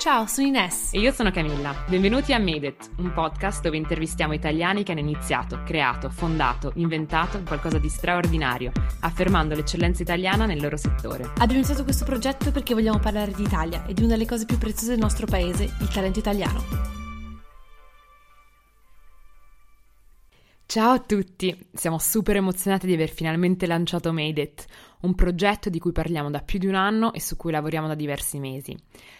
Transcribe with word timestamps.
Ciao, 0.00 0.24
sono 0.24 0.46
Ines. 0.46 0.94
E 0.94 0.98
io 0.98 1.12
sono 1.12 1.30
Camilla. 1.30 1.84
Benvenuti 1.86 2.32
a 2.32 2.38
Made 2.38 2.66
It, 2.68 2.90
un 2.96 3.12
podcast 3.12 3.60
dove 3.60 3.76
intervistiamo 3.76 4.32
italiani 4.32 4.82
che 4.82 4.92
hanno 4.92 5.02
iniziato, 5.02 5.62
creato, 5.62 6.08
fondato, 6.08 6.72
inventato 6.76 7.42
qualcosa 7.42 7.76
di 7.78 7.90
straordinario, 7.90 8.72
affermando 9.00 9.54
l'eccellenza 9.54 10.00
italiana 10.00 10.46
nel 10.46 10.58
loro 10.58 10.78
settore. 10.78 11.24
Abbiamo 11.24 11.56
iniziato 11.56 11.84
questo 11.84 12.06
progetto 12.06 12.50
perché 12.50 12.72
vogliamo 12.72 12.98
parlare 12.98 13.32
di 13.32 13.42
Italia 13.42 13.84
e 13.84 13.92
di 13.92 14.00
una 14.00 14.12
delle 14.12 14.24
cose 14.24 14.46
più 14.46 14.56
preziose 14.56 14.92
del 14.92 15.00
nostro 15.00 15.26
paese, 15.26 15.64
il 15.64 15.88
talento 15.88 16.18
italiano. 16.18 16.64
Ciao 20.64 20.92
a 20.92 21.00
tutti, 21.00 21.66
siamo 21.74 21.98
super 21.98 22.36
emozionati 22.36 22.86
di 22.86 22.94
aver 22.94 23.10
finalmente 23.10 23.66
lanciato 23.66 24.12
Made 24.12 24.40
It, 24.40 24.66
un 25.00 25.14
progetto 25.14 25.70
di 25.70 25.78
cui 25.78 25.92
parliamo 25.92 26.30
da 26.30 26.40
più 26.40 26.58
di 26.58 26.66
un 26.66 26.74
anno 26.74 27.12
e 27.12 27.20
su 27.20 27.36
cui 27.36 27.52
lavoriamo 27.52 27.86
da 27.86 27.94
diversi 27.94 28.38
mesi. 28.38 28.76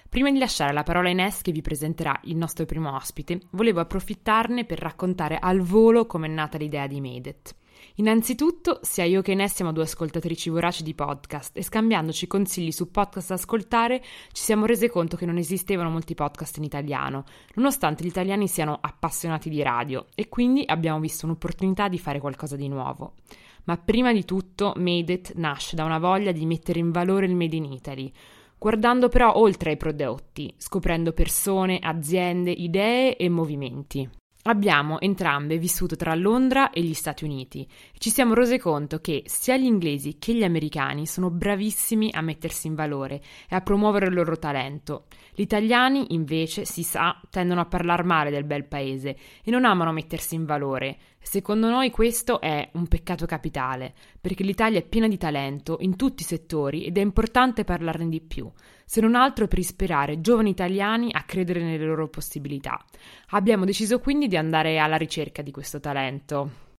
Prima 0.08 0.30
di 0.30 0.38
lasciare 0.38 0.72
la 0.72 0.82
parola 0.82 1.08
a 1.08 1.12
Ines 1.12 1.42
che 1.42 1.52
vi 1.52 1.62
presenterà 1.62 2.18
il 2.24 2.36
nostro 2.36 2.66
primo 2.66 2.94
ospite, 2.94 3.40
volevo 3.50 3.80
approfittarne 3.80 4.64
per 4.64 4.78
raccontare 4.78 5.38
al 5.38 5.60
volo 5.60 6.06
come 6.06 6.26
è 6.26 6.30
nata 6.30 6.58
l'idea 6.58 6.86
di 6.86 7.00
Made 7.00 7.28
It. 7.28 7.54
Innanzitutto, 7.96 8.80
sia 8.82 9.04
io 9.04 9.22
che 9.22 9.32
Ines 9.32 9.54
siamo 9.54 9.72
due 9.72 9.84
ascoltatrici 9.84 10.50
voraci 10.50 10.82
di 10.82 10.94
podcast 10.94 11.56
e 11.56 11.62
scambiandoci 11.62 12.26
consigli 12.26 12.72
su 12.72 12.90
podcast 12.90 13.28
da 13.28 13.34
ascoltare 13.34 14.00
ci 14.32 14.42
siamo 14.42 14.66
rese 14.66 14.88
conto 14.90 15.16
che 15.16 15.26
non 15.26 15.36
esistevano 15.36 15.90
molti 15.90 16.14
podcast 16.14 16.56
in 16.58 16.64
italiano, 16.64 17.24
nonostante 17.54 18.04
gli 18.04 18.08
italiani 18.08 18.48
siano 18.48 18.78
appassionati 18.80 19.48
di 19.48 19.62
radio 19.62 20.06
e 20.14 20.28
quindi 20.28 20.62
abbiamo 20.66 21.00
visto 21.00 21.26
un'opportunità 21.26 21.88
di 21.88 21.98
fare 21.98 22.20
qualcosa 22.20 22.56
di 22.56 22.68
nuovo. 22.68 23.14
Ma 23.64 23.76
prima 23.76 24.12
di 24.12 24.24
tutto 24.24 24.72
Made 24.76 25.12
It 25.12 25.34
nasce 25.34 25.76
da 25.76 25.84
una 25.84 25.98
voglia 25.98 26.32
di 26.32 26.46
mettere 26.46 26.78
in 26.78 26.90
valore 26.90 27.26
il 27.26 27.34
Made 27.34 27.56
in 27.56 27.64
Italy, 27.64 28.12
guardando 28.58 29.08
però 29.08 29.36
oltre 29.36 29.70
ai 29.70 29.76
prodotti, 29.76 30.52
scoprendo 30.56 31.12
persone, 31.12 31.78
aziende, 31.80 32.50
idee 32.50 33.16
e 33.16 33.28
movimenti. 33.28 34.08
Abbiamo 34.44 34.98
entrambe 35.00 35.58
vissuto 35.58 35.96
tra 35.96 36.14
Londra 36.14 36.70
e 36.70 36.80
gli 36.80 36.94
Stati 36.94 37.24
Uniti 37.24 37.60
e 37.92 37.98
ci 37.98 38.08
siamo 38.08 38.32
rese 38.32 38.58
conto 38.58 38.98
che 38.98 39.22
sia 39.26 39.58
gli 39.58 39.66
inglesi 39.66 40.16
che 40.18 40.34
gli 40.34 40.44
americani 40.44 41.06
sono 41.06 41.28
bravissimi 41.28 42.08
a 42.10 42.22
mettersi 42.22 42.66
in 42.66 42.74
valore 42.74 43.20
e 43.50 43.54
a 43.54 43.60
promuovere 43.60 44.06
il 44.06 44.14
loro 44.14 44.38
talento. 44.38 45.08
Gli 45.34 45.42
italiani, 45.42 46.14
invece, 46.14 46.64
si 46.64 46.82
sa, 46.82 47.20
tendono 47.28 47.60
a 47.60 47.66
parlare 47.66 48.02
male 48.02 48.30
del 48.30 48.44
bel 48.44 48.64
paese 48.64 49.14
e 49.44 49.50
non 49.50 49.66
amano 49.66 49.92
mettersi 49.92 50.36
in 50.36 50.46
valore. 50.46 50.96
Secondo 51.22 51.68
noi 51.68 51.90
questo 51.90 52.40
è 52.40 52.68
un 52.72 52.88
peccato 52.88 53.26
capitale, 53.26 53.94
perché 54.20 54.42
l'Italia 54.42 54.78
è 54.78 54.84
piena 54.84 55.06
di 55.06 55.16
talento 55.16 55.76
in 55.80 55.96
tutti 55.96 56.22
i 56.22 56.26
settori 56.26 56.84
ed 56.84 56.98
è 56.98 57.00
importante 57.00 57.64
parlarne 57.64 58.08
di 58.08 58.20
più 58.20 58.50
se 58.90 59.00
non 59.00 59.14
altro 59.14 59.46
per 59.46 59.60
ispirare 59.60 60.20
giovani 60.20 60.50
italiani 60.50 61.10
a 61.12 61.22
credere 61.22 61.62
nelle 61.62 61.84
loro 61.84 62.08
possibilità. 62.08 62.84
Abbiamo 63.28 63.64
deciso 63.64 64.00
quindi 64.00 64.26
di 64.26 64.36
andare 64.36 64.80
alla 64.80 64.96
ricerca 64.96 65.42
di 65.42 65.52
questo 65.52 65.78
talento. 65.78 66.69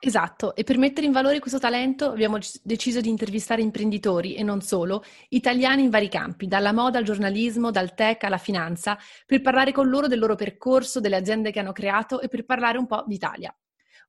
Esatto, 0.00 0.54
e 0.54 0.62
per 0.62 0.78
mettere 0.78 1.06
in 1.06 1.12
valore 1.12 1.40
questo 1.40 1.58
talento 1.58 2.10
abbiamo 2.10 2.38
deciso 2.62 3.00
di 3.00 3.08
intervistare 3.08 3.62
imprenditori 3.62 4.36
e 4.36 4.44
non 4.44 4.60
solo, 4.60 5.02
italiani 5.30 5.82
in 5.82 5.90
vari 5.90 6.08
campi, 6.08 6.46
dalla 6.46 6.72
moda 6.72 6.98
al 6.98 7.04
giornalismo, 7.04 7.72
dal 7.72 7.94
tech 7.94 8.22
alla 8.22 8.38
finanza, 8.38 8.96
per 9.26 9.40
parlare 9.40 9.72
con 9.72 9.88
loro 9.88 10.06
del 10.06 10.20
loro 10.20 10.36
percorso, 10.36 11.00
delle 11.00 11.16
aziende 11.16 11.50
che 11.50 11.58
hanno 11.58 11.72
creato 11.72 12.20
e 12.20 12.28
per 12.28 12.44
parlare 12.44 12.78
un 12.78 12.86
po' 12.86 13.02
d'Italia. 13.08 13.52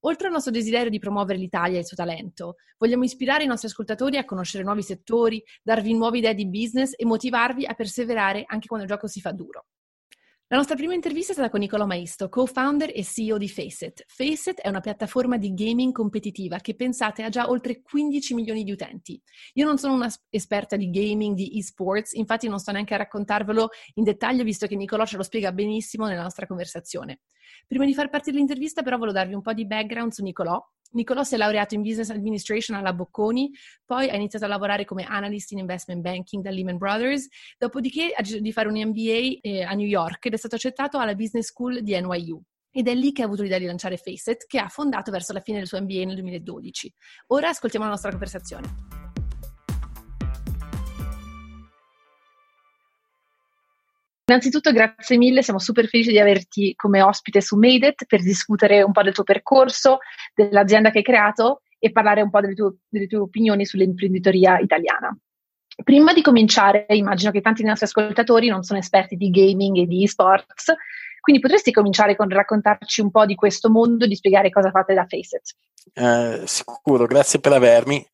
Oltre 0.02 0.28
al 0.28 0.34
nostro 0.34 0.52
desiderio 0.52 0.92
di 0.92 1.00
promuovere 1.00 1.40
l'Italia 1.40 1.78
e 1.78 1.80
il 1.80 1.88
suo 1.88 1.98
talento, 1.98 2.58
vogliamo 2.78 3.04
ispirare 3.04 3.44
i 3.44 3.48
nostri 3.48 3.68
ascoltatori 3.68 4.18
a 4.18 4.26
conoscere 4.26 4.64
nuovi 4.64 4.84
settori, 4.84 5.44
darvi 5.64 5.94
nuove 5.96 6.20
idee 6.20 6.36
di 6.36 6.48
business 6.48 6.94
e 6.96 7.04
motivarvi 7.04 7.66
a 7.66 7.74
perseverare 7.74 8.44
anche 8.46 8.68
quando 8.68 8.86
il 8.86 8.92
gioco 8.92 9.08
si 9.08 9.22
fa 9.22 9.32
duro. 9.32 9.66
La 10.52 10.58
nostra 10.58 10.76
prima 10.76 10.96
intervista 10.96 11.30
è 11.30 11.36
stata 11.36 11.52
con 11.52 11.60
Nicola 11.60 11.86
Maisto, 11.86 12.28
co-founder 12.28 12.90
e 12.92 13.04
CEO 13.04 13.38
di 13.38 13.48
Faceit. 13.48 14.04
Faceit 14.08 14.62
è 14.62 14.68
una 14.68 14.80
piattaforma 14.80 15.38
di 15.38 15.54
gaming 15.54 15.94
competitiva 15.94 16.58
che 16.58 16.74
pensate 16.74 17.22
ha 17.22 17.30
già 17.30 17.48
oltre 17.52 17.84
15 17.84 18.34
milioni 18.34 18.64
di 18.64 18.72
utenti. 18.72 19.22
Io 19.54 19.66
non 19.68 19.78
sono 19.78 19.94
un'esperta 19.94 20.76
di 20.76 20.90
gaming, 20.90 21.36
di 21.36 21.56
esports, 21.60 22.14
infatti 22.14 22.48
non 22.48 22.58
sto 22.58 22.72
neanche 22.72 22.96
a 22.96 22.98
raccontarvelo 22.98 23.70
in 23.94 24.04
dettaglio 24.04 24.44
visto 24.44 24.66
che 24.66 24.76
Nicola 24.76 25.06
ce 25.06 25.18
lo 25.18 25.24
spiega 25.24 25.52
benissimo 25.52 26.08
nella 26.08 26.24
nostra 26.24 26.48
conversazione. 26.48 27.20
Prima 27.68 27.86
di 27.86 27.94
far 27.94 28.10
partire 28.10 28.38
l'intervista 28.38 28.82
però 28.82 28.98
volevo 28.98 29.18
darvi 29.18 29.36
un 29.36 29.44
po' 29.44 29.54
di 29.54 29.68
background 29.68 30.14
su 30.14 30.24
Nicolò 30.24 30.60
Nicolò 30.92 31.24
si 31.24 31.36
è 31.36 31.38
laureato 31.38 31.76
in 31.76 31.82
Business 31.82 32.10
Administration 32.10 32.78
alla 32.78 32.94
Bocconi, 32.94 33.52
poi 33.86 34.10
ha 34.10 34.16
iniziato 34.16 34.46
a 34.46 34.48
lavorare 34.48 34.86
come 34.86 35.04
analyst 35.04 35.52
in 35.52 35.60
investment 35.60 36.02
banking 36.02 36.44
da 36.44 36.50
Lehman 36.50 36.78
Brothers, 36.78 37.28
dopodiché 37.58 38.12
ha 38.16 38.22
deciso 38.22 38.40
di 38.40 38.52
fare 38.52 38.70
un 38.70 38.76
MBA 38.76 39.40
eh, 39.42 39.64
a 39.64 39.74
New 39.74 39.86
York 39.86 40.26
ed 40.26 40.34
è 40.34 40.38
stato 40.38 40.56
accettato 40.56 40.98
alla 40.98 41.14
Business 41.14 41.48
School 41.48 41.82
di 41.82 42.00
NYU. 42.00 42.42
Ed 42.72 42.88
è 42.88 42.94
lì 42.94 43.12
che 43.12 43.24
ha 43.24 43.26
avuto 43.26 43.42
l'idea 43.42 43.58
di 43.60 43.66
lanciare 43.66 43.98
Faceit, 43.98 44.46
che 44.46 44.60
ha 44.60 44.68
fondato 44.68 45.12
verso 45.12 45.34
la 45.34 45.42
fine 45.42 45.58
del 45.58 45.68
suo 45.68 45.82
MBA 45.82 46.06
nel 46.06 46.16
2012. 46.16 46.94
Ora 47.28 47.50
ascoltiamo 47.50 47.86
la 47.86 47.92
nostra 47.92 48.12
conversazione. 48.12 48.99
Innanzitutto 54.30 54.72
grazie 54.72 55.18
mille, 55.18 55.42
siamo 55.42 55.58
super 55.58 55.88
felici 55.88 56.12
di 56.12 56.20
averti 56.20 56.76
come 56.76 57.02
ospite 57.02 57.42
su 57.42 57.58
Made 57.58 57.88
It 57.88 58.06
per 58.06 58.22
discutere 58.22 58.84
un 58.84 58.92
po' 58.92 59.02
del 59.02 59.14
tuo 59.14 59.24
percorso, 59.24 59.98
dell'azienda 60.36 60.92
che 60.92 61.00
hai 61.00 61.04
creato 61.04 61.62
e 61.80 61.92
parlare 61.92 62.22
un 62.22 62.30
po' 62.30 62.40
delle 62.40 62.54
tue, 62.54 62.76
delle 62.88 63.08
tue 63.08 63.18
opinioni 63.18 63.66
sull'imprenditoria 63.66 64.60
italiana. 64.60 65.18
Prima 65.84 66.14
di 66.14 66.22
cominciare, 66.22 66.86
immagino 66.90 67.32
che 67.32 67.42
tanti 67.42 67.62
dei 67.62 67.70
nostri 67.70 67.88
ascoltatori 67.88 68.50
non 68.50 68.62
sono 68.62 68.78
esperti 68.78 69.16
di 69.16 69.32
gaming 69.32 69.78
e 69.78 69.88
di 69.88 70.04
esports, 70.04 70.76
quindi 71.22 71.42
potresti 71.42 71.72
cominciare 71.72 72.16
con 72.16 72.30
raccontarci 72.30 73.02
un 73.02 73.10
po' 73.10 73.26
di 73.26 73.34
questo 73.34 73.72
mondo 73.72 74.06
e 74.06 74.08
di 74.08 74.16
spiegare 74.16 74.52
cosa 74.52 74.70
fate 74.70 74.94
da 74.94 75.08
Faceit. 75.08 75.56
Eh, 75.92 76.44
sicuro, 76.46 77.08
grazie 77.08 77.40
per 77.40 77.54
avermi. 77.54 78.06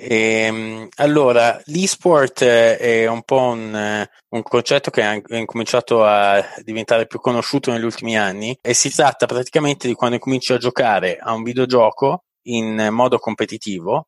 Ehm, 0.00 0.86
allora, 0.98 1.60
l'esport 1.64 2.44
è 2.44 3.08
un 3.08 3.22
po' 3.24 3.40
un, 3.40 4.06
un 4.28 4.42
concetto 4.42 4.90
che 4.92 5.02
ha 5.02 5.20
incominciato 5.30 6.04
a 6.04 6.40
diventare 6.62 7.08
più 7.08 7.18
conosciuto 7.18 7.72
negli 7.72 7.82
ultimi 7.82 8.16
anni 8.16 8.56
e 8.62 8.74
si 8.74 8.94
tratta 8.94 9.26
praticamente 9.26 9.88
di 9.88 9.94
quando 9.94 10.18
cominci 10.20 10.52
a 10.52 10.58
giocare 10.58 11.18
a 11.20 11.32
un 11.32 11.42
videogioco 11.42 12.22
in 12.42 12.88
modo 12.92 13.18
competitivo 13.18 14.06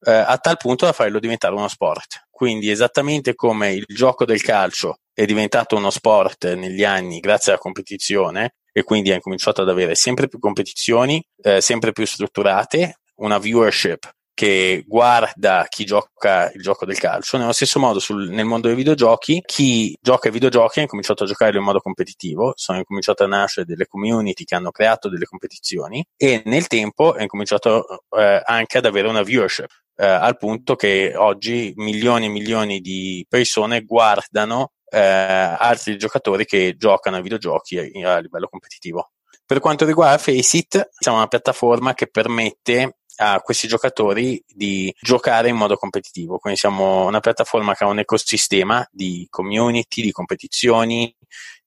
eh, 0.00 0.12
a 0.12 0.38
tal 0.38 0.56
punto 0.56 0.86
da 0.86 0.92
farlo 0.92 1.18
diventare 1.18 1.54
uno 1.54 1.68
sport. 1.68 2.28
Quindi 2.30 2.70
esattamente 2.70 3.34
come 3.34 3.72
il 3.74 3.84
gioco 3.86 4.24
del 4.24 4.40
calcio 4.40 5.00
è 5.12 5.26
diventato 5.26 5.76
uno 5.76 5.90
sport 5.90 6.54
negli 6.54 6.84
anni 6.84 7.20
grazie 7.20 7.52
alla 7.52 7.60
competizione 7.60 8.54
e 8.72 8.82
quindi 8.82 9.10
ha 9.10 9.16
incominciato 9.16 9.60
ad 9.60 9.68
avere 9.68 9.94
sempre 9.94 10.26
più 10.28 10.38
competizioni, 10.38 11.22
eh, 11.42 11.60
sempre 11.60 11.92
più 11.92 12.06
strutturate, 12.06 13.00
una 13.16 13.38
viewership 13.38 14.16
che 14.38 14.84
guarda 14.86 15.66
chi 15.68 15.84
gioca 15.84 16.48
il 16.52 16.62
gioco 16.62 16.86
del 16.86 16.96
calcio. 16.96 17.38
Nello 17.38 17.50
stesso 17.50 17.80
modo, 17.80 17.98
sul, 17.98 18.28
nel 18.28 18.44
mondo 18.44 18.68
dei 18.68 18.76
videogiochi, 18.76 19.42
chi 19.44 19.98
gioca 20.00 20.28
ai 20.28 20.32
videogiochi 20.32 20.78
ha 20.78 20.82
incominciato 20.82 21.24
a 21.24 21.26
giocare 21.26 21.58
in 21.58 21.64
modo 21.64 21.80
competitivo, 21.80 22.52
sono 22.54 22.78
incominciate 22.78 23.24
a 23.24 23.26
nascere 23.26 23.66
delle 23.66 23.86
community 23.86 24.44
che 24.44 24.54
hanno 24.54 24.70
creato 24.70 25.08
delle 25.08 25.24
competizioni 25.24 26.06
e 26.16 26.42
nel 26.44 26.68
tempo 26.68 27.16
è 27.16 27.22
incominciato 27.22 28.04
eh, 28.16 28.40
anche 28.44 28.78
ad 28.78 28.84
avere 28.84 29.08
una 29.08 29.22
viewership. 29.22 29.70
Eh, 29.96 30.06
al 30.06 30.36
punto 30.36 30.76
che 30.76 31.14
oggi 31.16 31.72
milioni 31.74 32.26
e 32.26 32.28
milioni 32.28 32.78
di 32.78 33.26
persone 33.28 33.82
guardano 33.82 34.70
eh, 34.88 35.00
altri 35.00 35.98
giocatori 35.98 36.44
che 36.44 36.76
giocano 36.78 37.16
ai 37.16 37.22
videogiochi 37.22 37.76
a, 37.76 38.14
a 38.14 38.18
livello 38.20 38.46
competitivo. 38.46 39.10
Per 39.44 39.60
quanto 39.60 39.84
riguarda 39.86 40.18
Faceit, 40.18 40.90
siamo 40.90 41.16
una 41.16 41.26
piattaforma 41.26 41.94
che 41.94 42.06
permette 42.06 42.97
a 43.18 43.40
questi 43.40 43.68
giocatori 43.68 44.42
di 44.46 44.92
giocare 45.00 45.48
in 45.48 45.56
modo 45.56 45.76
competitivo. 45.76 46.38
Quindi 46.38 46.58
siamo 46.58 47.06
una 47.06 47.20
piattaforma 47.20 47.74
che 47.74 47.84
ha 47.84 47.88
un 47.88 47.98
ecosistema 47.98 48.86
di 48.90 49.26
community, 49.30 50.02
di 50.02 50.12
competizioni, 50.12 51.14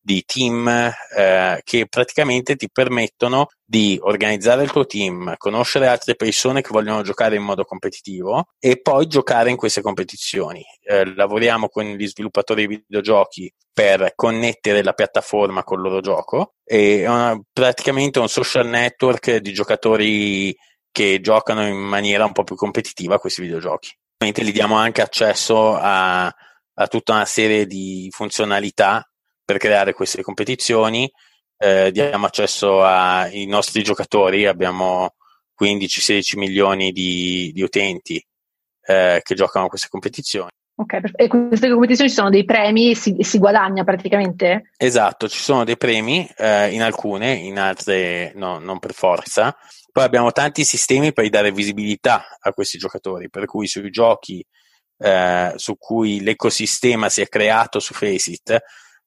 di 0.03 0.23
team 0.25 0.67
eh, 0.67 1.61
che 1.63 1.87
praticamente 1.87 2.55
ti 2.55 2.69
permettono 2.71 3.49
di 3.63 3.99
organizzare 4.01 4.63
il 4.63 4.71
tuo 4.71 4.85
team, 4.85 5.35
conoscere 5.37 5.87
altre 5.87 6.15
persone 6.15 6.61
che 6.61 6.69
vogliono 6.71 7.03
giocare 7.03 7.35
in 7.35 7.43
modo 7.43 7.63
competitivo 7.63 8.47
e 8.59 8.81
poi 8.81 9.07
giocare 9.07 9.51
in 9.51 9.55
queste 9.55 9.81
competizioni. 9.81 10.65
Eh, 10.83 11.13
lavoriamo 11.15 11.69
con 11.69 11.85
gli 11.85 12.07
sviluppatori 12.07 12.65
di 12.67 12.75
videogiochi 12.77 13.53
per 13.71 14.13
connettere 14.15 14.83
la 14.83 14.93
piattaforma 14.93 15.63
con 15.63 15.77
il 15.77 15.83
loro 15.83 16.01
gioco 16.01 16.55
e 16.65 17.03
è 17.03 17.07
una, 17.07 17.39
praticamente 17.53 18.19
un 18.19 18.27
social 18.27 18.67
network 18.67 19.37
di 19.37 19.53
giocatori 19.53 20.53
che 20.91 21.19
giocano 21.21 21.65
in 21.65 21.77
maniera 21.77 22.25
un 22.25 22.33
po' 22.33 22.43
più 22.43 22.55
competitiva 22.55 23.15
a 23.15 23.19
questi 23.19 23.41
videogiochi. 23.41 23.95
Ovviamente 24.17 24.43
gli 24.43 24.53
diamo 24.53 24.75
anche 24.75 25.01
accesso 25.01 25.75
a, 25.75 26.25
a 26.25 26.87
tutta 26.87 27.13
una 27.13 27.25
serie 27.25 27.65
di 27.65 28.07
funzionalità 28.11 29.07
per 29.43 29.57
creare 29.57 29.93
queste 29.93 30.21
competizioni, 30.21 31.11
eh, 31.57 31.91
diamo 31.91 32.25
accesso 32.25 32.83
ai 32.83 33.45
nostri 33.45 33.83
giocatori, 33.83 34.45
abbiamo 34.45 35.15
15-16 35.61 36.37
milioni 36.37 36.91
di, 36.91 37.51
di 37.53 37.61
utenti 37.61 38.23
eh, 38.83 39.21
che 39.23 39.35
giocano 39.35 39.65
a 39.65 39.69
queste 39.69 39.87
competizioni. 39.89 40.49
Ok, 40.75 40.99
e 41.15 41.27
queste 41.27 41.69
competizioni 41.69 42.09
ci 42.09 42.15
sono 42.15 42.29
dei 42.29 42.43
premi 42.43 42.91
e 42.91 42.95
si, 42.95 43.15
si, 43.19 43.37
guadagna 43.37 43.83
praticamente? 43.83 44.71
Esatto, 44.77 45.27
ci 45.27 45.37
sono 45.37 45.63
dei 45.63 45.77
premi 45.77 46.27
eh, 46.37 46.73
in 46.73 46.81
alcune, 46.81 47.33
in 47.33 47.59
altre 47.59 48.31
no, 48.35 48.57
non 48.57 48.79
per 48.79 48.93
forza. 48.93 49.55
Poi 49.91 50.03
abbiamo 50.03 50.31
tanti 50.31 50.63
sistemi 50.63 51.13
per 51.13 51.29
dare 51.29 51.51
visibilità 51.51 52.37
a 52.39 52.51
questi 52.53 52.77
giocatori, 52.77 53.29
per 53.29 53.45
cui 53.45 53.67
sui 53.67 53.89
giochi 53.89 54.45
eh, 54.97 55.53
su 55.55 55.77
cui 55.77 56.21
l'ecosistema 56.21 57.09
si 57.09 57.21
è 57.21 57.27
creato 57.27 57.79
su 57.79 57.93
Faceit, 57.93 58.61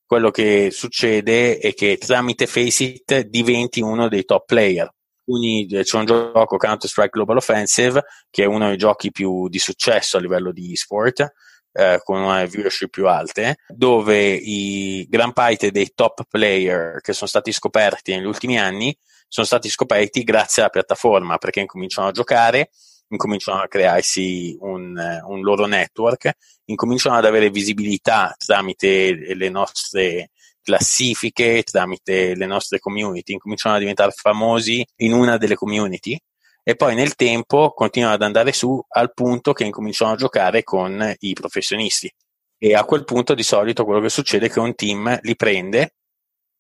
quello 0.05 0.31
che 0.31 0.71
succede 0.71 1.59
è 1.59 1.73
che 1.73 1.97
tramite 1.97 2.47
Faceit 2.47 3.21
diventi 3.21 3.81
uno 3.81 4.09
dei 4.09 4.25
top 4.25 4.45
player. 4.45 4.93
Quindi 5.23 5.67
eh, 5.75 5.85
c'è 5.85 5.97
un 5.97 6.05
gioco 6.05 6.57
Counter-Strike 6.57 7.11
Global 7.11 7.39
Offensive 7.39 8.05
che 8.29 8.43
è 8.43 8.47
uno 8.47 8.69
dei 8.69 8.77
giochi 8.77 9.11
più 9.11 9.49
di 9.49 9.59
successo 9.59 10.19
a 10.19 10.21
livello 10.21 10.53
di 10.53 10.73
e-sport 10.73 11.33
eh, 11.73 12.01
con 12.03 12.21
una 12.21 12.45
viewership 12.45 12.91
più 12.91 13.09
alte, 13.09 13.57
dove 13.69 14.35
i 14.35 15.07
gran 15.09 15.33
parte 15.33 15.71
dei 15.71 15.93
top 15.95 16.25
player 16.29 17.01
che 17.01 17.13
sono 17.13 17.29
stati 17.29 17.53
scoperti 17.53 18.15
negli 18.15 18.27
ultimi 18.27 18.59
anni 18.59 18.97
sono 19.35 19.47
stati 19.49 19.69
scoperti 19.69 20.23
grazie 20.23 20.63
alla 20.63 20.71
piattaforma 20.71 21.39
perché 21.39 21.59
incominciano 21.59 22.07
a 22.07 22.13
giocare, 22.13 22.71
incominciano 23.09 23.61
a 23.61 23.67
crearsi 23.67 24.57
un, 24.61 24.97
un 25.27 25.41
loro 25.41 25.67
network, 25.67 26.31
incominciano 26.67 27.17
ad 27.17 27.25
avere 27.25 27.51
visibilità 27.51 28.33
tramite 28.39 29.35
le 29.35 29.49
nostre 29.49 30.31
classifiche, 30.63 31.65
tramite 31.65 32.37
le 32.37 32.47
nostre 32.47 32.79
community, 32.79 33.33
incominciano 33.33 33.75
a 33.75 33.81
diventare 33.81 34.13
famosi 34.13 34.87
in 34.99 35.13
una 35.13 35.37
delle 35.37 35.57
community 35.57 36.17
e 36.63 36.77
poi 36.77 36.95
nel 36.95 37.17
tempo 37.17 37.73
continuano 37.73 38.15
ad 38.15 38.23
andare 38.23 38.53
su 38.53 38.81
al 38.87 39.13
punto 39.13 39.53
che 39.53 39.65
incominciano 39.65 40.13
a 40.13 40.17
giocare 40.17 40.63
con 40.63 41.13
i 41.19 41.33
professionisti. 41.33 42.09
E 42.57 42.75
a 42.77 42.85
quel 42.85 43.03
punto 43.03 43.35
di 43.35 43.43
solito 43.43 43.85
quello 43.85 44.01
che 44.01 44.11
succede 44.11 44.47
è 44.47 44.49
che 44.49 44.61
un 44.61 44.77
team 44.77 45.19
li 45.23 45.35
prende 45.35 45.97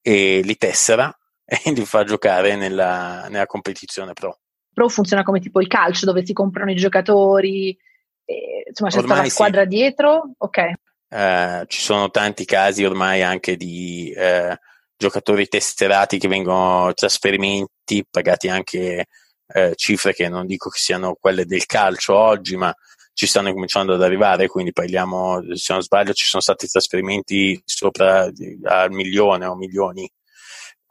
e 0.02 0.40
li 0.42 0.56
tessera 0.56 1.16
e 1.64 1.72
li 1.72 1.84
fa 1.84 2.04
giocare 2.04 2.56
nella, 2.56 3.26
nella 3.28 3.46
competizione 3.46 4.12
pro. 4.12 4.38
Pro 4.72 4.88
funziona 4.88 5.22
come 5.22 5.40
tipo 5.40 5.60
il 5.60 5.68
calcio 5.68 6.06
dove 6.06 6.24
si 6.24 6.32
comprano 6.32 6.70
i 6.70 6.76
giocatori, 6.76 7.76
e, 8.24 8.64
insomma 8.66 8.90
c'è 8.90 8.98
ormai 8.98 9.16
stata 9.16 9.22
la 9.22 9.28
squadra 9.28 9.62
sì. 9.62 9.68
dietro, 9.68 10.34
ok. 10.36 10.72
Uh, 11.08 11.64
ci 11.66 11.80
sono 11.80 12.10
tanti 12.10 12.44
casi 12.44 12.82
ormai 12.82 13.22
anche 13.22 13.56
di 13.56 14.12
uh, 14.16 14.54
giocatori 14.96 15.46
tesserati 15.46 16.18
che 16.18 16.28
vengono 16.28 16.92
trasferimenti, 16.92 18.04
pagati 18.10 18.48
anche 18.48 19.06
eh, 19.46 19.72
cifre 19.74 20.14
che 20.14 20.28
non 20.28 20.46
dico 20.46 20.70
che 20.70 20.78
siano 20.78 21.16
quelle 21.20 21.44
del 21.44 21.66
calcio 21.66 22.14
oggi, 22.14 22.56
ma 22.56 22.74
ci 23.12 23.26
stanno 23.26 23.52
cominciando 23.52 23.94
ad 23.94 24.02
arrivare, 24.02 24.48
quindi 24.48 24.72
parliamo, 24.72 25.40
se 25.54 25.72
non 25.72 25.82
sbaglio, 25.82 26.12
ci 26.12 26.26
sono 26.26 26.42
stati 26.42 26.66
trasferimenti 26.66 27.60
sopra 27.64 28.28
al 28.64 28.90
milione 28.90 29.46
o 29.46 29.54
milioni, 29.54 30.10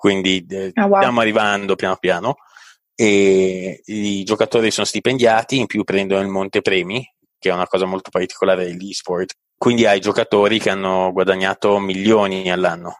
quindi 0.04 0.46
eh, 0.50 0.74
oh, 0.76 0.88
wow. 0.88 0.98
stiamo 0.98 1.22
arrivando 1.22 1.76
piano 1.76 1.96
piano 1.96 2.36
e 2.94 3.82
i 3.86 4.24
giocatori 4.26 4.70
sono 4.70 4.86
stipendiati, 4.86 5.58
in 5.58 5.66
più 5.66 5.86
prendono 5.86 6.20
il 6.22 6.28
montepremi, 6.28 7.10
che 7.40 7.50
è 7.50 7.54
una 7.54 7.68
cosa 7.68 7.86
molto 7.86 8.10
particolare 8.10 8.66
dell'e-sport, 8.66 9.32
quindi 9.58 9.86
hai 9.86 10.02
giocatori 10.02 10.60
che 10.60 10.70
hanno 10.70 11.14
guadagnato 11.14 11.80
milioni 11.80 12.52
all'anno. 12.52 12.98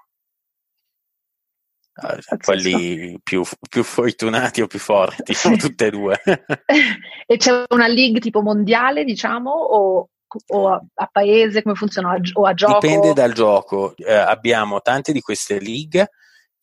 Pazzesco. 1.92 2.38
quelli 2.38 3.20
più, 3.22 3.44
più, 3.70 3.84
fortunati 3.84 4.62
o 4.62 4.68
più 4.68 4.80
forti, 4.80 5.34
sono 5.36 5.58
tutte 5.58 5.88
e 5.88 5.92
due. 5.92 6.22
e 7.28 7.36
c'è 7.36 7.66
una 7.68 7.88
league 7.88 8.22
tipo 8.22 8.42
mondiale, 8.42 9.04
diciamo, 9.04 9.52
o, 9.52 10.08
o 10.48 10.70
a, 10.70 10.82
a, 10.94 11.10
paese, 11.12 11.64
come 11.64 11.76
funziona, 11.76 12.18
o 12.32 12.46
a 12.46 12.54
gioco? 12.54 12.80
Dipende 12.80 13.12
dal 13.12 13.34
gioco. 13.34 13.94
Eh, 13.98 14.14
abbiamo 14.14 14.80
tante 14.80 15.12
di 15.12 15.20
queste 15.20 15.60
league 15.60 16.10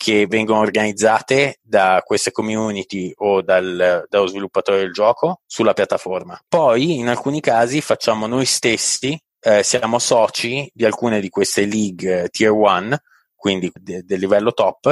che 0.02 0.26
vengono 0.26 0.60
organizzate 0.60 1.58
da 1.60 2.02
queste 2.02 2.30
community 2.30 3.12
o 3.16 3.42
dal, 3.42 4.06
dallo 4.08 4.26
sviluppatore 4.26 4.78
del 4.78 4.94
gioco 4.94 5.42
sulla 5.44 5.74
piattaforma. 5.74 6.40
Poi 6.48 6.96
in 6.96 7.08
alcuni 7.08 7.42
casi 7.42 7.82
facciamo 7.82 8.26
noi 8.26 8.46
stessi, 8.46 9.22
eh, 9.38 9.62
siamo 9.62 9.98
soci 9.98 10.70
di 10.72 10.86
alcune 10.86 11.20
di 11.20 11.28
queste 11.28 11.66
league 11.66 12.30
tier 12.30 12.50
1, 12.50 12.96
quindi 13.34 13.70
de- 13.74 14.02
del 14.02 14.18
livello 14.18 14.54
top, 14.54 14.90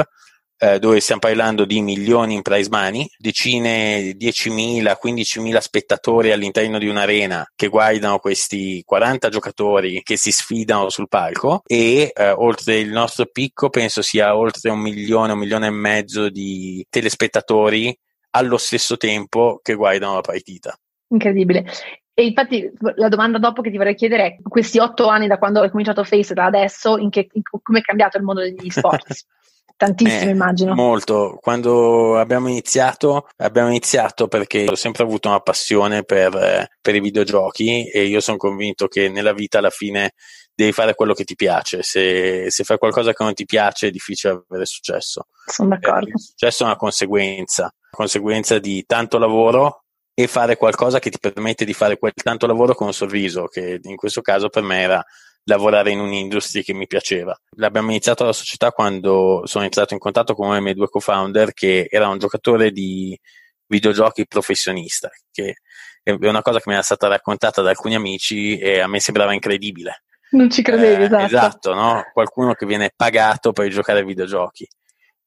eh, 0.59 0.77
dove 0.77 0.99
stiamo 0.99 1.21
parlando 1.21 1.63
di 1.63 1.81
milioni 1.81 2.35
in 2.35 2.41
prize 2.41 2.69
money, 2.69 3.09
decine, 3.17 4.11
10.000, 4.11 4.97
15.000 5.01 5.57
spettatori 5.57 6.31
all'interno 6.31 6.77
di 6.77 6.87
un'arena 6.87 7.49
che 7.55 7.67
guardano 7.67 8.19
questi 8.19 8.83
40 8.85 9.29
giocatori 9.29 10.01
che 10.03 10.17
si 10.17 10.31
sfidano 10.31 10.89
sul 10.89 11.07
palco 11.07 11.61
e 11.65 12.11
eh, 12.13 12.31
oltre 12.31 12.77
il 12.77 12.91
nostro 12.91 13.25
picco 13.25 13.69
penso 13.69 14.01
sia 14.01 14.35
oltre 14.35 14.69
un 14.69 14.79
milione, 14.79 15.31
un 15.31 15.39
milione 15.39 15.67
e 15.67 15.71
mezzo 15.71 16.29
di 16.29 16.85
telespettatori 16.89 17.97
allo 18.31 18.57
stesso 18.57 18.97
tempo 18.97 19.59
che 19.63 19.73
guardano 19.75 20.15
la 20.15 20.21
partita. 20.21 20.77
Incredibile. 21.07 21.65
E 22.13 22.25
infatti 22.25 22.69
la 22.95 23.07
domanda 23.07 23.37
dopo 23.37 23.61
che 23.61 23.71
ti 23.71 23.77
vorrei 23.77 23.95
chiedere 23.95 24.23
è, 24.25 24.37
questi 24.41 24.77
otto 24.77 25.07
anni 25.07 25.27
da 25.27 25.37
quando 25.37 25.61
hai 25.61 25.69
cominciato 25.69 26.03
Face 26.03 26.33
da 26.33 26.43
adesso, 26.43 26.97
in 26.97 27.09
che, 27.09 27.29
in, 27.31 27.41
come 27.63 27.79
è 27.79 27.81
cambiato 27.81 28.17
il 28.17 28.23
mondo 28.23 28.41
degli 28.41 28.67
sport? 28.69 29.25
Tantissimo, 29.79 30.29
eh, 30.29 30.33
immagino. 30.33 30.75
Molto. 30.75 31.37
Quando 31.39 32.19
abbiamo 32.19 32.49
iniziato, 32.49 33.29
abbiamo 33.37 33.69
iniziato 33.69 34.27
perché 34.27 34.65
ho 34.67 34.75
sempre 34.75 35.03
avuto 35.03 35.29
una 35.29 35.39
passione 35.39 36.03
per, 36.03 36.35
eh, 36.35 36.69
per 36.81 36.95
i 36.95 36.99
videogiochi 36.99 37.89
e 37.89 38.03
io 38.03 38.19
sono 38.19 38.35
convinto 38.35 38.89
che 38.89 39.07
nella 39.07 39.31
vita 39.31 39.59
alla 39.59 39.69
fine 39.69 40.15
devi 40.53 40.73
fare 40.73 40.95
quello 40.95 41.13
che 41.13 41.23
ti 41.23 41.35
piace. 41.35 41.81
Se, 41.81 42.51
se 42.51 42.63
fai 42.65 42.77
qualcosa 42.77 43.13
che 43.13 43.23
non 43.23 43.33
ti 43.33 43.45
piace 43.45 43.87
è 43.87 43.89
difficile 43.89 44.43
avere 44.49 44.65
successo. 44.65 45.27
Sono 45.45 45.69
d'accordo. 45.69 46.09
il 46.09 46.19
successo 46.19 46.63
è 46.63 46.65
una 46.65 46.75
conseguenza, 46.75 47.73
conseguenza 47.89 48.59
di 48.59 48.83
tanto 48.85 49.17
lavoro 49.17 49.85
e 50.13 50.27
fare 50.27 50.57
qualcosa 50.57 50.99
che 50.99 51.09
ti 51.09 51.19
permette 51.19 51.63
di 51.63 51.71
fare 51.71 51.97
quel 51.97 52.11
tanto 52.21 52.47
lavoro 52.47 52.75
con 52.75 52.87
un 52.87 52.93
sorriso, 52.93 53.45
che 53.45 53.79
in 53.81 53.95
questo 53.95 54.19
caso 54.19 54.49
per 54.49 54.63
me 54.63 54.81
era 54.81 55.05
lavorare 55.49 55.91
in 55.91 55.99
un'industria 55.99 56.61
che 56.61 56.73
mi 56.73 56.87
piaceva. 56.87 57.37
L'abbiamo 57.57 57.89
iniziato 57.89 58.23
la 58.23 58.31
società 58.31 58.71
quando 58.71 59.41
sono 59.45 59.63
entrato 59.63 59.93
in 59.93 59.99
contatto 59.99 60.35
con 60.35 60.45
uno 60.45 60.53
dei 60.53 60.63
miei 60.63 60.75
due 60.75 60.87
co-founder 60.87 61.53
che 61.53 61.87
era 61.89 62.07
un 62.07 62.19
giocatore 62.19 62.71
di 62.71 63.19
videogiochi 63.65 64.27
professionista, 64.27 65.09
che 65.31 65.57
è 66.03 66.11
una 66.11 66.41
cosa 66.41 66.59
che 66.59 66.65
mi 66.67 66.73
era 66.73 66.83
stata 66.83 67.07
raccontata 67.07 67.61
da 67.61 67.71
alcuni 67.71 67.95
amici 67.95 68.57
e 68.57 68.79
a 68.79 68.87
me 68.87 68.99
sembrava 68.99 69.33
incredibile. 69.33 70.03
Non 70.31 70.49
ci 70.49 70.61
credevi, 70.61 71.03
eh, 71.03 71.05
esatto. 71.05 71.25
Esatto, 71.25 71.73
no? 71.73 72.03
Qualcuno 72.13 72.53
che 72.53 72.67
viene 72.67 72.91
pagato 72.95 73.51
per 73.51 73.67
giocare 73.69 73.99
ai 73.99 74.05
videogiochi. 74.05 74.67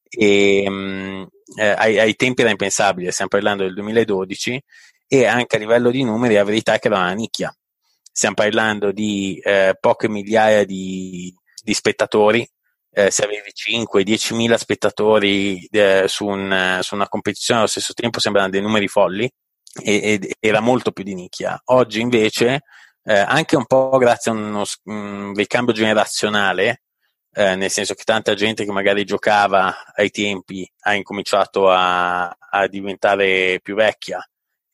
E, 0.09 0.63
um, 0.65 1.27
eh, 1.57 1.67
ai, 1.69 1.99
ai, 1.99 2.15
tempi 2.15 2.41
era 2.41 2.51
impensabile, 2.51 3.11
stiamo 3.11 3.29
parlando 3.29 3.63
del 3.63 3.73
2012 3.73 4.61
e 5.07 5.25
anche 5.25 5.55
a 5.55 5.59
livello 5.59 5.89
di 5.89 6.03
numeri 6.03 6.35
la 6.35 6.43
verità 6.43 6.75
è 6.75 6.79
che 6.79 6.87
era 6.87 6.99
una 6.99 7.13
nicchia 7.13 7.53
stiamo 8.13 8.35
parlando 8.35 8.91
di 8.91 9.41
eh, 9.43 9.75
poche 9.79 10.07
migliaia 10.07 10.63
di, 10.63 11.33
di 11.61 11.73
spettatori, 11.73 12.47
eh, 12.91 13.09
se 13.09 13.23
avevi 13.23 13.51
5-10 13.51 14.35
mila 14.35 14.57
spettatori 14.57 15.65
eh, 15.71 16.05
su, 16.07 16.27
un, 16.27 16.77
su, 16.81 16.93
una 16.93 17.09
competizione 17.09 17.61
allo 17.61 17.69
stesso 17.69 17.93
tempo 17.93 18.19
sembrano 18.19 18.49
dei 18.49 18.61
numeri 18.61 18.87
folli 18.87 19.29
e, 19.83 20.01
ed 20.03 20.31
era 20.39 20.59
molto 20.59 20.91
più 20.91 21.03
di 21.03 21.15
nicchia. 21.15 21.59
Oggi 21.65 22.01
invece, 22.01 22.61
eh, 23.03 23.17
anche 23.17 23.55
un 23.55 23.65
po' 23.65 23.97
grazie 23.97 24.31
a 24.31 24.35
uno 24.35 24.63
un 24.83 25.33
ricambio 25.33 25.73
generazionale, 25.73 26.83
eh, 27.33 27.55
nel 27.55 27.71
senso 27.71 27.95
che 27.95 28.03
tanta 28.03 28.35
gente 28.35 28.63
che 28.63 28.71
magari 28.71 29.05
giocava 29.05 29.91
ai 29.95 30.11
tempi 30.11 30.71
ha 30.81 30.93
incominciato 30.93 31.67
a, 31.71 32.25
a 32.25 32.67
diventare 32.67 33.59
più 33.63 33.73
vecchia 33.73 34.23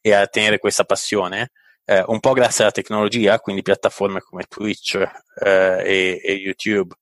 e 0.01 0.13
a 0.13 0.27
tenere 0.27 0.60
questa 0.60 0.84
passione, 0.84 1.51
eh, 1.89 2.03
un 2.05 2.19
po' 2.19 2.34
grazie 2.34 2.63
alla 2.63 2.72
tecnologia, 2.72 3.39
quindi 3.39 3.63
piattaforme 3.63 4.22
come 4.22 4.43
Twitch 4.48 4.93
eh, 4.93 5.81
e, 5.84 6.22
e, 6.24 6.34
YouTube, 6.34 6.93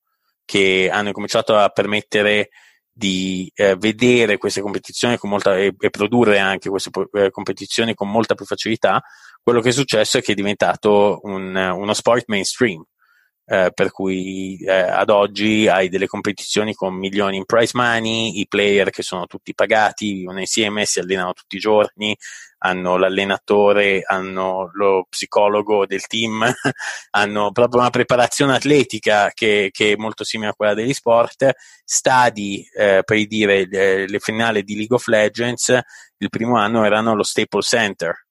che 0.46 0.88
hanno 0.90 1.12
cominciato 1.12 1.54
a 1.56 1.68
permettere 1.68 2.48
di 2.90 3.52
eh, 3.54 3.76
vedere 3.76 4.38
queste 4.38 4.62
competizioni 4.62 5.18
molta, 5.24 5.58
e, 5.58 5.74
e, 5.78 5.90
produrre 5.90 6.38
anche 6.38 6.70
queste 6.70 6.90
eh, 7.12 7.30
competizioni 7.30 7.92
con 7.92 8.10
molta 8.10 8.34
più 8.34 8.46
facilità, 8.46 9.02
quello 9.42 9.60
che 9.60 9.68
è 9.68 9.72
successo 9.72 10.16
è 10.16 10.22
che 10.22 10.32
è 10.32 10.34
diventato 10.34 11.20
un, 11.22 11.54
uno 11.54 11.92
sport 11.92 12.24
mainstream. 12.28 12.82
Eh, 13.50 13.70
per 13.72 13.90
cui 13.92 14.58
eh, 14.58 14.70
ad 14.70 15.08
oggi 15.08 15.68
hai 15.68 15.88
delle 15.88 16.06
competizioni 16.06 16.74
con 16.74 16.94
milioni 16.94 17.38
in 17.38 17.46
prize 17.46 17.72
money, 17.74 18.40
i 18.40 18.46
player 18.46 18.90
che 18.90 19.02
sono 19.02 19.26
tutti 19.26 19.54
pagati, 19.54 20.12
vivono 20.12 20.40
insieme, 20.40 20.84
si 20.84 20.98
allenano 20.98 21.32
tutti 21.32 21.56
i 21.56 21.58
giorni, 21.58 22.14
hanno 22.58 22.98
l'allenatore, 22.98 24.02
hanno 24.04 24.68
lo 24.74 25.06
psicologo 25.08 25.86
del 25.86 26.06
team, 26.06 26.44
hanno 27.12 27.50
proprio 27.50 27.80
una 27.80 27.88
preparazione 27.88 28.54
atletica 28.54 29.30
che, 29.32 29.70
che, 29.72 29.92
è 29.92 29.96
molto 29.96 30.24
simile 30.24 30.50
a 30.50 30.54
quella 30.54 30.74
degli 30.74 30.92
sport, 30.92 31.50
stadi 31.84 32.68
eh, 32.76 33.00
per 33.02 33.26
dire 33.26 33.66
le, 33.66 34.06
le 34.08 34.18
finali 34.18 34.62
di 34.62 34.76
League 34.76 34.94
of 34.94 35.06
Legends 35.06 35.80
il 36.18 36.28
primo 36.28 36.58
anno 36.58 36.84
erano 36.84 37.12
allo 37.12 37.22
Staples 37.22 37.66
Center 37.66 38.26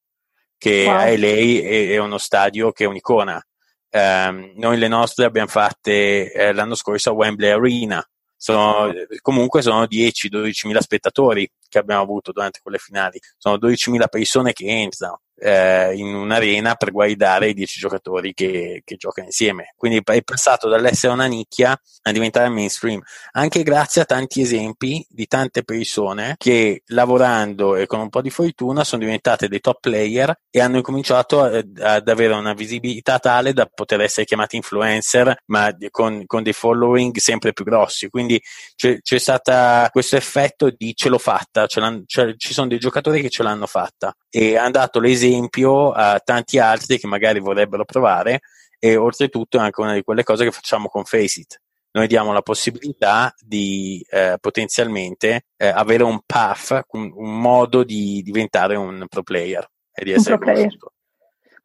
che 0.58 0.86
wow. 0.86 0.96
a 0.96 1.18
LA 1.18 1.28
è, 1.28 1.90
è, 1.90 1.98
uno 1.98 2.18
stadio 2.18 2.72
che 2.72 2.84
è 2.84 2.88
un'icona 2.88 3.42
eh, 3.90 4.54
noi 4.56 4.78
le 4.78 4.88
nostre 4.88 5.26
abbiamo 5.26 5.48
fatte 5.48 6.32
eh, 6.32 6.54
l'anno 6.54 6.76
scorso 6.76 7.10
a 7.10 7.14
Wembley 7.14 7.50
Arena, 7.50 8.06
sono, 8.36 8.94
comunque 9.22 9.62
sono 9.62 9.84
10-12 9.84 10.68
mila 10.68 10.82
spettatori 10.82 11.50
che 11.68 11.80
abbiamo 11.80 12.02
avuto 12.02 12.32
durante 12.32 12.60
quelle 12.62 12.78
finali, 12.78 13.20
sono 13.38 13.58
12 13.58 13.90
mila 13.92 14.08
persone 14.08 14.54
che 14.54 14.66
entrano 14.66 15.22
eh, 15.40 15.96
in 15.96 16.14
un'arena 16.14 16.76
per 16.76 16.92
guidare 16.92 17.50
i 17.50 17.54
10 17.54 17.80
giocatori 17.80 18.34
che, 18.34 18.82
che, 18.84 18.96
giocano 18.96 19.28
insieme. 19.28 19.74
Quindi 19.76 20.02
è 20.04 20.22
passato 20.24 20.68
dall'essere 20.68 21.14
una 21.14 21.26
nicchia 21.26 21.80
a 22.04 22.12
diventare 22.12 22.50
mainstream, 22.50 23.02
anche 23.32 23.64
grazie 23.64 24.02
a 24.02 24.06
tanti 24.06 24.42
esempi 24.42 25.06
di 25.10 25.28
tante 25.28 25.64
persone 25.64 26.36
che 26.38 26.84
lavorando 26.88 27.76
e 27.76 27.86
con 27.86 28.00
un 28.00 28.10
po' 28.10 28.22
di 28.22 28.30
fortuna 28.30 28.84
sono 28.84 29.04
diventate 29.04 29.48
dei 29.48 29.60
top 29.60 29.80
player 29.82 30.34
e 30.50 30.60
hanno 30.60 30.78
incominciato 30.78 31.44
a, 31.44 31.64
ad 31.82 32.08
avere 32.08 32.34
una 32.34 32.54
visibilità 32.54 33.20
tale 33.20 33.54
da 33.54 33.66
poter 33.66 34.02
essere 34.02 34.26
chiamati 34.26 34.56
influencer, 34.56 35.44
ma 35.46 35.76
con, 35.92 36.26
con 36.26 36.44
dei 36.44 36.54
following 36.54 37.16
sempre 37.18 37.54
più 37.54 37.66
grossi. 37.66 38.10
Quindi 38.10 38.42
c'è, 38.76 39.00
c'è 39.02 39.18
stato 39.18 39.90
questo 39.92 40.16
effetto 40.16 40.70
di 40.76 40.96
ce 40.96 41.10
l'ho 41.10 41.18
fatta, 41.18 41.68
ce 41.68 42.04
cioè, 42.06 42.36
ci 42.38 42.54
sono 42.54 42.68
dei 42.68 42.80
giocatori 42.80 43.22
che 43.22 43.30
ce 43.30 43.44
l'hanno 43.44 43.68
fatta 43.68 44.16
e 44.30 44.58
hanno 44.58 44.72
dato 44.72 45.00
l'esempio 45.00 45.36
esempio 45.58 45.92
a 45.92 46.20
tanti 46.20 46.60
altri 46.60 46.98
che 46.98 47.08
magari 47.08 47.40
vorrebbero 47.40 47.86
provare 47.86 48.42
e 48.80 48.96
oltretutto 48.96 49.58
è 49.58 49.62
anche 49.62 49.82
una 49.82 49.94
di 49.94 50.04
quelle 50.04 50.24
cose 50.24 50.44
che 50.44 50.52
facciamo 50.52 50.88
con 50.88 51.04
Faceit. 51.04 51.60
Noi 51.92 52.08
diamo 52.08 52.32
la 52.32 52.44
possibilità 52.44 53.34
di 53.40 54.06
eh, 54.10 54.38
potenzialmente 54.40 55.46
eh, 55.56 55.68
avere 55.68 56.04
un 56.04 56.20
path, 56.26 56.84
un, 56.92 57.12
un, 57.16 57.40
modo 57.40 57.84
di 57.84 58.22
diventare 58.22 58.76
un 58.76 59.06
pro 59.10 59.24
player 59.24 59.68
e 59.92 60.04
di 60.04 60.12
essere 60.12 60.38
conosciuto. 60.38 60.92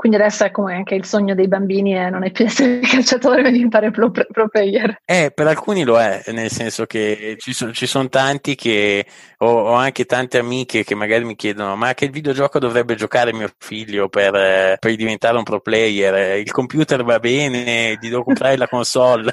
Quindi 0.02 0.18
adesso 0.18 0.42
è 0.42 0.50
come 0.50 0.74
anche 0.74 0.96
il 0.96 1.04
sogno 1.04 1.32
dei 1.32 1.46
bambini 1.46 1.92
è 1.92 2.10
non 2.10 2.24
è 2.24 2.32
più 2.32 2.44
essere 2.44 2.80
calciatore 2.80 3.40
ma 3.40 3.50
diventare 3.50 3.92
pro, 3.92 4.10
pro 4.10 4.48
player. 4.48 5.00
Eh, 5.04 5.30
per 5.32 5.46
alcuni 5.46 5.84
lo 5.84 6.00
è, 6.00 6.24
nel 6.32 6.50
senso 6.50 6.86
che 6.86 7.36
ci, 7.38 7.52
so, 7.52 7.70
ci 7.72 7.86
sono 7.86 8.08
tanti 8.08 8.56
che 8.56 9.06
ho, 9.38 9.46
ho, 9.46 9.74
anche 9.74 10.04
tante 10.04 10.38
amiche 10.38 10.82
che 10.82 10.96
magari 10.96 11.24
mi 11.24 11.36
chiedono 11.36 11.76
ma 11.76 11.94
che 11.94 12.08
videogioco 12.08 12.58
dovrebbe 12.58 12.96
giocare 12.96 13.32
mio 13.32 13.48
figlio 13.58 14.08
per, 14.08 14.76
per 14.80 14.96
diventare 14.96 15.36
un 15.36 15.44
pro 15.44 15.60
player? 15.60 16.36
Il 16.40 16.50
computer 16.50 17.04
va 17.04 17.20
bene, 17.20 17.96
gli 18.00 18.08
devo 18.08 18.24
comprare 18.24 18.56
la 18.56 18.66
console. 18.66 19.32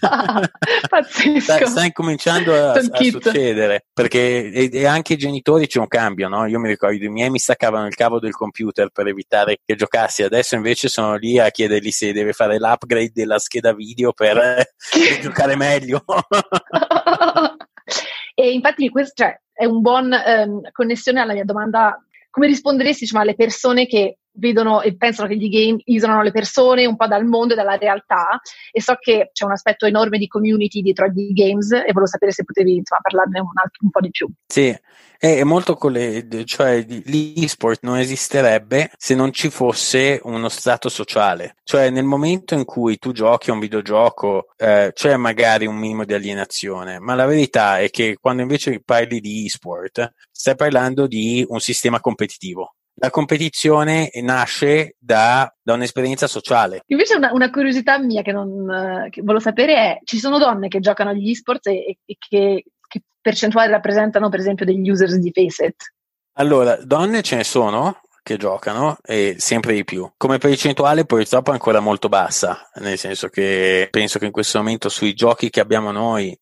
Ah, 0.00 0.42
pazzesco. 0.90 1.38
Sta, 1.38 1.64
sta 1.64 1.84
incominciando 1.84 2.52
a, 2.52 2.72
a 2.72 2.80
succedere 2.80 3.84
perché 3.92 4.50
e, 4.50 4.68
e, 4.72 4.84
anche 4.84 5.12
i 5.12 5.16
genitori 5.16 5.68
c'è 5.68 5.78
un 5.78 5.86
cambio, 5.86 6.26
no? 6.26 6.44
Io 6.46 6.58
mi 6.58 6.66
ricordo 6.66 7.04
i 7.04 7.08
miei 7.08 7.30
mi 7.30 7.38
staccavano 7.38 7.86
il 7.86 7.94
cavo 7.94 8.18
del 8.18 8.32
computer 8.32 8.88
per 8.88 9.06
evitare 9.06 9.58
che 9.64 9.74
giocassi, 9.76 10.22
adesso 10.22 10.56
invece 10.56 10.88
sono 10.88 11.16
lì 11.16 11.38
a 11.38 11.50
chiedergli 11.50 11.90
se 11.90 12.12
deve 12.12 12.32
fare 12.32 12.58
l'upgrade 12.58 13.12
della 13.14 13.38
scheda 13.38 13.74
video 13.74 14.12
per, 14.12 14.36
per 14.36 15.18
giocare 15.20 15.56
meglio. 15.56 16.04
e 18.34 18.52
infatti 18.52 18.88
questo 18.88 19.12
cioè, 19.14 19.40
è 19.52 19.64
un 19.64 19.80
buon 19.80 20.12
um, 20.12 20.60
connessione 20.72 21.20
alla 21.20 21.32
mia 21.32 21.44
domanda, 21.44 22.02
come 22.30 22.46
risponderesti 22.46 23.04
diciamo, 23.04 23.22
alle 23.22 23.34
persone 23.34 23.86
che 23.86 24.18
vedono 24.36 24.82
e 24.82 24.96
pensano 24.96 25.28
che 25.28 25.36
gli 25.36 25.48
game 25.48 25.80
isolano 25.84 26.22
le 26.22 26.30
persone 26.30 26.86
un 26.86 26.96
po' 26.96 27.06
dal 27.06 27.24
mondo 27.24 27.54
e 27.54 27.56
dalla 27.56 27.76
realtà. 27.76 28.40
E 28.72 28.80
so 28.80 28.96
che 29.00 29.30
c'è 29.32 29.44
un 29.44 29.52
aspetto 29.52 29.86
enorme 29.86 30.18
di 30.18 30.26
community 30.26 30.82
dietro 30.82 31.06
agli 31.06 31.32
games 31.32 31.72
e 31.72 31.86
volevo 31.86 32.06
sapere 32.06 32.32
se 32.32 32.44
potevi 32.44 32.76
insomma, 32.76 33.00
parlarne 33.02 33.40
un, 33.40 33.50
altro, 33.54 33.80
un 33.82 33.90
po' 33.90 34.00
di 34.00 34.10
più. 34.10 34.28
Sì, 34.46 34.74
è 35.18 35.42
molto 35.44 35.76
colle- 35.76 36.26
cioè 36.44 36.84
l'e-sport 36.86 37.80
non 37.82 37.98
esisterebbe 37.98 38.90
se 38.96 39.14
non 39.14 39.32
ci 39.32 39.48
fosse 39.50 40.20
uno 40.24 40.48
strato 40.48 40.88
sociale, 40.88 41.56
cioè 41.64 41.90
nel 41.90 42.04
momento 42.04 42.54
in 42.54 42.64
cui 42.64 42.98
tu 42.98 43.12
giochi 43.12 43.50
a 43.50 43.54
un 43.54 43.60
videogioco 43.60 44.48
eh, 44.56 44.90
c'è 44.94 45.16
magari 45.16 45.66
un 45.66 45.76
minimo 45.76 46.04
di 46.04 46.12
alienazione, 46.12 46.98
ma 46.98 47.14
la 47.14 47.26
verità 47.26 47.78
è 47.78 47.88
che 47.90 48.18
quando 48.20 48.42
invece 48.42 48.80
parli 48.84 49.20
di 49.20 49.46
e-sport 49.46 50.12
stai 50.30 50.54
parlando 50.54 51.06
di 51.06 51.44
un 51.48 51.60
sistema 51.60 52.00
competitivo 52.00 52.75
la 52.98 53.10
competizione 53.10 54.10
nasce 54.22 54.96
da, 54.98 55.52
da 55.62 55.74
un'esperienza 55.74 56.26
sociale. 56.26 56.82
Invece 56.86 57.16
una, 57.16 57.32
una 57.32 57.50
curiosità 57.50 57.98
mia 57.98 58.22
che, 58.22 58.32
non, 58.32 59.08
che 59.10 59.20
volevo 59.20 59.40
sapere 59.40 59.74
è, 59.74 59.98
ci 60.04 60.18
sono 60.18 60.38
donne 60.38 60.68
che 60.68 60.80
giocano 60.80 61.10
agli 61.10 61.30
esports 61.30 61.66
e, 61.66 61.98
e 62.04 62.16
che, 62.18 62.64
che 62.86 63.02
percentuale 63.20 63.70
rappresentano 63.70 64.28
per 64.28 64.40
esempio 64.40 64.64
degli 64.64 64.88
users 64.88 65.16
di 65.16 65.30
Faceit? 65.32 65.92
Allora, 66.38 66.76
donne 66.82 67.22
ce 67.22 67.36
ne 67.36 67.44
sono, 67.44 68.00
che 68.22 68.36
giocano 68.36 68.96
e 69.04 69.36
sempre 69.38 69.74
di 69.74 69.84
più. 69.84 70.10
Come 70.16 70.38
percentuale 70.38 71.04
purtroppo 71.04 71.50
è 71.50 71.52
ancora 71.52 71.80
molto 71.80 72.08
bassa, 72.08 72.70
nel 72.76 72.98
senso 72.98 73.28
che 73.28 73.88
penso 73.90 74.18
che 74.18 74.26
in 74.26 74.32
questo 74.32 74.58
momento 74.58 74.88
sui 74.88 75.14
giochi 75.14 75.48
che 75.48 75.60
abbiamo 75.60 75.92
noi 75.92 76.36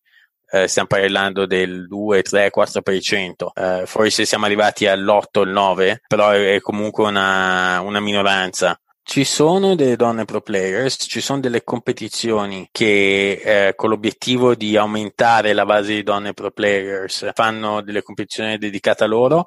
eh, 0.49 0.67
stiamo 0.67 0.87
parlando 0.87 1.45
del 1.45 1.87
2, 1.87 2.21
3, 2.21 2.51
4%, 2.55 3.47
eh, 3.53 3.83
forse 3.85 4.25
siamo 4.25 4.45
arrivati 4.45 4.85
all'8, 4.85 5.41
il 5.41 5.49
9, 5.49 6.01
però 6.07 6.29
è, 6.29 6.55
è 6.55 6.59
comunque 6.61 7.05
una, 7.05 7.81
una 7.81 7.99
minoranza. 7.99 8.79
Ci 9.07 9.23
sono 9.23 9.75
delle 9.75 9.95
donne 9.95 10.25
pro 10.25 10.41
players, 10.41 11.05
ci 11.07 11.21
sono 11.21 11.39
delle 11.39 11.63
competizioni 11.63 12.67
che 12.71 13.39
eh, 13.67 13.75
con 13.75 13.89
l'obiettivo 13.89 14.55
di 14.55 14.75
aumentare 14.77 15.53
la 15.53 15.63
base 15.63 15.93
di 15.93 16.01
donne 16.01 16.33
pro 16.33 16.49
players 16.49 17.29
fanno 17.35 17.81
delle 17.81 18.01
competizioni 18.01 18.57
dedicate 18.57 19.03
a 19.03 19.07
loro, 19.07 19.45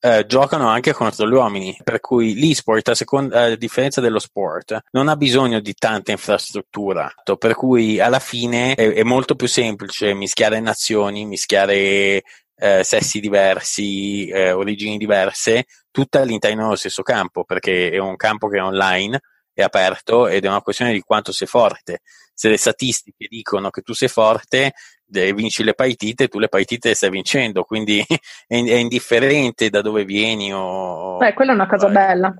eh, 0.00 0.24
giocano 0.26 0.68
anche 0.68 0.92
contro 0.92 1.28
gli 1.28 1.32
uomini, 1.32 1.76
per 1.84 2.00
cui 2.00 2.34
l'e-sport, 2.34 2.88
a, 2.88 2.94
seconda, 2.94 3.42
a 3.42 3.56
differenza 3.56 4.00
dello 4.00 4.18
sport, 4.18 4.78
non 4.92 5.08
ha 5.08 5.16
bisogno 5.16 5.60
di 5.60 5.74
tanta 5.74 6.10
infrastruttura, 6.10 7.12
per 7.38 7.54
cui 7.54 8.00
alla 8.00 8.18
fine 8.18 8.74
è, 8.74 8.92
è 8.92 9.02
molto 9.02 9.34
più 9.34 9.46
semplice 9.46 10.14
mischiare 10.14 10.60
nazioni, 10.60 11.26
mischiare 11.26 12.22
eh, 12.56 12.82
sessi 12.82 13.20
diversi, 13.20 14.26
eh, 14.28 14.52
origini 14.52 14.96
diverse, 14.96 15.66
tutte 15.90 16.18
all'interno 16.18 16.62
dello 16.64 16.76
stesso 16.76 17.02
campo, 17.02 17.44
perché 17.44 17.90
è 17.90 17.98
un 17.98 18.16
campo 18.16 18.48
che 18.48 18.58
è 18.58 18.62
online, 18.62 19.20
è 19.52 19.62
aperto 19.62 20.28
ed 20.28 20.44
è 20.44 20.48
una 20.48 20.62
questione 20.62 20.92
di 20.92 21.00
quanto 21.00 21.32
sei 21.32 21.46
forte. 21.46 22.00
Se 22.40 22.48
le 22.48 22.56
statistiche 22.56 23.26
dicono 23.28 23.68
che 23.68 23.82
tu 23.82 23.92
sei 23.92 24.08
forte, 24.08 24.72
vinci 25.04 25.62
le 25.62 25.74
partite, 25.74 26.28
tu 26.28 26.38
le 26.38 26.48
partite 26.48 26.88
le 26.88 26.94
stai 26.94 27.10
vincendo, 27.10 27.64
quindi 27.64 28.02
è, 28.48 28.54
indifferente 28.54 29.68
da 29.68 29.82
dove 29.82 30.06
vieni. 30.06 30.50
O, 30.50 31.18
Beh, 31.18 31.34
quella 31.34 31.52
è 31.52 31.54
una 31.54 31.66
cosa 31.68 31.88
vai. 31.88 32.06
bella. 32.06 32.34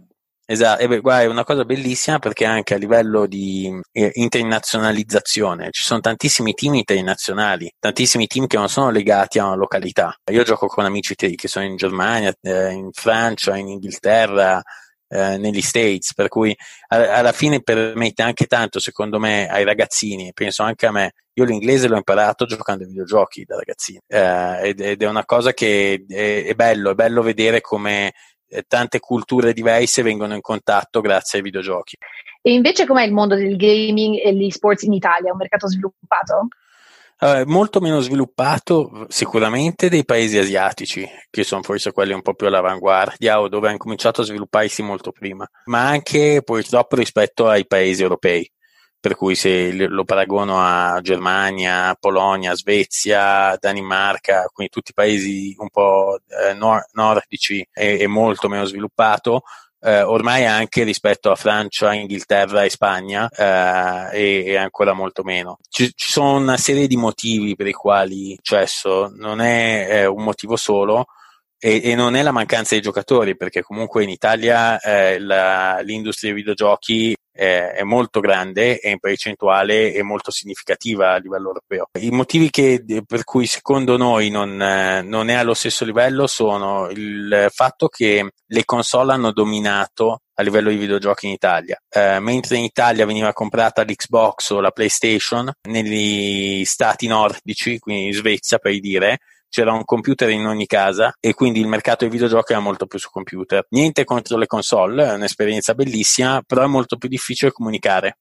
Esatto, 0.47 0.88
beh, 0.88 1.00
guarda, 1.00 1.25
è 1.25 1.26
una 1.26 1.45
cosa 1.45 1.66
bellissima 1.66 2.19
perché 2.19 2.47
anche 2.47 2.73
a 2.73 2.78
livello 2.78 3.26
di 3.26 3.78
eh, 3.92 4.11
internazionalizzazione 4.14 5.69
ci 5.71 5.83
sono 5.83 6.00
tantissimi 6.00 6.54
team 6.54 6.76
internazionali, 6.76 7.71
tantissimi 7.78 8.26
team 8.26 8.47
che 8.47 8.57
non 8.57 8.71
sono 8.71 8.88
legati 8.88 9.38
a 9.38 9.45
una 9.45 9.54
località. 9.54 10.19
Io 10.30 10.45
gioco 10.45 10.66
con 10.66 10.87
amici 10.87 11.14
che 11.14 11.37
sono 11.47 11.66
in 11.66 11.76
Germania, 11.76 12.35
eh, 12.40 12.71
in 12.71 12.88
Francia, 12.92 13.54
in 13.54 13.69
Inghilterra, 13.69 14.62
eh, 15.12 15.38
negli 15.38 15.61
States, 15.61 16.14
per 16.14 16.29
cui 16.29 16.57
alla 16.87 17.33
fine 17.33 17.61
permette 17.62 18.23
anche 18.23 18.47
tanto, 18.47 18.79
secondo 18.79 19.19
me, 19.19 19.49
ai 19.49 19.64
ragazzini, 19.64 20.33
penso 20.33 20.62
anche 20.62 20.87
a 20.87 20.93
me. 20.93 21.12
Io 21.35 21.45
l'inglese 21.45 21.88
l'ho 21.88 21.97
imparato 21.97 22.45
giocando 22.45 22.85
ai 22.85 22.88
videogiochi 22.88 23.45
da 23.45 23.57
ragazzino 23.57 24.00
eh, 24.07 24.69
ed, 24.69 24.81
ed, 24.81 25.02
è 25.02 25.07
una 25.07 25.25
cosa 25.25 25.52
che 25.52 26.05
è, 26.09 26.45
è 26.45 26.55
bello, 26.55 26.90
è 26.90 26.95
bello 26.95 27.23
vedere 27.23 27.61
come 27.61 28.12
eh, 28.49 28.64
tante 28.67 29.00
culture 29.00 29.52
diverse 29.52 30.02
vengono 30.02 30.35
in 30.35 30.40
contatto 30.40 31.00
grazie 31.00 31.38
ai 31.38 31.45
videogiochi. 31.45 31.97
E 32.43 32.52
invece 32.52 32.87
com'è 32.87 33.05
il 33.05 33.12
mondo 33.12 33.35
del 33.35 33.57
gaming 33.57 34.19
e 34.23 34.35
gli 34.35 34.50
sports 34.50 34.83
in 34.83 34.93
Italia? 34.93 35.29
È 35.29 35.33
un 35.33 35.38
mercato 35.38 35.69
sviluppato? 35.69 36.49
Uh, 37.21 37.43
molto 37.45 37.81
meno 37.81 38.00
sviluppato 38.00 39.05
sicuramente 39.11 39.91
dei 39.91 40.07
paesi 40.07 40.39
asiatici, 40.39 41.07
che 41.29 41.45
sono 41.45 41.62
forse 41.62 41.93
quelli 41.93 42.15
un 42.15 42.23
po' 42.23 42.33
più 42.33 42.47
all'avanguardia 42.47 43.41
o 43.41 43.49
dove 43.49 43.69
hanno 43.69 43.77
cominciato 43.77 44.23
a 44.23 44.25
svilupparsi 44.25 44.83
molto 44.83 45.12
prima, 45.12 45.47
ma 45.67 45.87
anche 45.87 46.41
purtroppo 46.43 46.97
rispetto 46.97 47.47
ai 47.47 47.67
paesi 47.67 48.03
europei. 48.03 48.50
Per 48.99 49.17
cui 49.17 49.35
se 49.35 49.71
lo 49.73 50.05
paragono 50.05 50.61
a 50.61 50.99
Germania, 51.03 51.95
Polonia, 52.00 52.55
Svezia, 52.55 53.55
Danimarca, 53.61 54.45
quindi 54.53 54.73
tutti 54.73 54.93
i 54.93 54.95
paesi 54.95 55.55
un 55.59 55.69
po' 55.69 56.21
eh, 56.27 56.55
nord- 56.55 56.89
nordici 56.93 57.67
è, 57.71 57.99
è 57.99 58.07
molto 58.07 58.49
meno 58.49 58.65
sviluppato, 58.65 59.43
eh, 59.82 60.02
ormai 60.02 60.46
anche 60.46 60.82
rispetto 60.82 61.30
a 61.30 61.37
Francia, 61.37 61.94
Inghilterra 61.94 62.64
e 62.64 62.70
Spagna 62.70 63.28
eh, 63.28 64.18
e, 64.18 64.44
e, 64.46 64.56
ancora 64.56 64.92
molto 64.92 65.22
meno. 65.22 65.58
Ci, 65.68 65.92
ci, 65.94 66.10
sono 66.10 66.37
una 66.37 66.56
serie 66.56 66.87
di 66.87 66.96
motivi 66.96 67.56
per 67.56 67.66
i 67.66 67.72
quali 67.72 68.32
il 68.32 68.40
successo 68.42 69.10
non 69.14 69.40
è 69.40 69.87
eh, 69.88 70.06
un 70.06 70.22
motivo 70.22 70.56
solo 70.56 71.06
e, 71.62 71.83
e, 71.85 71.95
non 71.95 72.17
è 72.17 72.23
la 72.23 72.33
mancanza 72.33 72.75
di 72.75 72.81
giocatori, 72.81 73.37
perché 73.37 73.62
comunque 73.62 74.02
in 74.02 74.09
Italia 74.09 74.81
eh, 74.81 75.19
la, 75.19 75.81
l'industria 75.81 76.33
dei 76.33 76.40
videogiochi 76.40 77.14
è, 77.31 77.75
è, 77.76 77.83
molto 77.83 78.21
grande 78.21 78.81
e 78.81 78.90
in 78.90 78.99
percentuale 78.99 79.93
è 79.93 80.00
molto 80.00 80.31
significativa 80.31 81.12
a 81.12 81.19
livello 81.19 81.49
europeo. 81.49 81.88
I 82.00 82.11
motivi 82.11 82.49
che, 82.49 82.83
per 83.07 83.25
cui 83.25 83.47
secondo 83.47 83.99
noi 83.99 84.31
non, 84.31 84.57
non 84.57 85.29
è 85.29 85.35
allo 85.35 85.55
stesso 85.55 85.85
livello 85.85 86.26
sono 86.26 86.88
il 86.88 87.49
fatto 87.50 87.88
che 87.88 88.31
le 88.45 88.64
console 88.64 89.12
hanno 89.12 89.31
dominato 89.31 90.23
a 90.35 90.43
livello 90.43 90.71
di 90.71 90.76
videogiochi 90.76 91.26
in 91.26 91.33
Italia. 91.33 91.79
Eh, 91.90 92.19
mentre 92.21 92.57
in 92.57 92.64
Italia 92.64 93.05
veniva 93.05 93.35
comprata 93.35 93.83
l'Xbox 93.83 94.50
o 94.50 94.61
la 94.61 94.71
PlayStation, 94.71 95.50
negli 95.69 96.64
stati 96.64 97.07
nordici, 97.07 97.79
quindi 97.79 98.07
in 98.07 98.14
Svezia 98.14 98.59
per 98.59 98.79
dire, 98.81 99.19
c'era 99.50 99.73
un 99.73 99.85
computer 99.85 100.30
in 100.30 100.47
ogni 100.47 100.66
casa 100.66 101.12
e 101.21 101.35
quindi 101.35 101.61
il 101.61 101.66
mercato 101.66 102.04
dei 102.04 102.11
videogiochi 102.11 102.52
era 102.52 102.61
molto 102.61 102.87
più 102.87 102.99
su 102.99 103.11
computer. 103.11 103.66
Niente 103.71 104.04
contro 104.04 104.38
le 104.38 104.47
console, 104.47 105.04
è 105.04 105.12
un'esperienza 105.12 105.75
bellissima, 105.75 106.42
però 106.47 106.62
è 106.62 106.66
molto 106.69 106.97
più 106.97 107.09
difficile 107.09 107.52
comunicare 107.52 108.19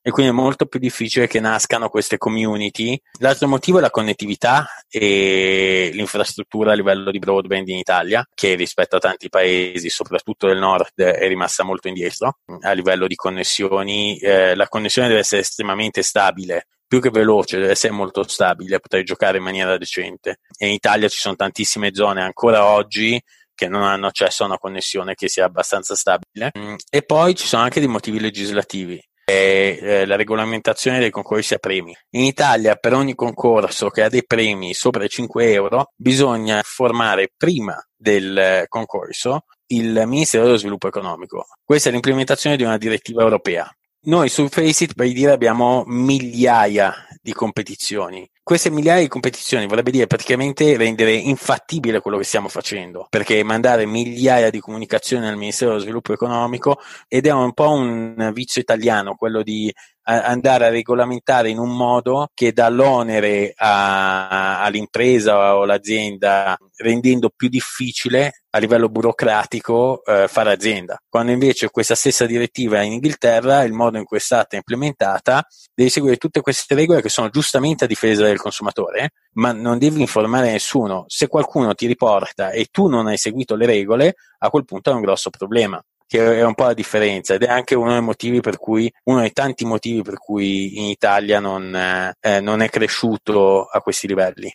e 0.00 0.10
quindi 0.10 0.32
è 0.32 0.34
molto 0.34 0.66
più 0.66 0.78
difficile 0.78 1.26
che 1.26 1.40
nascano 1.40 1.88
queste 1.88 2.16
community. 2.16 2.98
L'altro 3.18 3.48
motivo 3.48 3.78
è 3.78 3.80
la 3.80 3.90
connettività 3.90 4.66
e 4.88 5.90
l'infrastruttura 5.92 6.72
a 6.72 6.74
livello 6.74 7.10
di 7.10 7.18
broadband 7.18 7.68
in 7.68 7.76
Italia, 7.76 8.26
che 8.34 8.54
rispetto 8.54 8.96
a 8.96 9.00
tanti 9.00 9.28
paesi, 9.28 9.90
soprattutto 9.90 10.46
del 10.46 10.58
nord, 10.58 11.02
è 11.02 11.26
rimasta 11.28 11.64
molto 11.64 11.88
indietro. 11.88 12.38
A 12.60 12.72
livello 12.72 13.06
di 13.06 13.16
connessioni, 13.16 14.16
eh, 14.18 14.54
la 14.54 14.68
connessione 14.68 15.08
deve 15.08 15.20
essere 15.20 15.42
estremamente 15.42 16.02
stabile 16.02 16.68
più 16.88 17.00
che 17.00 17.10
veloce, 17.10 17.58
deve 17.58 17.72
essere 17.72 17.92
molto 17.92 18.26
stabile, 18.26 18.80
poter 18.80 19.04
giocare 19.04 19.36
in 19.36 19.44
maniera 19.44 19.76
decente. 19.78 20.40
E 20.56 20.66
in 20.66 20.72
Italia 20.72 21.08
ci 21.08 21.18
sono 21.18 21.36
tantissime 21.36 21.94
zone 21.94 22.22
ancora 22.22 22.64
oggi 22.64 23.20
che 23.54 23.68
non 23.68 23.82
hanno 23.82 24.06
accesso 24.06 24.42
a 24.42 24.46
una 24.46 24.58
connessione 24.58 25.14
che 25.14 25.28
sia 25.28 25.44
abbastanza 25.44 25.94
stabile. 25.94 26.50
Mm, 26.58 26.74
e 26.90 27.02
poi 27.02 27.34
ci 27.34 27.46
sono 27.46 27.62
anche 27.62 27.80
dei 27.80 27.88
motivi 27.88 28.18
legislativi 28.18 29.00
eh, 29.30 30.04
la 30.06 30.16
regolamentazione 30.16 30.98
dei 30.98 31.10
concorsi 31.10 31.52
a 31.54 31.58
premi. 31.58 31.94
In 32.10 32.24
Italia 32.24 32.76
per 32.76 32.94
ogni 32.94 33.14
concorso 33.14 33.90
che 33.90 34.02
ha 34.02 34.08
dei 34.08 34.24
premi 34.24 34.72
sopra 34.72 35.04
i 35.04 35.08
5 35.08 35.52
euro 35.52 35.92
bisogna 35.94 36.62
formare 36.64 37.30
prima 37.36 37.78
del 37.94 38.64
concorso 38.68 39.44
il 39.66 40.04
Ministero 40.06 40.44
dello 40.44 40.56
Sviluppo 40.56 40.88
Economico. 40.88 41.46
Questa 41.62 41.90
è 41.90 41.92
l'implementazione 41.92 42.56
di 42.56 42.62
una 42.62 42.78
direttiva 42.78 43.22
europea. 43.22 43.70
Noi 44.08 44.30
su 44.30 44.48
Faceit, 44.48 44.94
per 44.94 45.12
dire, 45.12 45.32
abbiamo 45.32 45.84
migliaia 45.86 46.94
di 47.20 47.34
competizioni. 47.34 48.26
Queste 48.42 48.70
migliaia 48.70 49.02
di 49.02 49.08
competizioni 49.08 49.66
vorrebbe 49.66 49.90
dire 49.90 50.06
praticamente 50.06 50.78
rendere 50.78 51.12
infattibile 51.12 52.00
quello 52.00 52.16
che 52.16 52.24
stiamo 52.24 52.48
facendo, 52.48 53.06
perché 53.10 53.42
mandare 53.42 53.84
migliaia 53.84 54.48
di 54.48 54.60
comunicazioni 54.60 55.26
al 55.26 55.36
Ministero 55.36 55.72
dello 55.72 55.82
Sviluppo 55.82 56.14
Economico 56.14 56.80
ed 57.06 57.26
è 57.26 57.32
un 57.32 57.52
po' 57.52 57.70
un 57.70 58.30
vizio 58.32 58.62
italiano, 58.62 59.14
quello 59.14 59.42
di 59.42 59.70
andare 60.08 60.66
a 60.66 60.70
regolamentare 60.70 61.50
in 61.50 61.58
un 61.58 61.76
modo 61.76 62.28
che 62.32 62.52
dà 62.52 62.68
l'onere 62.70 63.52
a, 63.54 64.62
all'impresa 64.62 65.56
o 65.56 65.62
all'azienda 65.62 66.56
rendendo 66.76 67.30
più 67.34 67.48
difficile 67.48 68.42
a 68.50 68.58
livello 68.58 68.88
burocratico 68.88 70.02
eh, 70.04 70.26
fare 70.26 70.52
azienda. 70.52 70.98
Quando 71.08 71.32
invece 71.32 71.68
questa 71.70 71.94
stessa 71.94 72.24
direttiva 72.24 72.80
in 72.80 72.92
Inghilterra, 72.92 73.62
il 73.64 73.72
modo 73.72 73.98
in 73.98 74.04
cui 74.04 74.16
è 74.16 74.20
stata 74.20 74.56
implementata, 74.56 75.46
devi 75.74 75.90
seguire 75.90 76.16
tutte 76.16 76.40
queste 76.40 76.74
regole 76.74 77.02
che 77.02 77.10
sono 77.10 77.28
giustamente 77.28 77.84
a 77.84 77.86
difesa 77.86 78.24
del 78.24 78.38
consumatore, 78.38 79.10
ma 79.34 79.52
non 79.52 79.76
devi 79.76 80.00
informare 80.00 80.50
nessuno. 80.50 81.04
Se 81.08 81.26
qualcuno 81.28 81.74
ti 81.74 81.86
riporta 81.86 82.50
e 82.50 82.68
tu 82.70 82.88
non 82.88 83.08
hai 83.08 83.18
seguito 83.18 83.54
le 83.56 83.66
regole, 83.66 84.14
a 84.38 84.48
quel 84.48 84.64
punto 84.64 84.90
è 84.90 84.94
un 84.94 85.02
grosso 85.02 85.28
problema 85.28 85.82
che 86.08 86.38
è 86.38 86.42
un 86.42 86.54
po' 86.54 86.64
la 86.64 86.74
differenza 86.74 87.34
ed 87.34 87.42
è 87.42 87.48
anche 87.48 87.74
uno 87.74 87.92
dei 87.92 88.00
motivi 88.00 88.40
per 88.40 88.58
cui, 88.58 88.90
uno 89.04 89.20
dei 89.20 89.32
tanti 89.32 89.66
motivi 89.66 90.02
per 90.02 90.18
cui 90.18 90.78
in 90.78 90.86
Italia 90.86 91.38
non, 91.38 91.74
eh, 91.74 92.40
non 92.40 92.62
è 92.62 92.68
cresciuto 92.70 93.64
a 93.66 93.80
questi 93.82 94.06
livelli. 94.06 94.52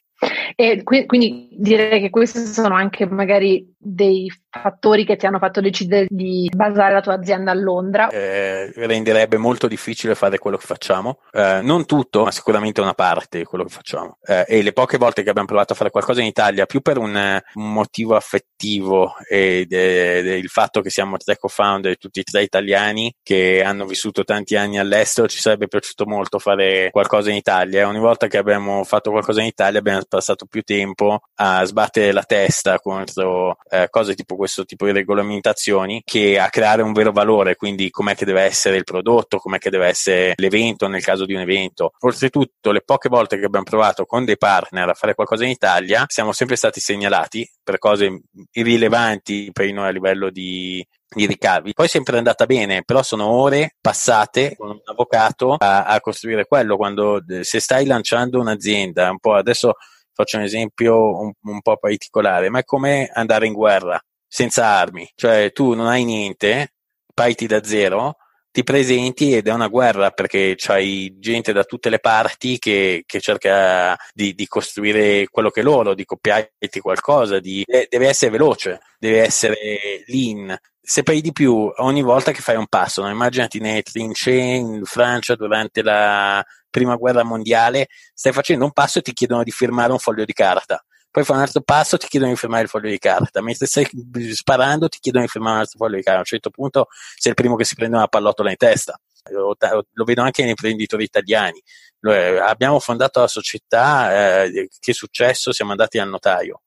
E 0.56 0.84
quindi 0.84 1.50
direi 1.52 2.00
che 2.00 2.10
questi 2.10 2.40
sono 2.46 2.76
anche 2.76 3.06
magari 3.06 3.72
dei 3.78 4.32
fattori 4.50 5.04
che 5.04 5.16
ti 5.16 5.26
hanno 5.26 5.40
fatto 5.40 5.60
decidere 5.60 6.06
di 6.10 6.50
basare 6.56 6.94
la 6.94 7.02
tua 7.02 7.14
azienda 7.14 7.52
a 7.52 7.56
Londra? 7.56 8.10
Eh, 8.10 8.72
renderebbe 8.76 9.38
molto 9.38 9.68
difficile 9.68 10.16
fare 10.16 10.38
quello 10.38 10.58
che 10.58 10.66
facciamo. 10.66 11.20
Eh, 11.32 11.60
non 11.62 11.86
tutto, 11.86 12.24
ma 12.24 12.32
sicuramente 12.32 12.80
una 12.80 12.94
parte 12.94 13.40
di 13.40 13.44
quello 13.44 13.64
che 13.64 13.72
facciamo. 13.72 14.18
Eh, 14.24 14.46
e 14.48 14.62
le 14.62 14.74
poche 14.74 14.98
volte 14.98 15.24
che 15.24 15.30
abbiamo 15.30 15.48
provato 15.48 15.74
a 15.74 15.76
fare 15.76 15.90
qualcosa 15.90 16.22
in 16.22 16.28
Italia, 16.28 16.66
più 16.66 16.82
per 16.82 16.98
un, 16.98 17.42
un 17.56 17.74
motivo 17.74 18.16
affettivo 18.16 19.16
e 19.28 19.66
il 19.70 20.50
fatto 20.50 20.82
che 20.82 20.90
siamo 20.90 21.18
tre 21.18 21.38
co-founder, 21.38 21.98
tutti 21.98 22.20
e 22.20 22.24
tre 22.24 22.44
italiani 22.44 23.14
che 23.22 23.64
hanno 23.64 23.86
vissuto 23.86 24.24
tanti 24.24 24.56
anni 24.56 24.80
all'estero, 24.80 25.28
ci 25.28 25.40
sarebbe 25.40 25.68
piaciuto 25.68 26.06
molto 26.06 26.40
fare 26.40 26.90
qualcosa 26.92 27.30
in 27.30 27.36
Italia. 27.36 27.88
Ogni 27.88 28.00
volta 28.00 28.28
che 28.28 28.38
abbiamo 28.38 28.84
fatto 28.84 29.12
qualcosa 29.12 29.42
in 29.42 29.48
Italia 29.48 29.80
abbiamo 29.80 30.00
passato 30.14 30.46
più 30.46 30.62
tempo 30.62 31.22
a 31.36 31.64
sbattere 31.66 32.12
la 32.12 32.24
testa 32.24 32.80
contro 32.80 33.58
eh, 33.70 33.88
cose 33.90 34.14
tipo 34.14 34.36
questo 34.36 34.64
tipo 34.64 34.86
di 34.86 34.92
regolamentazioni 34.92 36.04
che 36.06 36.38
a 36.38 36.50
creare 36.50 36.84
un 36.84 36.94
vero 36.94 37.12
valore, 37.12 37.56
quindi 37.56 37.90
com'è 37.90 38.16
che 38.16 38.26
deve 38.26 38.42
essere 38.42 38.78
il 38.78 38.84
prodotto, 38.84 39.38
com'è 39.38 39.58
che 39.58 39.72
deve 39.72 39.88
essere 39.88 40.34
l'evento 40.36 40.88
nel 40.88 41.04
caso 41.04 41.26
di 41.26 41.34
un 41.34 41.42
evento. 41.42 41.94
Oltretutto, 42.00 42.72
le 42.72 42.82
poche 42.82 43.10
volte 43.10 43.40
che 43.40 43.46
abbiamo 43.46 43.66
provato 43.66 44.06
con 44.06 44.24
dei 44.26 44.38
partner 44.38 44.90
a 44.90 44.94
fare 44.94 45.16
qualcosa 45.16 45.46
in 45.46 45.50
Italia, 45.50 46.06
siamo 46.08 46.32
sempre 46.32 46.56
stati 46.56 46.80
segnalati 46.80 47.50
per 47.64 47.80
cose 47.80 48.22
irrilevanti 48.52 49.50
per 49.52 49.72
noi 49.72 49.88
a 49.88 49.92
livello 49.92 50.30
di, 50.30 50.86
di 51.10 51.26
ricavi. 51.26 51.74
Poi 51.74 51.86
è 51.86 51.90
sempre 51.90 52.18
andata 52.18 52.46
bene, 52.46 52.84
però 52.84 53.02
sono 53.02 53.28
ore 53.28 53.76
passate 53.82 54.56
con 54.58 54.70
un 54.70 54.82
avvocato 54.84 55.56
a, 55.58 55.86
a 55.86 56.00
costruire 56.02 56.46
quello. 56.46 56.76
Quando 56.76 57.24
se 57.42 57.60
stai 57.60 57.86
lanciando 57.86 58.40
un'azienda, 58.40 59.10
un 59.10 59.20
po' 59.20 59.34
adesso 59.34 59.74
faccio 60.14 60.38
un 60.38 60.44
esempio 60.44 61.20
un, 61.20 61.32
un 61.42 61.62
po' 61.62 61.78
particolare, 61.78 62.50
ma 62.50 62.60
è 62.60 62.64
come 62.64 63.10
andare 63.14 63.48
in 63.48 63.54
guerra 63.54 64.00
senza 64.28 64.66
armi, 64.66 65.10
cioè 65.16 65.52
tu 65.52 65.74
non 65.74 65.88
hai 65.88 66.04
niente, 66.04 66.74
parti 67.14 67.46
da 67.46 67.64
zero, 67.64 68.16
ti 68.54 68.64
presenti 68.64 69.34
ed 69.34 69.48
è 69.48 69.52
una 69.52 69.68
guerra 69.68 70.12
perché 70.12 70.54
c'hai 70.56 71.18
gente 71.18 71.54
da 71.54 71.64
tutte 71.64 71.90
le 71.90 71.98
parti 71.98 72.60
che, 72.60 73.02
che 73.08 73.20
cerca 73.20 73.98
di, 74.14 74.36
di, 74.36 74.46
costruire 74.46 75.28
quello 75.28 75.50
che 75.50 75.64
loro, 75.64 75.96
di 75.96 76.06
copiarti 76.06 76.80
qualcosa, 76.80 77.40
di, 77.40 77.66
deve 77.66 78.08
essere 78.08 78.30
veloce, 78.30 78.80
deve 79.00 79.24
essere 79.24 80.04
lean. 80.06 80.56
Se 80.80 81.02
poi 81.02 81.22
di 81.22 81.32
più 81.32 81.72
ogni 81.78 82.04
volta 82.04 82.32
che 82.32 82.42
fai 82.42 82.56
un 82.56 82.68
passo, 82.68 83.02
no? 83.02 83.10
immaginati 83.10 83.60
nelle 83.60 83.82
trincee 83.82 84.54
in 84.54 84.82
Francia 84.84 85.34
durante 85.34 85.82
la 85.82 86.46
prima 86.70 86.96
guerra 86.96 87.24
mondiale, 87.24 87.88
stai 88.14 88.34
facendo 88.34 88.66
un 88.66 88.72
passo 88.72 89.00
e 89.00 89.02
ti 89.02 89.14
chiedono 89.14 89.42
di 89.42 89.52
firmare 89.52 89.92
un 89.92 89.98
foglio 90.00 90.26
di 90.26 90.34
carta. 90.34 90.84
Poi 91.14 91.24
fai 91.24 91.36
un 91.36 91.44
altro 91.44 91.62
passo, 91.62 91.96
ti 91.98 92.08
chiedono 92.08 92.32
di 92.32 92.38
firmare 92.40 92.64
il 92.64 92.70
foglio 92.70 92.90
di 92.90 92.98
carta. 92.98 93.40
Mentre 93.44 93.68
stai 93.68 93.88
sparando, 94.34 94.90
ti 94.90 94.98
chiedono 95.00 95.26
di 95.26 95.30
firmare 95.30 95.54
un 95.58 95.62
altro 95.62 95.78
foglio 95.78 95.98
di 95.98 96.02
carta. 96.02 96.18
A 96.18 96.22
un 96.22 96.26
certo 96.26 96.50
punto 96.50 96.88
sei 96.90 97.34
il 97.34 97.38
primo 97.38 97.56
che 97.56 97.66
si 97.66 97.76
prende 97.76 97.98
una 97.98 98.08
pallottola 98.08 98.50
in 98.50 98.58
testa. 98.58 99.00
Lo, 99.30 99.56
lo 99.92 100.04
vedo 100.06 100.24
anche 100.24 100.42
nei 100.42 100.50
imprenditori 100.50 101.04
italiani. 101.04 101.62
Eh, 102.02 102.40
abbiamo 102.40 102.80
fondato 102.80 103.20
la 103.20 103.28
società, 103.28 104.44
eh, 104.44 104.70
che 104.80 104.94
successo? 104.94 105.52
Siamo 105.52 105.70
andati 105.70 106.00
al 106.00 106.10
notaio. 106.10 106.64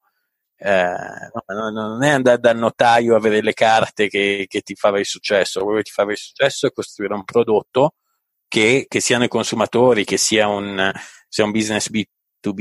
Eh, 0.59 0.95
no, 1.49 1.71
non 1.71 2.05
è 2.05 2.11
andare 2.11 2.39
dal 2.39 2.57
notaio 2.57 3.15
a 3.15 3.17
avere 3.17 3.43
le 3.43 3.53
carte 3.53 4.09
che, 4.09 4.47
che 4.49 4.61
ti 4.61 4.77
fa 4.77 4.91
avere 4.91 5.03
successo. 5.03 5.65
Quello 5.65 5.79
che 5.79 5.87
ti 5.87 5.91
fa 5.91 6.03
avere 6.03 6.19
successo 6.19 6.69
è 6.69 6.73
costruire 6.73 7.15
un 7.15 7.25
prodotto 7.25 7.95
che, 8.47 8.87
che 8.89 9.01
siano 9.01 9.25
i 9.25 9.29
consumatori, 9.29 10.05
che 10.05 10.17
sia 10.19 10.47
un, 10.47 10.93
sia 11.29 11.45
un 11.45 11.51
business 11.51 11.89
B2B, 12.53 12.61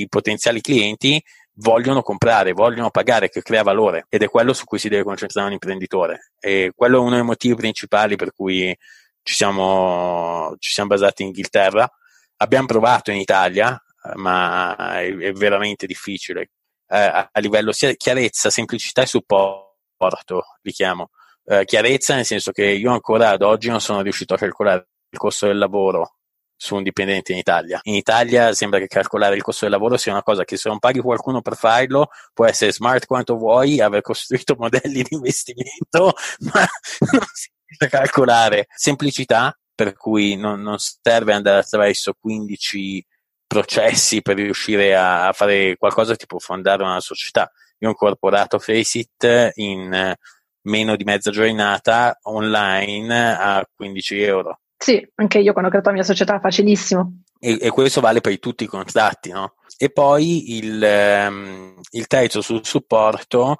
i 0.00 0.06
potenziali 0.08 0.60
clienti 0.60 1.22
vogliono 1.60 2.02
comprare, 2.02 2.52
vogliono 2.52 2.90
pagare, 2.90 3.28
che 3.28 3.42
crea 3.42 3.62
valore 3.62 4.06
ed 4.08 4.22
è 4.22 4.28
quello 4.28 4.52
su 4.52 4.64
cui 4.64 4.78
si 4.78 4.88
deve 4.88 5.02
concentrare 5.02 5.46
un 5.46 5.52
imprenditore. 5.54 6.32
E 6.38 6.72
quello 6.74 6.98
è 6.98 7.00
uno 7.00 7.14
dei 7.16 7.22
motivi 7.22 7.54
principali 7.54 8.16
per 8.16 8.32
cui 8.32 8.76
ci 9.22 9.34
siamo, 9.34 10.54
ci 10.58 10.72
siamo 10.72 10.90
basati 10.90 11.22
in 11.22 11.28
Inghilterra. 11.28 11.88
Abbiamo 12.36 12.66
provato 12.66 13.10
in 13.10 13.18
Italia, 13.18 13.80
ma 14.14 14.74
è, 15.00 15.14
è 15.14 15.32
veramente 15.32 15.86
difficile. 15.86 16.50
Eh, 16.88 16.96
a, 16.96 17.28
a, 17.30 17.40
livello 17.40 17.72
sia 17.72 17.92
chiarezza, 17.94 18.50
semplicità 18.50 19.02
e 19.02 19.06
supporto, 19.06 20.42
li 20.62 20.72
chiamo. 20.72 21.10
Eh, 21.44 21.64
chiarezza 21.64 22.14
nel 22.14 22.24
senso 22.24 22.52
che 22.52 22.64
io 22.66 22.92
ancora 22.92 23.30
ad 23.30 23.42
oggi 23.42 23.68
non 23.68 23.80
sono 23.80 24.00
riuscito 24.02 24.34
a 24.34 24.38
calcolare 24.38 24.88
il 25.10 25.18
costo 25.18 25.46
del 25.46 25.58
lavoro 25.58 26.17
su 26.60 26.74
un 26.74 26.82
dipendente 26.82 27.30
in 27.32 27.38
Italia. 27.38 27.78
In 27.84 27.94
Italia 27.94 28.52
sembra 28.52 28.80
che 28.80 28.88
calcolare 28.88 29.36
il 29.36 29.42
costo 29.42 29.64
del 29.64 29.72
lavoro 29.72 29.96
sia 29.96 30.10
una 30.10 30.24
cosa 30.24 30.44
che 30.44 30.56
se 30.56 30.68
non 30.68 30.80
paghi 30.80 30.98
qualcuno 30.98 31.40
per 31.40 31.56
farlo 31.56 32.08
può 32.34 32.46
essere 32.46 32.72
smart 32.72 33.06
quanto 33.06 33.36
vuoi, 33.36 33.80
aver 33.80 34.02
costruito 34.02 34.56
modelli 34.58 35.02
di 35.02 35.14
investimento, 35.14 36.14
ma 36.52 36.66
non 37.12 37.22
si 37.32 37.48
a 37.78 37.86
calcolare. 37.86 38.66
Semplicità, 38.74 39.56
per 39.72 39.94
cui 39.94 40.34
non, 40.34 40.60
non 40.60 40.76
serve 40.78 41.32
andare 41.32 41.60
attraverso 41.60 42.14
15 42.18 43.06
processi 43.46 44.20
per 44.20 44.36
riuscire 44.36 44.96
a, 44.96 45.32
fare 45.32 45.76
qualcosa 45.76 46.16
può 46.26 46.40
fondare 46.40 46.82
una 46.82 47.00
società. 47.00 47.50
Io 47.78 47.88
ho 47.88 47.90
incorporato 47.92 48.58
Faceit 48.58 49.52
in 49.54 50.14
meno 50.62 50.96
di 50.96 51.04
mezza 51.04 51.30
giornata 51.30 52.18
online 52.22 53.36
a 53.36 53.64
15 53.72 54.20
euro 54.22 54.58
sì, 54.78 55.06
anche 55.16 55.38
io 55.40 55.50
quando 55.50 55.68
ho 55.68 55.72
creato 55.72 55.90
la 55.90 55.96
mia 55.96 56.04
società, 56.04 56.38
facilissimo. 56.38 57.22
E, 57.40 57.58
e 57.60 57.70
questo 57.70 58.00
vale 58.00 58.20
per 58.20 58.38
tutti 58.38 58.64
i 58.64 58.68
contratti, 58.68 59.30
no? 59.30 59.54
E 59.76 59.90
poi 59.90 60.56
il, 60.56 61.26
um, 61.28 61.80
il 61.90 62.06
terzo 62.06 62.40
sul 62.40 62.64
supporto 62.64 63.58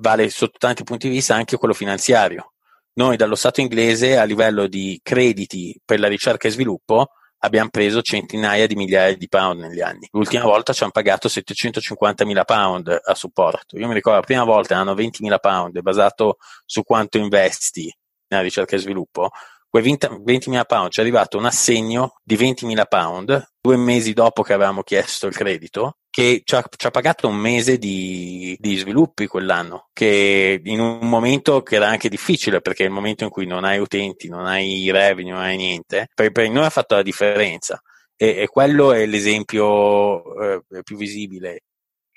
vale 0.00 0.28
sotto 0.30 0.58
tanti 0.58 0.84
punti 0.84 1.08
di 1.08 1.14
vista 1.14 1.34
anche 1.34 1.56
quello 1.56 1.74
finanziario. 1.74 2.52
Noi 2.94 3.16
dallo 3.16 3.36
Stato 3.36 3.60
inglese 3.60 4.18
a 4.18 4.24
livello 4.24 4.66
di 4.66 4.98
crediti 5.02 5.80
per 5.84 6.00
la 6.00 6.08
ricerca 6.08 6.48
e 6.48 6.50
sviluppo 6.50 7.10
abbiamo 7.38 7.68
preso 7.70 8.02
centinaia 8.02 8.66
di 8.66 8.74
migliaia 8.74 9.16
di 9.16 9.28
pound 9.28 9.60
negli 9.60 9.80
anni. 9.80 10.08
L'ultima 10.10 10.42
volta 10.42 10.72
ci 10.72 10.82
hanno 10.82 10.92
pagato 10.92 11.28
750.000 11.28 12.44
pound 12.44 13.00
a 13.00 13.14
supporto. 13.14 13.78
Io 13.78 13.86
mi 13.86 13.94
ricordo 13.94 14.18
la 14.18 14.24
prima 14.24 14.44
volta 14.44 14.74
erano 14.74 14.94
20.000 14.94 15.38
pound, 15.38 15.80
basato 15.80 16.38
su 16.64 16.82
quanto 16.82 17.18
investi 17.18 17.94
nella 18.28 18.42
ricerca 18.42 18.74
e 18.74 18.80
sviluppo. 18.80 19.30
Quei 19.70 19.82
20, 19.82 20.06
20.000 20.24 20.64
pound 20.66 20.90
ci 20.90 21.00
è 21.00 21.02
arrivato 21.02 21.36
un 21.36 21.44
assegno 21.44 22.14
di 22.24 22.36
20.000 22.36 22.82
pound 22.88 23.48
due 23.60 23.76
mesi 23.76 24.14
dopo 24.14 24.42
che 24.42 24.54
avevamo 24.54 24.82
chiesto 24.82 25.26
il 25.26 25.34
credito 25.34 25.98
che 26.18 26.40
ci 26.42 26.54
ha, 26.56 26.64
ci 26.74 26.86
ha, 26.86 26.90
pagato 26.90 27.28
un 27.28 27.36
mese 27.36 27.78
di, 27.78 28.56
di, 28.58 28.76
sviluppi 28.76 29.28
quell'anno, 29.28 29.88
che 29.92 30.60
in 30.64 30.80
un 30.80 31.08
momento 31.08 31.62
che 31.62 31.76
era 31.76 31.86
anche 31.86 32.08
difficile, 32.08 32.60
perché 32.60 32.82
è 32.82 32.86
il 32.86 32.92
momento 32.92 33.22
in 33.22 33.30
cui 33.30 33.46
non 33.46 33.64
hai 33.64 33.78
utenti, 33.78 34.28
non 34.28 34.44
hai 34.44 34.90
revenue, 34.90 35.32
non 35.32 35.42
hai 35.42 35.56
niente, 35.56 36.08
per, 36.12 36.32
per 36.32 36.50
noi 36.50 36.64
ha 36.64 36.70
fatto 36.70 36.96
la 36.96 37.02
differenza. 37.02 37.80
E, 38.16 38.36
e 38.36 38.48
quello 38.48 38.92
è 38.92 39.06
l'esempio 39.06 40.34
eh, 40.40 40.82
più 40.82 40.96
visibile. 40.96 41.60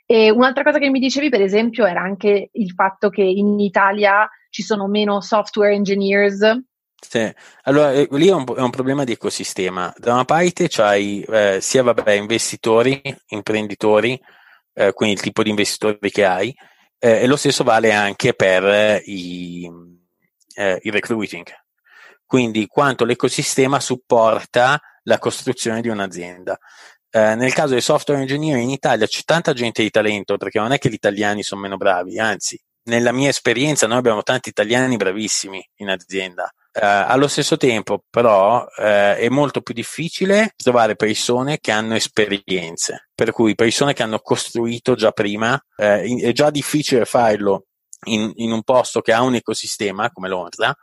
E 0.08 0.32
un'altra 0.32 0.64
cosa 0.64 0.80
che 0.80 0.90
mi 0.90 1.00
dicevi, 1.00 1.30
per 1.30 1.42
esempio, 1.42 1.86
era 1.86 2.02
anche 2.02 2.50
il 2.52 2.72
fatto 2.72 3.10
che 3.10 3.22
in 3.22 3.60
Italia 3.60 4.28
ci 4.50 4.64
sono 4.64 4.88
meno 4.88 5.22
software 5.22 5.76
engineers 5.76 6.42
sì. 7.04 7.34
Allora, 7.64 7.92
eh, 7.94 8.08
lì 8.12 8.28
è 8.28 8.34
un, 8.34 8.46
è 8.56 8.62
un, 8.62 8.70
problema 8.70 9.04
di 9.04 9.14
ecosistema. 9.14 9.92
Da 9.98 10.14
una 10.14 10.26
parte 10.26 10.68
c'hai 10.70 11.24
eh, 11.24 11.58
sia 11.60 11.82
vabbè, 11.84 12.12
investitori, 12.12 13.02
imprenditori, 13.30 14.20
eh, 14.74 14.94
quindi 14.94 15.16
il 15.16 15.22
tipo 15.22 15.42
di 15.44 15.50
investitori 15.50 16.12
che 16.12 16.26
hai, 16.26 16.56
eh, 17.00 17.24
e 17.24 17.28
lo 17.28 17.36
stesso 17.36 17.64
vale 17.64 17.92
anche 17.92 18.34
per 18.34 19.02
i, 19.06 19.70
eh, 20.56 20.80
il 20.84 20.92
recruiting. 20.92 21.48
Quindi 22.26 22.68
quanto 22.68 23.04
l'ecosistema 23.04 23.80
supporta 23.80 24.80
la 25.04 25.18
costruzione 25.18 25.82
di 25.82 25.90
un'azienda. 25.90 26.58
Nel 27.14 27.52
caso 27.52 27.74
del 27.74 27.82
software 27.82 28.22
engineer 28.22 28.60
in 28.60 28.70
Italia 28.70 29.06
c'è 29.06 29.24
tanta 29.26 29.52
gente 29.52 29.82
di 29.82 29.90
talento, 29.90 30.38
perché 30.38 30.60
non 30.60 30.72
è 30.72 30.78
che 30.78 30.90
gli 30.90 30.94
italiani 30.94 31.44
sono 31.44 31.60
meno 31.60 31.76
bravi, 31.76 32.18
anzi, 32.20 32.58
nella 32.84 33.12
mia 33.12 33.28
esperienza 33.28 33.86
noi 33.86 33.98
abbiamo 33.98 34.24
tanti 34.24 34.48
italiani 34.48 34.96
bravissimi 34.96 35.62
in 35.78 35.90
azienda 35.90 36.50
Uh, 36.74 37.04
allo 37.06 37.28
stesso 37.28 37.58
tempo, 37.58 38.06
però, 38.10 38.64
uh, 38.64 38.82
è 38.82 39.28
molto 39.28 39.60
più 39.60 39.74
difficile 39.74 40.54
trovare 40.56 40.96
persone 40.96 41.60
che 41.60 41.70
hanno 41.70 41.96
esperienze, 41.96 43.10
per 43.14 43.34
cui 43.34 43.56
persone 43.56 43.92
che 43.92 44.04
hanno 44.04 44.20
costruito 44.20 44.96
già 44.96 45.12
prima, 45.12 45.62
uh, 45.76 46.06
in, 46.06 46.24
è 46.24 46.32
già 46.32 46.50
difficile 46.50 47.04
farlo 47.04 47.66
in, 48.06 48.32
in, 48.36 48.54
un 48.54 48.64
posto 48.64 49.02
che 49.02 49.12
ha 49.12 49.22
un 49.22 49.36
ecosistema 49.36 50.10
come 50.12 50.30
Londra. 50.30 50.74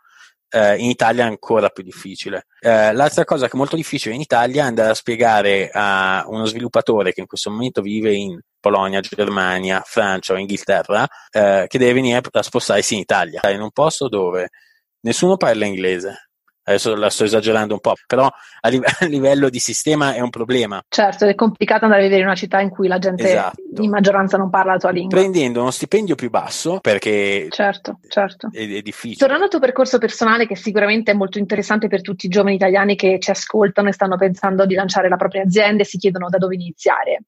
in 0.51 0.91
Italia 0.91 1.25
è 1.25 1.29
ancora 1.29 1.71
più 1.71 1.83
difficile. 1.83 2.47
l'altra 2.61 3.25
cosa 3.25 3.47
che 3.47 3.53
è 3.53 3.57
molto 3.57 3.77
difficile 3.77 4.15
in 4.15 4.21
Italia 4.21 4.65
è 4.65 4.67
andare 4.67 4.91
a 4.91 4.95
spiegare 4.95 5.71
a 5.73 6.25
uno 6.27 6.45
sviluppatore 6.45 7.13
che 7.13 7.21
in 7.21 7.27
questo 7.27 7.51
momento 7.51 7.81
vive 7.81 8.15
in 8.15 8.39
Polonia, 8.61 9.01
Germania, 9.01 9.83
Francia 9.85 10.35
o 10.35 10.37
Inghilterra, 10.37 11.07
che 11.31 11.79
deve 11.79 11.93
venire 11.93 12.21
a 12.31 12.43
spostarsi 12.43 12.95
in 12.95 13.01
Italia, 13.01 13.41
in 13.51 13.61
un 13.61 13.71
posto 13.73 14.09
dove 14.09 14.51
nessuno 15.01 15.37
parla 15.37 15.67
inglese. 15.67 16.29
Adesso 16.69 16.95
la 16.97 17.09
sto 17.09 17.25
esagerando 17.25 17.73
un 17.73 17.81
po', 17.81 17.95
però 18.07 18.29
a, 18.61 18.69
live- 18.69 18.85
a, 19.01 19.07
livello 19.07 19.49
di 19.49 19.59
sistema 19.59 20.13
è 20.13 20.21
un 20.21 20.29
problema. 20.29 20.83
Certo, 20.87 21.25
è 21.25 21.35
complicato 21.35 21.85
andare 21.85 22.03
a 22.03 22.05
vivere 22.05 22.21
in 22.21 22.29
una 22.29 22.37
città 22.37 22.61
in 22.61 22.69
cui 22.69 22.89
la 22.89 22.99
gente 22.99 23.25
esatto. 23.25 23.63
in 23.81 23.89
maggioranza 23.89 24.37
non 24.37 24.51
parla 24.51 24.73
la 24.73 24.79
tua 24.79 24.91
lingua. 24.91 25.19
Prendendo 25.19 25.63
uno 25.63 25.71
stipendio 25.71 26.15
più 26.15 26.29
basso, 26.29 26.79
perché 26.81 27.47
certo, 27.49 28.01
certo. 28.07 28.51
È, 28.53 28.59
è 28.59 28.83
difficile. 28.83 29.17
Tornando 29.17 29.45
al 29.45 29.51
tuo 29.51 29.61
percorso 29.61 29.97
personale, 29.97 30.47
che 30.47 30.57
sicuramente 30.57 31.13
è 31.13 31.15
molto 31.15 31.39
interessante 31.39 31.89
per 31.89 32.03
tutti 32.03 32.27
i 32.27 32.29
giovani 32.29 32.57
italiani 32.57 32.97
che 32.97 33.19
ci 33.19 33.31
ascoltano 33.31 33.89
e 33.89 33.93
stanno 33.93 34.19
pensando 34.19 34.67
di 34.67 34.75
lanciare 34.75 35.09
la 35.09 35.17
propria 35.17 35.45
azienda 35.45 35.85
e 35.85 35.87
si 35.87 35.97
chiedono 35.97 36.29
da 36.29 36.37
dove 36.37 36.55
iniziare. 36.55 37.23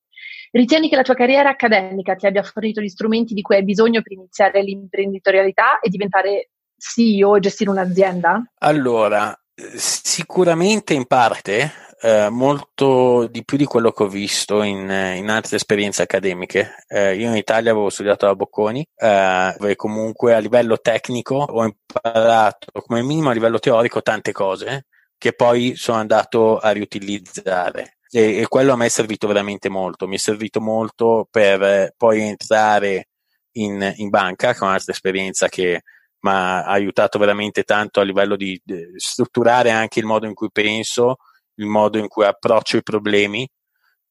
Ritieni 0.53 0.89
che 0.89 0.97
la 0.97 1.03
tua 1.03 1.15
carriera 1.15 1.49
accademica 1.49 2.15
ti 2.15 2.27
abbia 2.27 2.43
fornito 2.43 2.81
gli 2.81 2.89
strumenti 2.89 3.35
di 3.35 3.41
cui 3.41 3.55
hai 3.55 3.65
bisogno 3.65 4.03
per 4.03 4.13
iniziare 4.13 4.63
l'imprenditorialità 4.63 5.79
e 5.79 5.89
diventare 5.89 6.50
CEO 6.81 7.37
e 7.37 7.41
gestire 7.41 7.71
un'azienda? 7.71 8.43
Allora, 8.59 9.39
sicuramente 9.77 10.95
in 10.95 11.07
parte, 11.07 11.73
eh, 12.03 12.29
molto 12.31 13.27
di 13.27 13.45
più 13.45 13.57
di 13.59 13.67
quello 13.67 13.93
che 13.93 14.05
ho 14.05 14.09
visto 14.09 14.63
in, 14.63 14.89
in 14.89 15.29
altre 15.29 15.57
esperienze 15.57 16.03
accademiche. 16.03 16.85
Eh, 16.89 17.17
io 17.17 17.29
in 17.29 17.37
Italia 17.37 17.71
avevo 17.73 17.91
studiato 17.91 18.27
a 18.27 18.35
Bocconi, 18.35 18.87
eh, 18.97 19.55
dove 19.59 19.77
comunque 19.77 20.35
a 20.35 20.39
livello 20.39 20.79
tecnico 20.79 21.35
ho 21.37 21.65
imparato, 21.65 22.81
come 22.81 23.03
minimo 23.03 23.31
a 23.31 23.35
livello 23.35 23.59
teorico, 23.59 24.03
tante 24.03 24.33
cose 24.33 24.87
che 25.19 25.35
poi 25.35 25.75
sono 25.77 25.99
andato 25.99 26.59
a 26.59 26.71
riutilizzare. 26.71 27.99
E, 28.11 28.39
e 28.39 28.49
quello 28.49 28.73
a 28.73 28.77
me 28.77 28.87
è 28.87 28.89
servito 28.89 29.27
veramente 29.27 29.69
molto. 29.69 30.09
Mi 30.09 30.17
è 30.17 30.19
servito 30.19 30.61
molto 30.63 31.29
per 31.31 31.93
poi 31.97 32.23
entrare 32.23 33.09
in, 33.53 33.93
in 33.97 34.09
banca, 34.09 34.53
che 34.53 34.61
è 34.61 34.63
un'altra 34.65 34.93
esperienza 34.93 35.49
che 35.49 35.83
ma 36.21 36.65
ha 36.65 36.73
aiutato 36.73 37.19
veramente 37.19 37.63
tanto 37.63 38.01
a 38.01 38.05
livello 38.05 38.37
di, 38.37 38.61
di 38.65 38.87
strutturare 38.97 39.71
anche 39.71 39.99
il 39.99 40.07
modo 40.07 40.27
in 40.27 40.35
cui 40.35 40.51
penso, 40.51 41.17
il 41.57 41.67
modo 41.67 41.99
in 41.99 42.09
cui 42.09 42.25
approccio 42.25 42.77
i 42.77 42.83
problemi. 42.83 43.49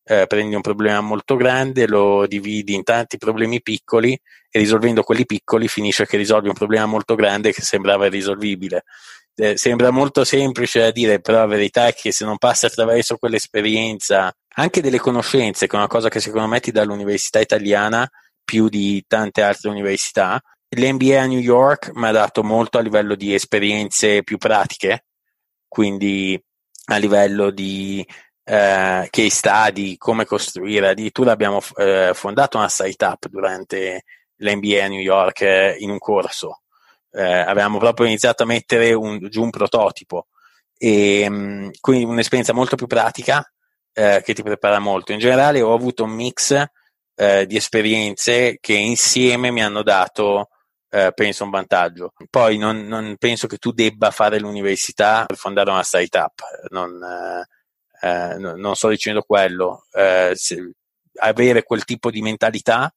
Eh, 0.03 0.25
prendi 0.25 0.55
un 0.55 0.61
problema 0.61 1.01
molto 1.01 1.35
grande, 1.35 1.87
lo 1.87 2.25
dividi 2.25 2.73
in 2.73 2.83
tanti 2.83 3.17
problemi 3.17 3.61
piccoli 3.61 4.19
e 4.49 4.59
risolvendo 4.59 5.03
quelli 5.03 5.25
piccoli 5.25 5.67
finisce 5.67 6.07
che 6.07 6.17
risolvi 6.17 6.47
un 6.47 6.55
problema 6.55 6.87
molto 6.87 7.13
grande 7.13 7.51
che 7.53 7.61
sembrava 7.61 8.07
irrisolvibile. 8.07 8.85
Eh, 9.35 9.55
sembra 9.55 9.91
molto 9.91 10.23
semplice 10.23 10.79
da 10.79 10.91
dire, 10.91 11.21
però 11.21 11.37
la 11.39 11.45
verità 11.45 11.87
è 11.87 11.93
che 11.93 12.11
se 12.11 12.25
non 12.25 12.37
passi 12.39 12.65
attraverso 12.65 13.17
quell'esperienza, 13.17 14.33
anche 14.55 14.81
delle 14.81 14.97
conoscenze, 14.97 15.67
che 15.67 15.75
è 15.75 15.79
una 15.79 15.87
cosa 15.87 16.09
che 16.09 16.19
secondo 16.19 16.47
me 16.47 16.59
ti 16.59 16.71
dà 16.71 16.83
l'università 16.83 17.39
italiana 17.39 18.09
più 18.43 18.67
di 18.67 19.03
tante 19.07 19.43
altre 19.43 19.69
università, 19.69 20.41
L'NBA 20.71 21.21
a 21.21 21.25
New 21.25 21.39
York 21.39 21.91
mi 21.95 22.05
ha 22.05 22.11
dato 22.11 22.43
molto 22.43 22.77
a 22.77 22.81
livello 22.81 23.15
di 23.15 23.33
esperienze 23.33 24.21
più 24.21 24.37
pratiche, 24.37 25.05
quindi 25.67 26.39
a 26.91 26.97
livello 26.97 27.49
di 27.49 28.05
eh, 28.43 29.07
case 29.09 29.29
study, 29.29 29.97
come 29.97 30.25
costruire. 30.25 30.89
Addirittura 30.89 31.31
abbiamo 31.31 31.59
eh, 31.75 32.11
fondato 32.13 32.57
una 32.57 32.67
startup 32.67 33.27
durante 33.29 34.03
l'NBA 34.35 34.83
a 34.83 34.87
New 34.87 34.99
York 34.99 35.41
eh, 35.41 35.75
in 35.79 35.89
un 35.89 35.97
corso. 35.97 36.61
Eh, 37.11 37.23
avevamo 37.23 37.79
proprio 37.79 38.05
iniziato 38.05 38.43
a 38.43 38.45
mettere 38.45 38.93
un, 38.93 39.17
giù 39.27 39.41
un 39.41 39.49
prototipo 39.49 40.27
e 40.77 41.27
mh, 41.27 41.35
mm, 41.35 41.69
quindi 41.79 42.05
un'esperienza 42.05 42.53
molto 42.53 42.75
più 42.75 42.85
pratica 42.85 43.43
eh, 43.91 44.21
che 44.23 44.33
ti 44.35 44.43
prepara 44.43 44.77
molto. 44.77 45.13
In 45.13 45.19
generale 45.19 45.61
ho 45.61 45.73
avuto 45.73 46.03
un 46.03 46.11
mix 46.11 46.63
eh, 47.15 47.45
di 47.47 47.55
esperienze 47.55 48.57
che 48.61 48.73
insieme 48.73 49.49
mi 49.49 49.63
hanno 49.63 49.81
dato 49.81 50.49
eh, 50.89 51.11
penso 51.13 51.43
un 51.43 51.49
vantaggio. 51.49 52.13
Poi 52.29 52.57
non, 52.57 52.85
non, 52.87 53.15
penso 53.17 53.47
che 53.47 53.57
tu 53.57 53.71
debba 53.71 54.11
fare 54.11 54.39
l'università 54.39 55.25
per 55.25 55.37
fondare 55.37 55.69
una 55.69 55.83
startup, 55.83 56.41
non, 56.69 56.99
eh, 58.01 58.07
eh 58.07 58.37
non 58.37 58.75
sto 58.75 58.89
dicendo 58.89 59.21
quello. 59.21 59.85
Eh, 59.91 60.31
se, 60.35 60.71
avere 61.21 61.63
quel 61.63 61.83
tipo 61.83 62.09
di 62.09 62.21
mentalità 62.21 62.93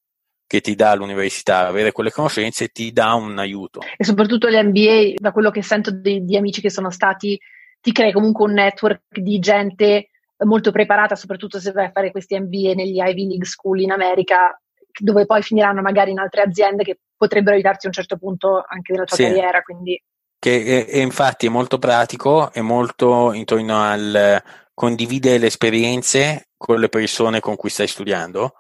che 0.46 0.60
ti 0.60 0.74
dà 0.74 0.94
l'università, 0.94 1.66
avere 1.66 1.92
quelle 1.92 2.10
conoscenze 2.10 2.68
ti 2.68 2.92
dà 2.92 3.14
un 3.14 3.38
aiuto. 3.38 3.80
E 3.96 4.04
soprattutto 4.04 4.48
l'MBA, 4.48 5.14
da 5.16 5.32
quello 5.32 5.50
che 5.50 5.62
sento 5.62 5.90
di, 5.90 6.24
di 6.24 6.36
amici 6.36 6.60
che 6.60 6.70
sono 6.70 6.90
stati, 6.90 7.38
ti 7.80 7.92
crea 7.92 8.12
comunque 8.12 8.44
un 8.44 8.52
network 8.52 9.18
di 9.18 9.38
gente 9.38 10.10
molto 10.44 10.70
preparata, 10.70 11.16
soprattutto 11.16 11.58
se 11.58 11.72
vai 11.72 11.86
a 11.86 11.90
fare 11.90 12.10
questi 12.10 12.38
MBA 12.38 12.74
negli 12.74 12.98
Ivy 12.98 13.26
League 13.28 13.46
School 13.46 13.80
in 13.80 13.92
America, 13.92 14.60
dove 14.98 15.26
poi 15.26 15.42
finiranno 15.42 15.82
magari 15.82 16.10
in 16.10 16.18
altre 16.18 16.42
aziende 16.42 16.84
che 16.84 16.98
potrebbero 17.16 17.54
aiutarti 17.54 17.86
a 17.86 17.88
un 17.88 17.94
certo 17.94 18.16
punto 18.16 18.64
anche 18.66 18.92
nella 18.92 19.04
tua 19.04 19.16
sì. 19.16 19.24
carriera. 19.24 19.62
Quindi. 19.62 20.02
Che 20.38 20.64
è, 20.64 20.86
è 20.86 20.98
infatti 20.98 21.46
è 21.46 21.50
molto 21.50 21.78
pratico, 21.78 22.52
è 22.52 22.60
molto 22.60 23.32
intorno 23.32 23.80
al 23.80 24.42
condividere 24.74 25.38
le 25.38 25.46
esperienze 25.46 26.48
con 26.56 26.80
le 26.80 26.88
persone 26.88 27.40
con 27.40 27.56
cui 27.56 27.70
stai 27.70 27.86
studiando. 27.86 28.54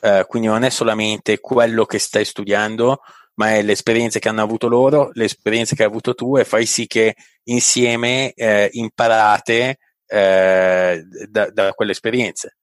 Uh, 0.00 0.24
quindi 0.26 0.48
non 0.48 0.62
è 0.62 0.70
solamente 0.70 1.40
quello 1.40 1.84
che 1.84 1.98
stai 1.98 2.24
studiando, 2.24 3.00
ma 3.34 3.54
è 3.54 3.62
le 3.62 3.72
esperienze 3.72 4.18
che 4.18 4.28
hanno 4.28 4.42
avuto 4.42 4.68
loro, 4.68 5.10
le 5.12 5.24
esperienze 5.24 5.74
che 5.74 5.82
hai 5.82 5.88
avuto 5.88 6.14
tu 6.14 6.36
e 6.36 6.44
fai 6.44 6.66
sì 6.66 6.86
che 6.86 7.14
insieme 7.44 8.32
eh, 8.32 8.68
imparate 8.72 9.78
eh, 10.06 11.04
da, 11.28 11.50
da, 11.50 11.72
quelle 11.72 11.92
esperienze. 11.92 12.58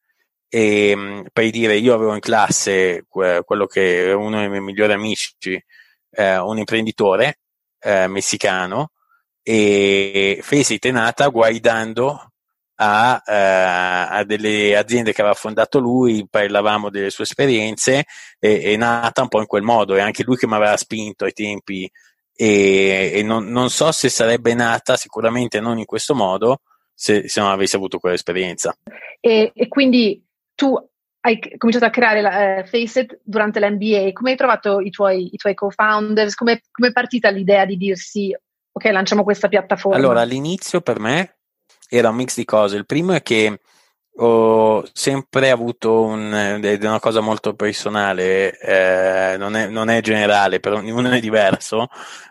E 0.50 0.90
ehm, 0.90 1.26
per 1.32 1.50
dire, 1.50 1.78
io 1.78 1.94
avevo 1.94 2.14
in 2.14 2.20
classe 2.20 3.06
quello 3.08 3.66
che 3.68 4.06
è 4.10 4.14
uno 4.14 4.40
dei 4.40 4.50
miei 4.50 4.62
migliori 4.62 4.94
amici, 4.94 5.36
eh, 6.12 6.38
un 6.38 6.58
imprenditore 6.58 7.40
eh, 7.80 8.08
messicano, 8.08 8.92
e 9.42 10.40
Faceit 10.42 10.86
è 10.86 10.92
nata 10.92 11.28
guidando 11.30 12.32
a, 12.80 13.24
eh, 13.26 13.34
a, 14.20 14.24
delle 14.24 14.76
aziende 14.76 15.14
che 15.14 15.22
aveva 15.22 15.36
fondato 15.36 15.80
lui, 15.80 16.28
parlavamo 16.30 16.90
delle 16.90 17.10
sue 17.10 17.24
esperienze, 17.24 18.06
e, 18.40 18.62
è 18.62 18.76
nata 18.76 19.22
un 19.22 19.28
po' 19.30 19.40
in 19.40 19.48
quel 19.48 19.64
modo, 19.64 19.96
e 19.96 20.02
anche 20.02 20.24
lui 20.24 20.38
che 20.38 20.48
mi 20.48 20.56
aveva 20.56 20.78
spinto 20.78 21.26
ai 21.26 21.34
tempi 21.34 21.90
e, 22.40 23.12
e 23.16 23.24
non, 23.24 23.48
non, 23.48 23.70
so 23.72 23.92
se 23.92 24.10
sarebbe 24.10 24.54
nata, 24.54 24.96
sicuramente 24.96 25.60
non 25.60 25.80
in 25.80 25.86
questo 25.86 26.14
modo, 26.14 26.62
se, 26.94 27.28
se 27.28 27.42
non 27.42 27.50
avessi 27.50 27.76
avuto 27.76 27.98
quell'esperienza. 27.98 28.78
E, 29.20 29.52
e, 29.54 29.68
quindi 29.68 30.24
tu 30.58 30.76
hai 31.22 31.40
cominciato 31.58 31.86
a 31.86 31.92
creare 31.92 32.22
la, 32.22 32.60
uh, 32.60 32.66
Faceit 32.66 33.20
durante 33.24 33.60
l'MBA, 33.60 34.12
come 34.14 34.32
hai 34.32 34.36
trovato 34.36 34.80
i 34.80 34.90
tuoi, 34.90 35.34
i 35.34 35.38
tuoi 35.38 35.54
co-founders? 35.54 36.34
Come 36.34 36.54
è 36.54 36.92
partita 36.92 37.30
l'idea 37.30 37.66
di 37.66 37.78
dirsi 37.78 38.36
ok, 38.72 38.86
lanciamo 38.86 39.24
questa 39.24 39.48
piattaforma? 39.48 39.98
Allora, 39.98 40.22
all'inizio 40.22 40.82
per 40.82 41.00
me 41.00 41.38
era 41.88 42.10
un 42.10 42.16
mix 42.16 42.36
di 42.36 42.46
cose. 42.46 42.76
Il 42.76 42.86
primo 42.86 43.14
è 43.14 43.22
che 43.22 43.60
ho 44.20 44.84
sempre 44.94 45.52
avuto 45.52 46.02
un, 46.02 46.34
ed 46.34 46.84
è 46.84 46.88
una 46.88 47.00
cosa 47.00 47.20
molto 47.20 47.54
personale, 47.54 48.58
eh, 48.58 49.38
non, 49.38 49.56
è, 49.56 49.68
non, 49.68 49.90
è, 49.90 50.02
generale, 50.02 50.60
per 50.60 50.74
ognuno 50.74 51.12
è 51.12 51.20
diverso, 51.20 51.88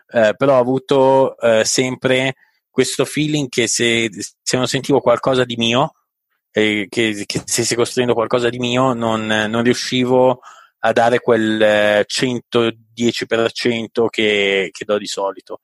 eh, 0.08 0.34
però 0.36 0.56
ho 0.56 0.60
avuto 0.60 1.38
eh, 1.38 1.64
sempre 1.64 2.34
questo 2.70 3.04
feeling 3.04 3.48
che 3.48 3.68
se, 3.68 4.10
se, 4.42 4.56
non 4.56 4.66
sentivo 4.66 5.00
qualcosa 5.00 5.44
di 5.44 5.56
mio, 5.56 5.92
che, 6.88 7.24
che 7.26 7.42
stessi 7.44 7.74
costruendo 7.74 8.14
qualcosa 8.14 8.48
di 8.48 8.58
mio, 8.58 8.94
non, 8.94 9.26
non 9.26 9.62
riuscivo 9.62 10.40
a 10.78 10.92
dare 10.92 11.20
quel 11.20 12.04
110% 12.08 14.06
che, 14.08 14.70
che 14.72 14.84
do 14.84 14.96
di 14.96 15.06
solito. 15.06 15.60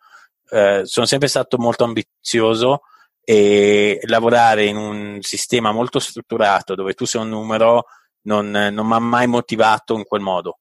Eh, 0.50 0.82
sono 0.84 1.06
sempre 1.06 1.28
stato 1.28 1.56
molto 1.56 1.84
ambizioso 1.84 2.82
e 3.24 4.00
lavorare 4.02 4.64
in 4.66 4.76
un 4.76 5.18
sistema 5.22 5.72
molto 5.72 5.98
strutturato 5.98 6.74
dove 6.74 6.92
tu 6.92 7.06
sei 7.06 7.22
un 7.22 7.28
numero 7.28 7.84
non, 8.22 8.50
non 8.50 8.86
mi 8.86 8.92
ha 8.92 8.98
mai 8.98 9.26
motivato 9.26 9.96
in 9.96 10.04
quel 10.04 10.20
modo. 10.20 10.58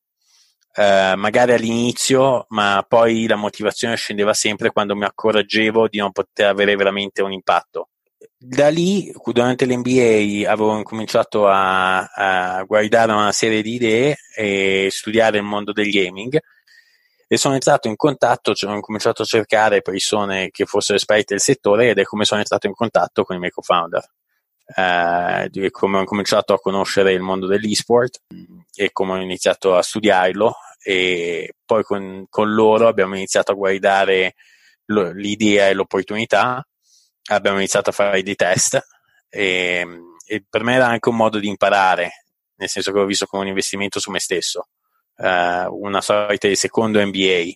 Uh, 0.73 1.17
magari 1.17 1.51
all'inizio, 1.51 2.45
ma 2.49 2.85
poi 2.87 3.27
la 3.27 3.35
motivazione 3.35 3.97
scendeva 3.97 4.33
sempre 4.33 4.71
quando 4.71 4.95
mi 4.95 5.03
accorgevo 5.03 5.89
di 5.89 5.97
non 5.97 6.13
poter 6.13 6.47
avere 6.47 6.77
veramente 6.77 7.21
un 7.21 7.33
impatto. 7.33 7.89
Da 8.37 8.69
lì, 8.69 9.11
durante 9.31 9.65
l'MBA, 9.65 10.49
avevo 10.49 10.83
cominciato 10.83 11.47
a, 11.47 12.03
a 12.05 12.63
guardare 12.63 13.11
una 13.13 13.31
serie 13.31 13.61
di 13.61 13.73
idee 13.73 14.17
e 14.35 14.89
studiare 14.91 15.37
il 15.37 15.43
mondo 15.43 15.71
del 15.71 15.89
gaming. 15.89 16.39
E 17.27 17.37
sono 17.37 17.53
entrato 17.53 17.87
in 17.87 17.95
contatto, 17.95 18.53
cioè 18.53 18.75
ho 18.75 18.79
cominciato 18.81 19.21
a 19.21 19.25
cercare 19.25 19.81
persone 19.81 20.49
che 20.51 20.65
fossero 20.65 20.97
esperti 20.97 21.33
del 21.33 21.39
settore 21.39 21.89
ed 21.89 21.97
è 21.97 22.03
come 22.03 22.25
sono 22.25 22.41
entrato 22.41 22.67
in 22.67 22.73
contatto 22.73 23.23
con 23.23 23.37
i 23.37 23.39
miei 23.39 23.51
co-founder. 23.51 24.05
Eh, 24.75 25.69
come 25.71 25.99
ho 25.99 26.03
cominciato 26.03 26.53
a 26.53 26.59
conoscere 26.59 27.13
il 27.13 27.21
mondo 27.21 27.47
dell'esport 27.47 28.21
e 28.75 28.91
come 28.91 29.13
ho 29.13 29.21
iniziato 29.21 29.75
a 29.75 29.81
studiarlo. 29.81 30.55
E 30.83 31.53
poi 31.65 31.83
con, 31.83 32.25
con 32.29 32.53
loro 32.53 32.87
abbiamo 32.87 33.15
iniziato 33.15 33.51
a 33.51 33.55
guardare 33.55 34.35
lo, 34.85 35.11
l'idea 35.11 35.69
e 35.69 35.73
l'opportunità, 35.73 36.65
abbiamo 37.35 37.57
iniziato 37.57 37.89
a 37.89 37.93
fare 37.93 38.23
dei 38.23 38.35
test 38.35 38.79
e, 39.29 39.85
e 40.25 40.43
per 40.49 40.63
me 40.63 40.75
era 40.75 40.87
anche 40.87 41.09
un 41.09 41.15
modo 41.15 41.39
di 41.39 41.47
imparare, 41.47 42.25
nel 42.55 42.69
senso 42.69 42.91
che 42.91 42.99
l'ho 42.99 43.05
visto 43.05 43.25
come 43.25 43.43
un 43.43 43.49
investimento 43.49 43.99
su 43.99 44.11
me 44.11 44.19
stesso 44.19 44.67
uh, 45.21 45.73
una 45.83 46.01
sorta 46.01 46.47
di 46.47 46.55
secondo 46.55 47.03
MBA, 47.05 47.53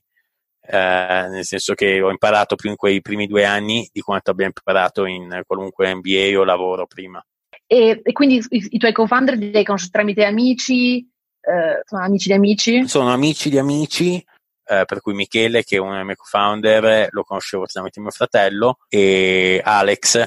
eh, 0.67 1.27
nel 1.29 1.45
senso 1.45 1.73
che 1.73 2.01
ho 2.01 2.09
imparato 2.09 2.55
più 2.55 2.69
in 2.69 2.75
quei 2.75 3.01
primi 3.01 3.27
due 3.27 3.45
anni 3.45 3.87
di 3.91 4.01
quanto 4.01 4.31
abbia 4.31 4.47
imparato 4.47 5.05
in 5.05 5.41
qualunque 5.45 5.93
MBA 5.93 6.39
o 6.39 6.43
lavoro 6.43 6.87
prima. 6.87 7.23
E, 7.67 8.01
e 8.03 8.11
quindi 8.11 8.43
i, 8.49 8.67
i, 8.71 8.77
tuoi 8.77 8.91
co-founder 8.91 9.37
li 9.37 9.55
hai 9.55 9.63
conosciuti 9.63 9.91
tramite 9.91 10.23
amici? 10.23 11.07
Uh, 11.41 11.81
sono 11.83 12.03
amici 12.03 12.27
di 12.27 12.33
amici? 12.33 12.87
Sono 12.87 13.13
amici 13.13 13.49
di 13.49 13.57
amici, 13.57 14.25
per 14.65 15.01
cui 15.01 15.13
Michele, 15.13 15.63
che 15.63 15.77
è 15.77 15.79
uno 15.79 15.95
dei 15.95 16.03
miei 16.03 16.15
co-founder, 16.15 17.07
lo 17.11 17.23
conoscevo 17.23 17.65
tramite 17.65 18.01
mio 18.01 18.11
fratello, 18.11 18.77
e 18.89 19.61
Alex, 19.63 20.23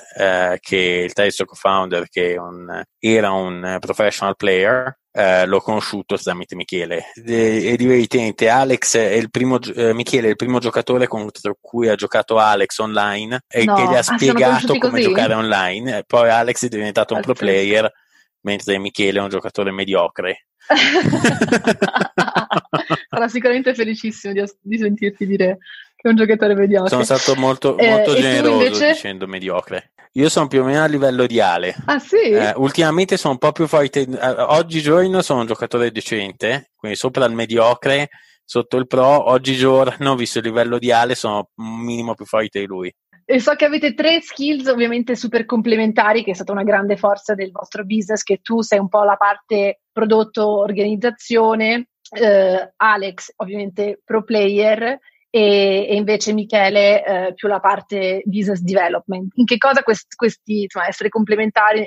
che 0.61 1.01
è 1.01 1.03
il 1.03 1.12
terzo 1.12 1.44
co-founder, 1.44 2.09
che 2.09 2.37
un, 2.38 2.83
era 2.98 3.31
un 3.31 3.77
professional 3.81 4.37
player, 4.37 4.96
eh, 5.18 5.46
l'ho 5.46 5.61
conosciuto 5.61 6.16
tramite 6.16 6.55
Michele. 6.55 7.11
è 7.12 7.74
divertente, 7.74 8.48
Alex 8.48 8.96
è 8.96 9.14
il 9.14 9.31
primo, 9.31 9.59
eh, 9.61 9.92
Michele 9.92 10.29
è 10.29 10.31
il 10.31 10.37
primo 10.37 10.61
giocatore 10.61 11.09
contro 11.09 11.57
cui 11.61 11.88
ha 11.88 11.96
giocato 11.96 12.38
Alex 12.38 12.79
online 12.79 13.40
e 13.48 13.64
no. 13.64 13.74
che 13.74 13.83
gli 13.83 13.94
ha 13.94 13.98
ah, 13.98 14.03
spiegato 14.03 14.79
come 14.79 14.90
così? 14.90 15.03
giocare 15.03 15.35
online. 15.35 16.05
Poi 16.07 16.31
Alex 16.31 16.66
è 16.66 16.68
diventato 16.68 17.14
un 17.14 17.20
pro 17.20 17.35
player, 17.35 17.90
mentre 18.42 18.79
Michele 18.79 19.18
è 19.18 19.22
un 19.22 19.29
giocatore 19.29 19.72
mediocre. 19.72 20.47
Sarà 23.09 23.28
sicuramente 23.28 23.74
felicissimo 23.74 24.33
di, 24.33 24.42
di, 24.61 24.78
sentirti 24.78 25.26
dire 25.26 25.59
che 25.96 26.07
è 26.07 26.09
un 26.09 26.16
giocatore 26.16 26.54
mediocre. 26.54 26.90
Sono 26.90 27.04
stato 27.04 27.35
molto, 27.35 27.76
molto 27.78 28.14
eh, 28.14 28.20
generoso 28.20 28.64
invece... 28.64 28.92
dicendo 28.92 29.26
mediocre. 29.26 29.92
Io 30.12 30.28
sono 30.28 30.48
più 30.48 30.62
o 30.62 30.64
meno 30.64 30.83
a 30.83 30.87
livello 30.87 31.26
di 31.26 31.40
Ale. 31.40 31.74
Ah 31.85 31.98
sì? 31.98 32.16
Eh, 32.16 32.52
ultimamente 32.57 33.16
sono 33.16 33.35
un 33.35 33.38
po' 33.38 33.52
più 33.52 33.66
forte. 33.66 34.00
Eh, 34.00 34.28
oggigiorno 34.48 35.22
sono 35.22 35.40
un 35.40 35.46
giocatore 35.46 35.90
decente, 35.90 36.70
quindi 36.76 36.96
sopra 36.96 37.26
il 37.26 37.35
mediocre, 37.35 38.09
sotto 38.44 38.78
il 38.78 38.87
pro. 38.87 39.31
Oggigiorno, 39.31 40.16
visto 40.16 40.38
il 40.38 40.44
livello 40.44 40.78
di 40.78 40.90
Ale, 40.90 41.14
sono 41.14 41.50
un 41.57 41.81
minimo 41.81 42.14
più 42.14 42.24
forte 42.24 42.61
di 42.61 42.66
lui. 42.66 42.92
E 43.31 43.40
so 43.40 43.54
che 43.57 43.66
avete 43.66 43.92
tre 43.92 44.22
skills 44.22 44.68
ovviamente 44.68 45.14
super 45.14 45.44
complementari, 45.44 46.24
che 46.24 46.31
è 46.31 46.35
stata 46.35 46.52
una 46.52 46.62
grande 46.62 46.96
forza 46.96 47.35
del 47.35 47.50
vostro 47.50 47.85
business, 47.85 48.22
che 48.22 48.40
tu 48.42 48.62
sei 48.62 48.78
un 48.78 48.88
po' 48.88 49.04
la 49.04 49.16
parte 49.16 49.81
prodotto 49.98 50.61
organizzazione, 50.61 51.88
eh, 52.11 52.72
Alex 52.76 53.32
ovviamente 53.37 54.00
pro 54.04 54.22
player 54.22 54.98
e, 55.28 55.87
e 55.88 55.94
invece 55.96 56.32
Michele 56.32 57.04
eh, 57.04 57.34
più 57.34 57.48
la 57.48 57.58
parte 57.58 58.22
business 58.24 58.61
development. 58.61 59.32
In 59.34 59.44
che 59.44 59.58
cosa 59.58 59.82
quest, 59.82 60.14
questi, 60.14 60.62
insomma, 60.62 60.87
essere 60.87 61.08
complementari 61.08 61.87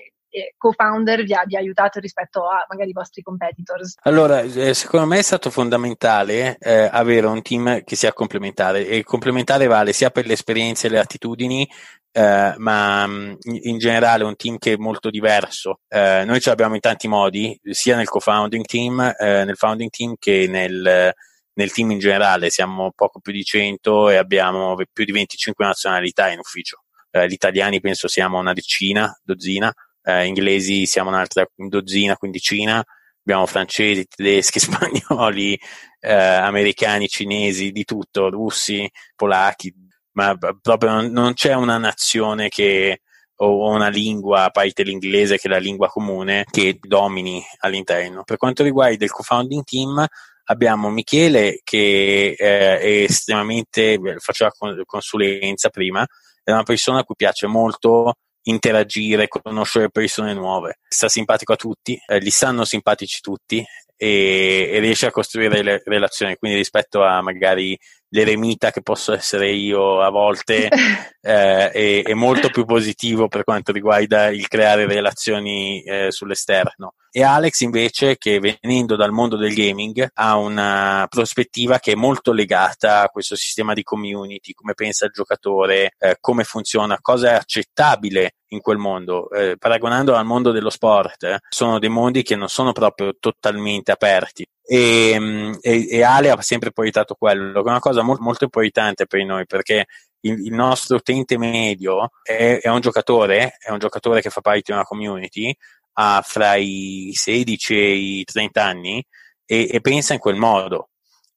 co-founder 0.58 1.24
vi 1.24 1.34
ha, 1.34 1.44
vi 1.46 1.56
ha, 1.56 1.60
aiutato 1.60 2.00
rispetto 2.00 2.48
a 2.48 2.66
magari 2.70 2.90
i 2.90 2.94
vostri 2.94 3.22
competitors? 3.22 3.96
Allora, 4.04 4.42
eh, 4.42 4.74
secondo 4.74 5.06
me 5.06 5.18
è 5.18 5.22
stato 5.22 5.50
fondamentale 5.50 6.58
eh, 6.60 6.90
avere 6.92 7.28
un 7.28 7.42
team 7.42 7.84
che 7.84 7.96
sia 7.96 8.14
complementare 8.14 8.88
e 8.88 9.04
complementare 9.04 9.68
vale 9.68 9.92
sia 9.94 10.10
per 10.10 10.26
le 10.26 10.34
esperienze 10.34 10.88
e 10.88 10.90
le 10.90 11.00
attitudini, 11.00 11.70
eh, 12.12 12.54
ma 12.58 13.08
mm, 13.08 13.34
in 13.64 13.78
generale 13.78 14.24
un 14.24 14.36
team 14.36 14.58
che 14.58 14.74
è 14.74 14.78
molto 14.78 15.10
diverso. 15.10 15.80
Eh, 15.88 16.24
noi 16.26 16.40
ce 16.40 16.50
l'abbiamo 16.50 16.76
in 16.76 16.82
tanti 16.82 17.08
modi, 17.08 17.58
sia 17.72 17.96
nel 17.96 18.10
co-founding 18.10 18.66
team, 18.66 19.00
eh, 19.18 19.44
nel 19.46 19.56
founding 19.56 19.90
team 19.90 20.16
che 20.20 20.48
nel 20.50 21.14
nel 21.54 21.72
team 21.72 21.92
in 21.92 22.00
generale 22.00 22.50
siamo 22.50 22.92
poco 22.96 23.20
più 23.20 23.34
di 23.34 23.44
100 23.44 24.10
e 24.10 24.16
abbiamo 24.16 24.76
più 24.92 25.06
di 25.06 25.12
25 25.12 25.66
nazionalità 25.66 26.30
in 26.30 26.40
ufficio. 26.40 26.84
Eh, 27.12 27.28
gli 27.28 27.34
italiani 27.34 27.80
penso 27.82 28.08
siamo 28.08 28.40
una 28.40 28.54
decina, 28.54 29.14
dozzina, 29.24 29.74
eh, 30.04 30.26
inglesi 30.26 30.86
siamo 30.86 31.10
un'altra 31.10 31.46
dozzina, 31.56 32.16
quindicina, 32.16 32.84
abbiamo 33.20 33.46
francesi, 33.46 34.08
tedeschi, 34.08 34.60
spagnoli, 35.10 35.60
eh, 36.00 36.14
americani, 36.14 37.08
cinesi, 37.08 37.72
di 37.72 37.84
tutto, 37.84 38.30
russi, 38.30 38.90
polacchi, 39.16 39.74
ma 40.14 40.38
proprio 40.62 41.08
non, 41.08 41.34
c'è 41.34 41.54
una 41.54 41.78
nazione 41.78 42.50
che 42.50 43.02
o 43.44 43.72
una 43.72 43.88
lingua, 43.88 44.44
a 44.44 44.50
parte 44.52 44.84
l'inglese 44.84 45.38
che 45.38 45.48
è 45.48 45.52
la 45.52 45.58
lingua 45.58 45.88
comune, 45.88 46.46
che 46.50 46.78
domini 46.80 47.44
all'interno. 47.60 48.24
Per 48.24 48.38
quanto 48.38 48.62
riguarda 48.62 49.04
il 49.04 49.10
co-founding 49.10 49.64
team, 49.64 50.06
abbiamo 50.46 50.90
Michele 50.90 51.60
che 51.64 52.36
eh, 52.38 52.80
è 52.80 53.04
estremamente, 53.04 54.00
faceva 54.20 54.52
consulenza 54.86 55.70
prima, 55.70 56.06
è 56.44 56.52
una 56.52 56.64
persona 56.64 57.00
a 57.00 57.04
cui 57.04 57.16
piace 57.16 57.48
molto 57.48 58.14
interagire, 58.44 59.28
conoscere 59.28 59.90
persone 59.90 60.34
nuove, 60.34 60.80
sta 60.88 61.10
simpatico 61.10 61.54
a 61.54 61.56
tutti, 61.56 62.00
eh, 62.08 62.20
gli 62.20 62.30
stanno 62.30 62.66
simpatici 62.66 63.22
tutti 63.22 63.64
e, 63.96 64.70
e 64.72 64.80
riesce 64.80 65.08
a 65.08 65.12
costruire 65.12 65.62
le 65.62 65.82
relazioni, 65.86 66.36
quindi 66.36 66.58
rispetto 66.58 67.04
a 67.04 67.22
magari 67.22 67.78
l'eremita 68.14 68.72
che 68.72 68.82
posso 68.82 69.14
essere 69.14 69.52
io 69.52 70.02
a 70.02 70.10
volte 70.10 70.68
eh, 71.22 71.72
è, 71.72 72.04
è, 72.04 72.14
molto 72.14 72.50
più 72.50 72.66
positivo 72.66 73.28
per 73.28 73.44
quanto 73.44 73.72
riguarda 73.72 74.28
il 74.28 74.48
creare 74.48 74.86
relazioni 74.86 75.82
eh, 75.84 76.12
sull'esterno. 76.12 76.94
E 77.14 77.24
Alex 77.24 77.60
invece, 77.62 78.18
che 78.18 78.40
venendo 78.40 78.96
dal 78.96 79.12
mondo 79.12 79.36
del 79.36 79.54
gaming, 79.54 80.10
ha 80.14 80.38
una 80.38 81.06
prospettiva 81.10 81.80
che 81.80 81.92
è 81.92 81.96
molto 81.96 82.32
legata 82.32 83.02
a 83.02 83.10
questo 83.10 83.36
sistema 83.36 83.74
di 83.74 83.84
community, 83.84 84.54
come 84.54 84.74
pensa 84.74 85.06
il 85.06 85.12
giocatore, 85.12 85.96
eh, 85.98 86.18
come 86.22 86.44
funziona, 86.46 87.00
cosa 87.02 87.32
è 87.32 87.34
accettabile 87.34 88.36
in 88.52 88.62
quel 88.62 88.78
mondo. 88.78 89.30
Eh, 89.32 89.58
paragonando 89.58 90.16
al 90.16 90.26
mondo 90.26 90.52
dello 90.52 90.70
sport, 90.70 91.24
eh, 91.24 91.40
sono 91.50 91.80
dei 91.80 91.90
mondi 91.90 92.24
che 92.24 92.36
non 92.36 92.50
sono 92.50 92.72
proprio 92.72 93.16
totalmente 93.20 93.92
aperti. 93.92 94.46
E, 94.64 95.16
mm, 95.20 95.54
e, 95.62 95.88
e 95.90 96.04
Ale 96.04 96.30
ha 96.30 96.42
sempre 96.42 96.72
portato 96.72 97.16
quello, 97.16 97.62
che 97.62 97.68
è 97.68 97.72
una 97.72 97.80
cosa 97.80 98.02
molto, 98.02 98.24
molto 98.24 98.44
importante 98.46 99.06
per 99.06 99.24
noi, 99.26 99.46
perché 99.46 99.86
il, 100.22 100.46
il 100.46 100.54
nostro 100.54 100.98
utente 100.98 101.38
medio 101.38 102.10
è, 102.24 102.60
è, 102.62 102.70
un 102.70 102.80
giocatore, 102.80 103.58
è 103.60 103.72
un 103.72 103.80
giocatore 103.80 104.22
che 104.22 104.30
fa 104.30 104.42
parte 104.42 104.62
di 104.66 104.72
una 104.72 104.84
community, 104.84 105.56
ha 105.94 106.22
fra 106.26 106.56
i 106.56 107.12
16 107.14 107.76
e 107.76 107.94
i 107.94 108.24
30 108.24 108.64
anni 108.64 109.04
e, 109.46 109.68
e 109.72 109.82
pensa 109.82 110.14
in 110.14 110.20
quel 110.20 110.36
modo. 110.36 110.91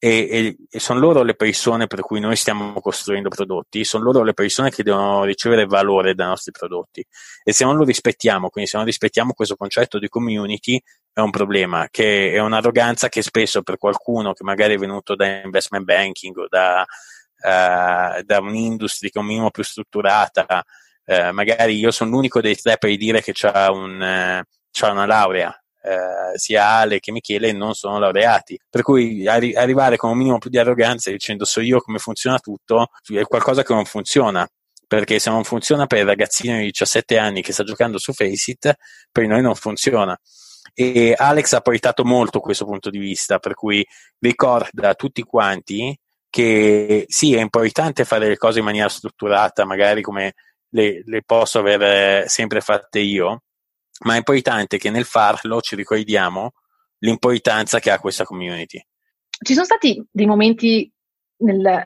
E, 0.04 0.28
e, 0.30 0.56
e 0.68 0.80
sono 0.80 1.00
loro 1.00 1.22
le 1.22 1.34
persone 1.34 1.86
per 1.86 2.00
cui 2.02 2.20
noi 2.20 2.36
stiamo 2.36 2.78
costruendo 2.82 3.30
prodotti, 3.30 3.84
sono 3.84 4.04
loro 4.04 4.22
le 4.22 4.34
persone 4.34 4.68
che 4.68 4.82
devono 4.82 5.24
ricevere 5.24 5.64
valore 5.64 6.14
dai 6.14 6.26
nostri 6.26 6.52
prodotti. 6.52 7.02
E 7.42 7.54
se 7.54 7.64
non 7.64 7.76
lo 7.76 7.84
rispettiamo, 7.84 8.50
quindi 8.50 8.68
se 8.68 8.76
non 8.76 8.84
rispettiamo 8.84 9.32
questo 9.32 9.56
concetto 9.56 9.98
di 9.98 10.08
community 10.08 10.78
è 11.10 11.20
un 11.20 11.30
problema, 11.30 11.88
che 11.90 12.32
è 12.32 12.38
un'arroganza 12.38 13.08
che 13.08 13.22
spesso 13.22 13.62
per 13.62 13.78
qualcuno 13.78 14.34
che 14.34 14.44
magari 14.44 14.74
è 14.74 14.78
venuto 14.78 15.14
da 15.14 15.40
investment 15.42 15.86
banking 15.86 16.36
o 16.36 16.48
da, 16.50 16.82
uh, 16.82 18.22
da 18.22 18.38
un'industria 18.40 19.08
che 19.08 19.18
è 19.18 19.22
un 19.22 19.28
minimo 19.28 19.50
più 19.50 19.62
strutturata, 19.62 20.62
uh, 21.06 21.32
magari 21.32 21.78
io 21.78 21.90
sono 21.90 22.10
l'unico 22.10 22.42
dei 22.42 22.56
tre 22.56 22.76
per 22.76 22.94
dire 22.96 23.22
che 23.22 23.32
ha 23.46 23.72
un, 23.72 23.94
uh, 23.94 24.86
una 24.86 25.06
laurea, 25.06 25.63
eh, 25.84 26.38
sia 26.38 26.66
Ale 26.66 26.98
che 26.98 27.12
Michele 27.12 27.52
non 27.52 27.74
sono 27.74 27.98
laureati. 27.98 28.58
Per 28.70 28.82
cui 28.82 29.26
arri- 29.26 29.54
arrivare 29.54 29.96
con 29.96 30.10
un 30.10 30.16
minimo 30.16 30.38
più 30.38 30.48
di 30.48 30.58
arroganza 30.58 31.10
dicendo 31.10 31.44
so 31.44 31.60
io 31.60 31.80
come 31.80 31.98
funziona 31.98 32.38
tutto 32.38 32.88
è 33.12 33.22
qualcosa 33.24 33.62
che 33.62 33.74
non 33.74 33.84
funziona. 33.84 34.48
Perché 34.86 35.18
se 35.18 35.30
non 35.30 35.44
funziona 35.44 35.86
per 35.86 35.98
il 35.98 36.06
ragazzino 36.06 36.56
di 36.58 36.64
17 36.66 37.18
anni 37.18 37.42
che 37.42 37.52
sta 37.52 37.64
giocando 37.64 37.98
su 37.98 38.12
Faceit, 38.12 38.74
per 39.10 39.26
noi 39.26 39.42
non 39.42 39.54
funziona. 39.54 40.18
E 40.72 41.14
Alex 41.16 41.52
ha 41.52 41.60
portato 41.60 42.04
molto 42.04 42.40
questo 42.40 42.64
punto 42.64 42.90
di 42.90 42.98
vista, 42.98 43.38
per 43.38 43.54
cui 43.54 43.84
ricorda 44.18 44.90
a 44.90 44.94
tutti 44.94 45.22
quanti 45.22 45.96
che 46.30 47.04
sì, 47.08 47.34
è 47.34 47.40
importante 47.40 48.04
fare 48.04 48.28
le 48.28 48.36
cose 48.36 48.58
in 48.58 48.64
maniera 48.64 48.88
strutturata, 48.88 49.64
magari 49.64 50.02
come 50.02 50.34
le, 50.70 51.02
le 51.04 51.22
posso 51.24 51.60
aver 51.60 52.28
sempre 52.28 52.60
fatte 52.60 52.98
io, 52.98 53.42
ma 54.00 54.14
è 54.14 54.18
importante 54.18 54.78
che 54.78 54.90
nel 54.90 55.04
farlo 55.04 55.60
ci 55.60 55.76
ricordiamo 55.76 56.52
l'importanza 56.98 57.78
che 57.78 57.90
ha 57.90 57.98
questa 57.98 58.24
community. 58.24 58.84
Ci 59.28 59.52
sono 59.52 59.64
stati 59.64 60.04
dei 60.10 60.26
momenti 60.26 60.90
nel, 61.38 61.84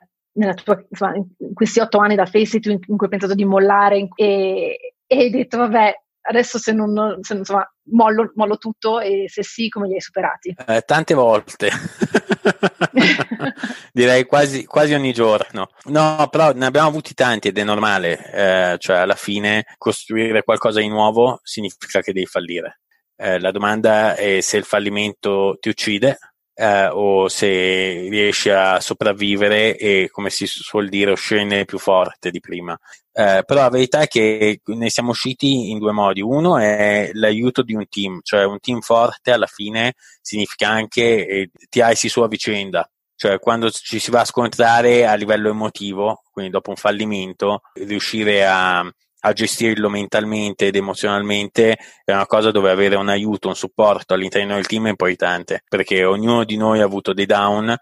tua, 0.63 0.85
insomma, 0.89 1.15
in 1.17 1.55
questi 1.55 1.81
otto 1.81 1.99
anni 1.99 2.15
da 2.15 2.27
Faceit 2.27 2.67
in, 2.67 2.79
in 2.87 2.97
cui 2.97 3.07
hai 3.07 3.09
pensato 3.09 3.35
di 3.35 3.45
mollare 3.45 4.09
e, 4.15 4.95
e 5.07 5.17
hai 5.17 5.31
detto 5.31 5.59
vabbè 5.59 5.95
adesso 6.29 6.59
se 6.59 6.73
non, 6.73 7.19
se, 7.23 7.35
insomma, 7.35 7.67
mollo, 7.91 8.33
mollo, 8.35 8.59
tutto 8.59 9.01
e 9.01 9.25
se 9.29 9.43
sì 9.43 9.69
come 9.69 9.89
li 9.89 9.95
hai 9.95 10.01
superati? 10.01 10.55
Eh, 10.67 10.83
tante 10.83 11.15
volte. 11.15 11.71
Direi 13.93 14.27
quasi, 14.27 14.65
quasi, 14.65 14.95
ogni 14.95 15.13
giorno. 15.13 15.71
No 15.85 16.29
però 16.31 16.53
ne 16.53 16.67
abbiamo 16.67 16.89
avuti 16.89 17.15
tanti 17.15 17.49
ed 17.49 17.59
è 17.59 17.65
normale 17.65 18.33
eh, 18.33 18.77
cioè 18.79 18.99
alla 18.99 19.15
fine 19.15 19.65
costruire 19.79 20.43
qualcosa 20.43 20.81
di 20.81 20.89
nuovo 20.89 21.41
significa 21.43 22.01
che 22.01 22.13
devi 22.13 22.27
fallire. 22.27 22.81
Eh, 23.17 23.41
la 23.41 23.51
domanda 23.51 24.15
è 24.15 24.41
se 24.41 24.59
il 24.59 24.65
fallimento 24.65 25.57
ti 25.59 25.69
uccide 25.69 26.19
eh, 26.61 26.89
o 26.89 27.29
se 27.29 28.09
riesci 28.11 28.51
a 28.51 28.81
sopravvivere 28.81 29.77
e, 29.77 30.09
come 30.11 30.29
si 30.29 30.45
suol 30.47 30.89
dire, 30.89 31.13
uscirne 31.13 31.65
più 31.65 31.79
forte 31.79 32.33
di 32.33 32.41
prima. 32.41 32.77
Eh, 33.13 33.43
però 33.47 33.63
la 33.63 33.69
verità 33.69 34.01
è 34.01 34.09
che 34.09 34.61
ne 34.65 34.91
siamo 34.91 35.11
usciti 35.11 35.71
in 35.71 35.79
due 35.79 35.93
modi. 35.93 36.21
Uno 36.21 36.59
è 36.59 37.11
l'aiuto 37.13 37.63
di 37.63 37.75
un 37.75 37.87
team, 37.89 38.21
cioè 38.25 38.45
un 38.45 38.59
team 38.59 38.81
forte 38.81 39.31
alla 39.31 39.47
fine 39.47 39.95
significa 40.21 40.69
anche 40.69 41.27
eh, 41.29 41.51
tirarsi 41.69 42.09
su 42.09 42.23
a 42.23 42.29
vicenda. 42.29 42.89
Cioè, 43.15 43.39
quando 43.39 43.71
ci 43.71 44.01
si 44.01 44.11
va 44.11 44.21
a 44.21 44.25
scontrare 44.25 45.07
a 45.07 45.15
livello 45.15 45.51
emotivo, 45.51 46.23
quindi 46.33 46.51
dopo 46.51 46.71
un 46.71 46.77
fallimento, 46.77 47.63
riuscire 47.75 48.45
a, 48.47 48.85
a 49.21 49.33
gestirlo 49.33 49.89
mentalmente 49.89 50.67
ed 50.67 50.77
emozionalmente 50.77 51.77
è 52.05 52.13
una 52.13 52.27
cosa 52.27 52.51
dove 52.51 52.71
avere 52.71 52.97
un 52.97 53.09
aiuto, 53.09 53.49
un 53.49 53.57
supporto 53.57 54.15
all'interno 54.15 54.55
del 54.55 54.67
team 54.67 54.87
è 54.87 54.91
importante, 54.91 55.63
perché 55.69 56.05
ognuno 56.05 56.45
di 56.45 56.57
noi 56.57 56.81
ha 56.81 56.85
avuto 56.85 57.13
dei 57.13 57.27
down, 57.27 57.75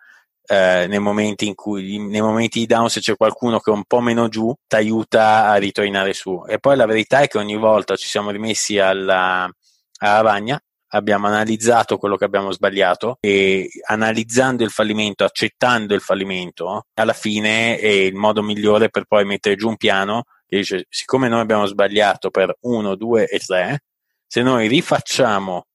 eh, 0.49 0.87
nei, 0.89 0.99
momenti 0.99 1.47
in 1.47 1.55
cui, 1.55 1.99
nei 1.99 2.21
momenti 2.21 2.61
di 2.61 2.67
down 2.67 2.89
se 2.89 3.01
c'è 3.01 3.17
qualcuno 3.17 3.59
che 3.59 3.71
è 3.71 3.75
un 3.75 3.85
po' 3.85 4.01
meno 4.01 4.29
giù 4.29 4.55
ti 4.67 4.77
aiuta 4.77 5.49
a 5.49 5.57
ritornare 5.57 6.15
su. 6.15 6.43
E 6.49 6.59
poi 6.59 6.77
la 6.77 6.87
verità 6.87 7.21
è 7.21 7.29
che 7.29 7.39
ogni 7.39 7.57
volta 7.57 7.97
ci 7.97 8.07
siamo 8.09 8.31
rimessi 8.31 8.79
alla, 8.79 9.51
alla 9.99 10.13
lavagna 10.15 10.61
abbiamo 10.91 11.27
analizzato 11.27 11.99
quello 11.99 12.17
che 12.17 12.25
abbiamo 12.25 12.53
sbagliato 12.53 13.19
e 13.21 13.69
analizzando 13.87 14.63
il 14.63 14.71
fallimento, 14.71 15.25
accettando 15.25 15.95
il 15.95 16.01
fallimento, 16.01 16.87
alla 16.95 17.13
fine 17.13 17.79
è 17.79 17.87
il 17.87 18.15
modo 18.15 18.43
migliore 18.43 18.89
per 18.89 19.05
poi 19.05 19.25
mettere 19.25 19.57
giù 19.57 19.69
un 19.69 19.77
piano 19.77 20.25
che 20.47 20.57
dice 20.57 20.87
siccome 20.89 21.29
noi 21.29 21.41
abbiamo 21.41 21.67
sbagliato 21.67 22.31
per 22.31 22.57
1, 22.61 22.95
2 22.95 23.29
e 23.29 23.39
3, 23.39 23.83
se 24.27 24.43
noi 24.43 24.69
rifacciamo 24.69 25.67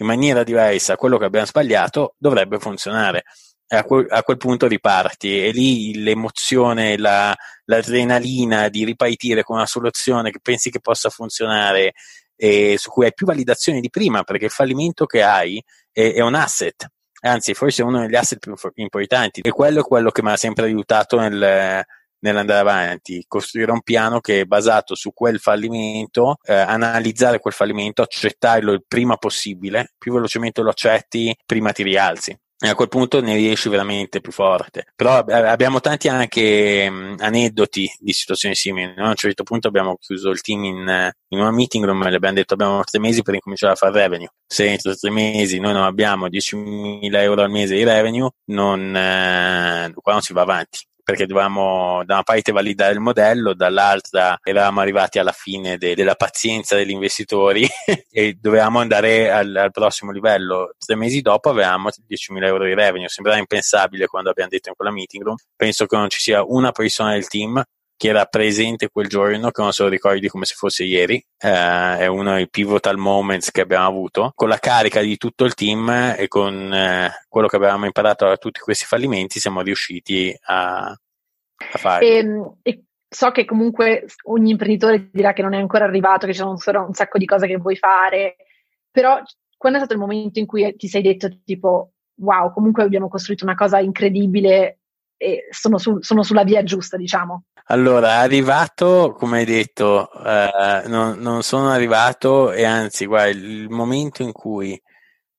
in 0.00 0.06
maniera 0.06 0.42
diversa 0.42 0.96
quello 0.96 1.18
che 1.18 1.26
abbiamo 1.26 1.46
sbagliato, 1.46 2.14
dovrebbe 2.18 2.58
funzionare. 2.58 3.24
A, 3.72 3.84
quel, 3.84 4.06
a 4.08 4.24
quel 4.24 4.36
punto 4.36 4.66
riparti. 4.66 5.44
E 5.44 5.52
lì 5.52 6.02
l'emozione, 6.02 6.96
la, 6.96 7.36
l'adrenalina 7.66 8.68
di 8.68 8.84
ripartire 8.84 9.44
con 9.44 9.56
una 9.56 9.66
soluzione 9.66 10.32
che 10.32 10.40
pensi 10.42 10.70
che 10.70 10.80
possa 10.80 11.08
funzionare 11.08 11.92
e 12.34 12.76
su 12.78 12.90
cui 12.90 13.04
hai 13.04 13.12
più 13.12 13.26
validazione 13.26 13.80
di 13.80 13.90
prima 13.90 14.22
perché 14.24 14.46
il 14.46 14.50
fallimento 14.50 15.04
che 15.04 15.22
hai 15.22 15.62
è, 15.92 16.14
è 16.14 16.20
un 16.20 16.34
asset. 16.34 16.88
Anzi 17.22 17.54
forse 17.54 17.82
è 17.82 17.84
uno 17.84 18.00
degli 18.00 18.16
asset 18.16 18.38
più 18.38 18.54
importanti. 18.76 19.40
E 19.42 19.50
quello 19.50 19.80
è 19.80 19.84
quello 19.84 20.10
che 20.10 20.22
mi 20.22 20.30
ha 20.30 20.36
sempre 20.36 20.64
aiutato 20.64 21.20
nel, 21.20 21.84
nell'andare 22.20 22.60
avanti, 22.60 23.24
costruire 23.26 23.72
un 23.72 23.82
piano 23.82 24.20
che 24.20 24.40
è 24.40 24.44
basato 24.44 24.94
su 24.94 25.12
quel 25.12 25.38
fallimento, 25.38 26.38
eh, 26.44 26.54
analizzare 26.54 27.40
quel 27.40 27.54
fallimento, 27.54 28.02
accettarlo 28.02 28.72
il 28.72 28.84
prima 28.86 29.16
possibile, 29.16 29.92
più 29.98 30.12
velocemente 30.12 30.62
lo 30.62 30.70
accetti, 30.70 31.36
prima 31.46 31.72
ti 31.72 31.82
rialzi. 31.82 32.38
E 32.62 32.68
a 32.68 32.74
quel 32.74 32.88
punto 32.88 33.22
ne 33.22 33.36
riesci 33.36 33.70
veramente 33.70 34.20
più 34.20 34.32
forte. 34.32 34.84
Però 34.94 35.16
abbiamo 35.16 35.80
tanti 35.80 36.08
anche 36.08 36.90
mh, 36.90 37.16
aneddoti 37.18 37.90
di 37.98 38.12
situazioni 38.12 38.54
simili. 38.54 38.92
Noi 38.94 39.06
a 39.06 39.08
un 39.08 39.14
certo 39.14 39.44
punto 39.44 39.68
abbiamo 39.68 39.96
chiuso 39.96 40.28
il 40.28 40.42
team 40.42 40.64
in, 40.64 41.10
in 41.28 41.38
una 41.38 41.52
meeting 41.52 41.86
room 41.86 42.02
e 42.02 42.10
le 42.10 42.16
abbiamo 42.16 42.34
detto 42.34 42.52
abbiamo 42.52 42.84
tre 42.84 42.98
mesi 43.00 43.22
per 43.22 43.32
incominciare 43.32 43.72
a 43.72 43.76
fare 43.76 43.92
revenue. 43.98 44.28
Se 44.46 44.66
entro 44.66 44.94
tre 44.94 45.08
mesi 45.08 45.58
noi 45.58 45.72
non 45.72 45.84
abbiamo 45.84 46.26
10.000 46.26 47.00
euro 47.22 47.40
al 47.40 47.50
mese 47.50 47.76
di 47.76 47.82
revenue, 47.82 48.28
non, 48.48 48.94
eh, 48.94 49.92
qua 49.94 50.12
non 50.12 50.20
si 50.20 50.34
va 50.34 50.42
avanti 50.42 50.80
perché 51.10 51.26
dovevamo 51.26 52.04
da 52.04 52.14
una 52.14 52.22
parte 52.22 52.52
validare 52.52 52.92
il 52.92 53.00
modello, 53.00 53.54
dall'altra 53.54 54.38
eravamo 54.42 54.80
arrivati 54.80 55.18
alla 55.18 55.32
fine 55.32 55.76
de- 55.76 55.94
della 55.94 56.14
pazienza 56.14 56.76
degli 56.76 56.90
investitori 56.90 57.66
e 58.10 58.36
dovevamo 58.40 58.78
andare 58.78 59.30
al-, 59.30 59.56
al, 59.56 59.70
prossimo 59.72 60.12
livello. 60.12 60.74
Tre 60.78 60.94
mesi 60.94 61.20
dopo 61.20 61.50
avevamo 61.50 61.88
10.000 61.88 62.44
euro 62.44 62.64
di 62.64 62.74
revenue, 62.74 63.08
sembrava 63.08 63.38
impensabile 63.38 64.06
quando 64.06 64.30
abbiamo 64.30 64.50
detto 64.50 64.68
in 64.68 64.74
quella 64.76 64.92
meeting 64.92 65.24
room. 65.24 65.36
Penso 65.56 65.86
che 65.86 65.96
non 65.96 66.08
ci 66.08 66.20
sia 66.20 66.44
una 66.44 66.70
persona 66.70 67.12
del 67.12 67.26
team 67.26 67.62
che 68.00 68.08
era 68.08 68.24
presente 68.24 68.88
quel 68.88 69.08
giorno, 69.08 69.50
che 69.50 69.60
non 69.60 69.74
se 69.74 69.82
lo 69.82 69.90
ricordi 69.90 70.26
come 70.28 70.46
se 70.46 70.54
fosse 70.54 70.84
ieri, 70.84 71.22
eh, 71.36 71.98
è 71.98 72.06
uno 72.06 72.32
dei 72.32 72.48
pivotal 72.48 72.96
moments 72.96 73.50
che 73.50 73.60
abbiamo 73.60 73.86
avuto, 73.86 74.32
con 74.34 74.48
la 74.48 74.56
carica 74.56 75.02
di 75.02 75.18
tutto 75.18 75.44
il 75.44 75.52
team 75.52 76.14
e 76.16 76.26
con 76.26 76.72
eh, 76.72 77.10
quello 77.28 77.46
che 77.46 77.56
avevamo 77.56 77.84
imparato 77.84 78.24
da 78.24 78.38
tutti 78.38 78.60
questi 78.60 78.86
fallimenti 78.86 79.38
siamo 79.38 79.60
riusciti 79.60 80.34
a, 80.44 80.86
a 80.86 81.78
fare. 81.78 82.06
E, 82.06 82.16
ehm, 82.16 82.54
e 82.62 82.84
so 83.06 83.30
che 83.32 83.44
comunque 83.44 84.06
ogni 84.28 84.52
imprenditore 84.52 85.10
dirà 85.12 85.34
che 85.34 85.42
non 85.42 85.52
è 85.52 85.58
ancora 85.58 85.84
arrivato, 85.84 86.24
che 86.24 86.32
ci 86.32 86.38
sono 86.38 86.52
ancora 86.52 86.80
un 86.80 86.94
sacco 86.94 87.18
di 87.18 87.26
cose 87.26 87.46
che 87.46 87.58
vuoi 87.58 87.76
fare, 87.76 88.36
però 88.90 89.20
quando 89.58 89.76
è 89.76 89.82
stato 89.82 90.00
il 90.00 90.06
momento 90.06 90.38
in 90.38 90.46
cui 90.46 90.74
ti 90.74 90.88
sei 90.88 91.02
detto 91.02 91.28
tipo 91.44 91.92
wow, 92.14 92.50
comunque 92.50 92.82
abbiamo 92.82 93.08
costruito 93.08 93.44
una 93.44 93.54
cosa 93.54 93.78
incredibile 93.78 94.79
sono, 95.50 95.78
su, 95.78 95.98
sono 96.00 96.22
sulla 96.22 96.44
via 96.44 96.62
giusta, 96.62 96.96
diciamo? 96.96 97.44
Allora, 97.66 98.16
arrivato, 98.16 99.14
come 99.16 99.38
hai 99.38 99.44
detto, 99.44 100.10
eh, 100.24 100.82
non, 100.86 101.18
non, 101.18 101.42
sono 101.42 101.70
arrivato 101.70 102.50
e 102.52 102.64
anzi, 102.64 103.06
guarda, 103.06 103.30
il 103.30 103.68
momento 103.68 104.22
in 104.22 104.32
cui 104.32 104.80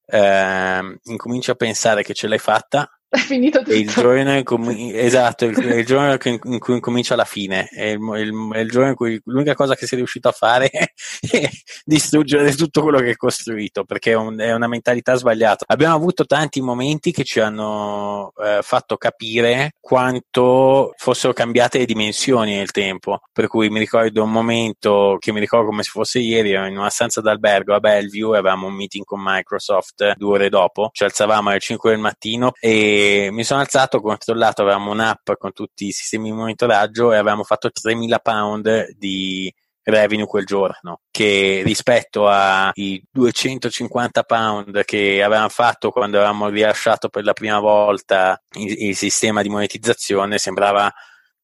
eh, 0.05 0.99
incominci 1.03 1.51
a 1.51 1.55
pensare 1.55 2.03
che 2.03 2.13
ce 2.13 2.27
l'hai 2.27 2.37
fatta, 2.37 2.89
è 3.13 3.17
finito 3.17 3.59
tutto. 3.59 3.73
Il 3.73 3.89
giorno 3.89 4.37
in 4.37 4.43
cui, 4.45 4.97
esatto, 4.97 5.43
il, 5.43 5.57
il 5.57 5.85
giorno 5.85 6.17
in 6.23 6.59
cui 6.59 6.75
incomincia 6.75 7.17
la 7.17 7.25
fine, 7.25 7.67
è 7.67 7.87
il, 7.87 7.99
il, 7.99 8.51
il, 8.55 8.69
giorno 8.69 8.87
in 8.87 8.95
cui 8.95 9.21
l'unica 9.25 9.53
cosa 9.53 9.75
che 9.75 9.85
sei 9.85 9.97
riuscito 9.97 10.29
a 10.29 10.31
fare 10.31 10.69
è 10.71 11.49
distruggere 11.83 12.55
tutto 12.55 12.81
quello 12.81 12.99
che 12.99 13.09
hai 13.09 13.17
costruito, 13.17 13.83
perché 13.83 14.11
è, 14.11 14.15
un, 14.15 14.39
è, 14.39 14.53
una 14.53 14.67
mentalità 14.67 15.15
sbagliata. 15.15 15.65
Abbiamo 15.67 15.93
avuto 15.93 16.25
tanti 16.25 16.61
momenti 16.61 17.11
che 17.11 17.25
ci 17.25 17.41
hanno 17.41 18.31
eh, 18.41 18.59
fatto 18.61 18.95
capire 18.95 19.73
quanto 19.81 20.93
fossero 20.95 21.33
cambiate 21.33 21.79
le 21.79 21.85
dimensioni 21.85 22.55
nel 22.55 22.71
tempo, 22.71 23.19
per 23.33 23.47
cui 23.47 23.69
mi 23.69 23.79
ricordo 23.79 24.23
un 24.23 24.31
momento 24.31 25.17
che 25.19 25.33
mi 25.33 25.41
ricordo 25.41 25.65
come 25.65 25.83
se 25.83 25.89
fosse 25.91 26.19
ieri, 26.19 26.53
ero 26.53 26.65
in 26.65 26.77
una 26.77 26.89
stanza 26.89 27.19
d'albergo 27.19 27.75
a 27.75 27.81
Bellevue, 27.81 28.37
avevamo 28.37 28.67
un 28.67 28.73
meeting 28.73 29.03
con 29.03 29.19
Microsoft 29.21 30.13
due 30.15 30.35
ore 30.35 30.49
dopo, 30.49 30.91
ci 30.93 31.03
alzavamo 31.03 31.49
alle 31.49 31.59
5 31.59 31.89
del 31.89 31.99
mattino 31.99 32.53
e 32.57 32.99
mi 33.31 33.43
sono 33.43 33.61
alzato, 33.61 33.97
ho 33.97 34.01
controllato, 34.01 34.61
avevamo 34.61 34.91
un'app 34.91 35.31
con 35.37 35.51
tutti 35.53 35.87
i 35.87 35.91
sistemi 35.91 36.29
di 36.29 36.35
monitoraggio 36.35 37.11
e 37.11 37.17
avevamo 37.17 37.43
fatto 37.43 37.69
3.000 37.69 38.17
pound 38.21 38.91
di, 38.97 39.53
revenue 39.83 40.25
quel 40.25 40.45
giorno, 40.45 41.01
che 41.09 41.61
rispetto 41.63 42.27
ai 42.27 43.03
250 43.09 44.23
pound 44.23 44.83
che 44.83 45.23
avevamo 45.23 45.49
fatto 45.49 45.91
quando 45.91 46.17
avevamo 46.17 46.49
rilasciato 46.49 47.09
per 47.09 47.23
la 47.23 47.33
prima 47.33 47.59
volta 47.59 48.41
il, 48.57 48.89
il 48.89 48.95
sistema 48.95 49.41
di 49.41 49.49
monetizzazione 49.49 50.37
sembrava 50.37 50.91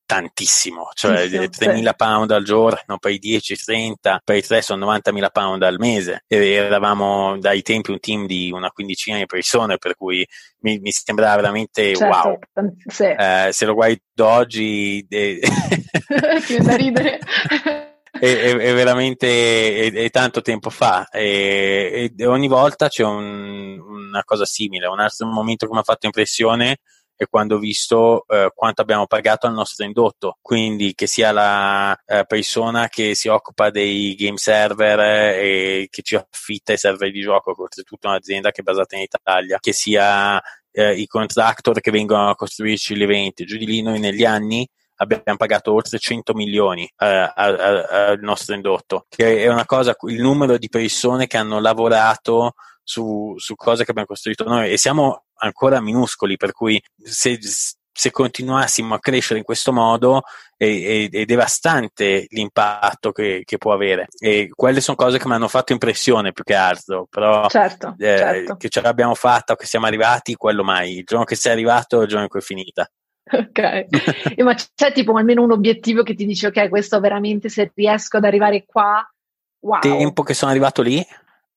tantissimo, 0.08 0.90
cioè 0.94 1.28
sì, 1.28 1.36
3.000 1.36 1.84
sì. 1.84 1.96
pound 1.98 2.32
al 2.32 2.44
giorno, 2.46 2.98
poi 2.98 3.20
10, 3.20 3.58
30, 3.58 4.22
poi 4.24 4.42
3 4.42 4.62
sono 4.62 4.92
90.000 4.94 5.28
pound 5.34 5.64
al 5.64 5.78
mese 5.78 6.24
e 6.28 6.54
eravamo 6.54 7.38
dai 7.38 7.62
tempi 7.62 7.92
un 7.92 8.00
team 8.00 8.26
di 8.26 8.50
una 8.52 8.72
quindicina 8.72 9.18
di 9.18 9.26
persone 9.26 9.78
per 9.78 9.96
cui 9.96 10.26
mi, 10.62 10.80
mi 10.80 10.92
sembrava 10.92 11.36
veramente 11.36 11.94
certo, 11.94 12.30
wow. 12.30 12.40
Sì. 12.86 13.04
Eh, 13.04 13.50
se 13.52 13.66
lo 13.66 13.74
guardo 13.74 14.00
oggi 14.20 15.06
eh, 15.10 15.42
ti 16.48 16.58
da 16.58 16.76
ridere. 16.76 17.20
È, 18.20 18.26
è, 18.26 18.74
veramente 18.74 19.28
è, 19.78 19.92
è, 19.92 20.10
tanto 20.10 20.42
tempo 20.42 20.72
fa 20.72 21.08
e, 21.10 22.12
e 22.18 22.26
ogni 22.26 22.48
volta 22.48 22.88
c'è 22.88 23.04
un, 23.04 23.80
una 23.80 24.24
cosa 24.24 24.44
simile. 24.44 24.88
Un 24.88 25.00
altro 25.00 25.28
momento 25.28 25.68
che 25.68 25.74
mi 25.74 25.78
ha 25.78 25.84
fatto 25.84 26.08
impressione 26.08 26.80
è 27.18 27.26
quando 27.28 27.56
ho 27.56 27.60
visto 27.60 28.26
eh, 28.28 28.52
quanto 28.54 28.82
abbiamo 28.82 29.08
pagato 29.08 29.48
al 29.48 29.54
nostro 29.54 29.84
indotto, 29.84 30.38
quindi 30.40 30.94
che 30.94 31.08
sia 31.08 31.32
la 31.32 32.00
eh, 32.06 32.26
persona 32.28 32.88
che 32.90 33.16
si 33.16 33.28
occupa 33.28 33.72
dei 33.72 34.16
game 34.16 34.38
server 34.38 35.00
eh, 35.00 35.82
e 35.82 35.88
che 35.90 36.04
ci 36.04 36.16
affitta 36.16 36.74
i 36.74 36.78
server 36.78 37.12
di 37.12 37.22
gioco, 37.22 37.56
oltretutto 37.58 38.08
un'azienda 38.08 38.52
che 38.52 38.62
è 38.62 38.64
basata 38.64 38.96
in 38.96 39.02
Italia, 39.02 39.58
che 39.60 39.74
sia 39.74 40.40
eh, 40.72 40.94
i 40.94 41.08
contractor 41.08 41.82
che 41.82 41.90
vengono 41.90 42.30
a 42.30 42.36
costruirci 42.36 42.96
gli 42.96 43.04
eventi, 43.04 43.46
giù 43.46 43.58
di 43.58 43.66
lì 43.66 43.82
noi 43.82 44.00
negli 44.00 44.24
anni 44.24 44.68
abbiamo 45.00 45.38
pagato 45.38 45.74
oltre 45.74 46.00
100 46.00 46.34
milioni 46.34 46.90
eh, 46.98 47.32
al 47.36 48.18
nostro 48.22 48.56
indotto, 48.56 49.06
che 49.10 49.44
è 49.44 49.48
una 49.48 49.66
cosa, 49.66 49.96
il 50.08 50.22
numero 50.22 50.58
di 50.58 50.70
persone 50.70 51.28
che 51.28 51.38
hanno 51.38 51.60
lavorato 51.60 52.54
su, 52.84 53.34
su 53.38 53.56
cose 53.56 53.84
che 53.84 53.92
abbiamo 53.92 54.08
costruito 54.08 54.44
noi. 54.46 54.72
E 54.72 54.78
siamo 54.78 55.26
ancora 55.38 55.82
minuscoli, 55.82 56.38
per 56.38 56.52
cui 56.52 56.82
se, 56.98 57.40
se 57.98 58.12
continuassimo 58.12 58.94
a 58.94 59.00
crescere 59.00 59.40
in 59.40 59.46
questo 59.46 59.74
modo 59.74 60.22
è, 60.56 60.66
è, 60.66 61.10
è 61.10 61.26
devastante 61.26 62.28
l'impatto 62.30 63.12
che, 63.12 63.42
che, 63.44 63.58
può 63.58 63.74
avere. 63.74 64.08
E 64.20 64.50
quelle 64.54 64.82
sono 64.82 64.98
cose 64.98 65.18
che 65.18 65.28
mi 65.28 65.34
hanno 65.34 65.48
fatto 65.48 65.72
impressione 65.72 66.32
più 66.32 66.44
che 66.44 66.54
altro, 66.54 67.08
però 67.10 67.48
certo, 67.48 67.96
eh, 67.98 68.18
certo. 68.18 68.56
che 68.58 68.70
ce 68.70 68.82
l'abbiamo 68.82 69.16
fatta 69.16 69.54
o 69.54 69.56
che 69.56 69.66
siamo 69.66 69.86
arrivati, 69.88 70.36
quello 70.36 70.64
mai. 70.64 70.98
Il 70.98 71.06
giorno 71.06 71.26
che 71.26 71.36
sei 71.36 71.54
arrivato 71.54 72.00
è 72.00 72.04
il 72.04 72.10
giorno 72.10 72.24
in 72.24 72.30
cui 72.30 72.40
è 72.40 72.44
finita. 72.44 72.88
Ok, 73.30 73.88
ma 74.38 74.54
c'è 74.54 74.94
tipo 74.94 75.18
almeno 75.18 75.44
un 75.44 75.52
obiettivo 75.52 76.02
che 76.04 76.14
ti 76.14 76.26
dice 76.26 76.48
ok, 76.48 76.70
questo 76.70 77.00
veramente 77.00 77.50
se 77.50 77.72
riesco 77.76 78.18
ad 78.18 78.24
arrivare 78.24 78.64
qua, 78.66 79.06
wow. 79.60 79.80
Tempo 79.80 80.24
che 80.24 80.34
sono 80.34 80.52
arrivato 80.52 80.82
lì, 80.82 81.06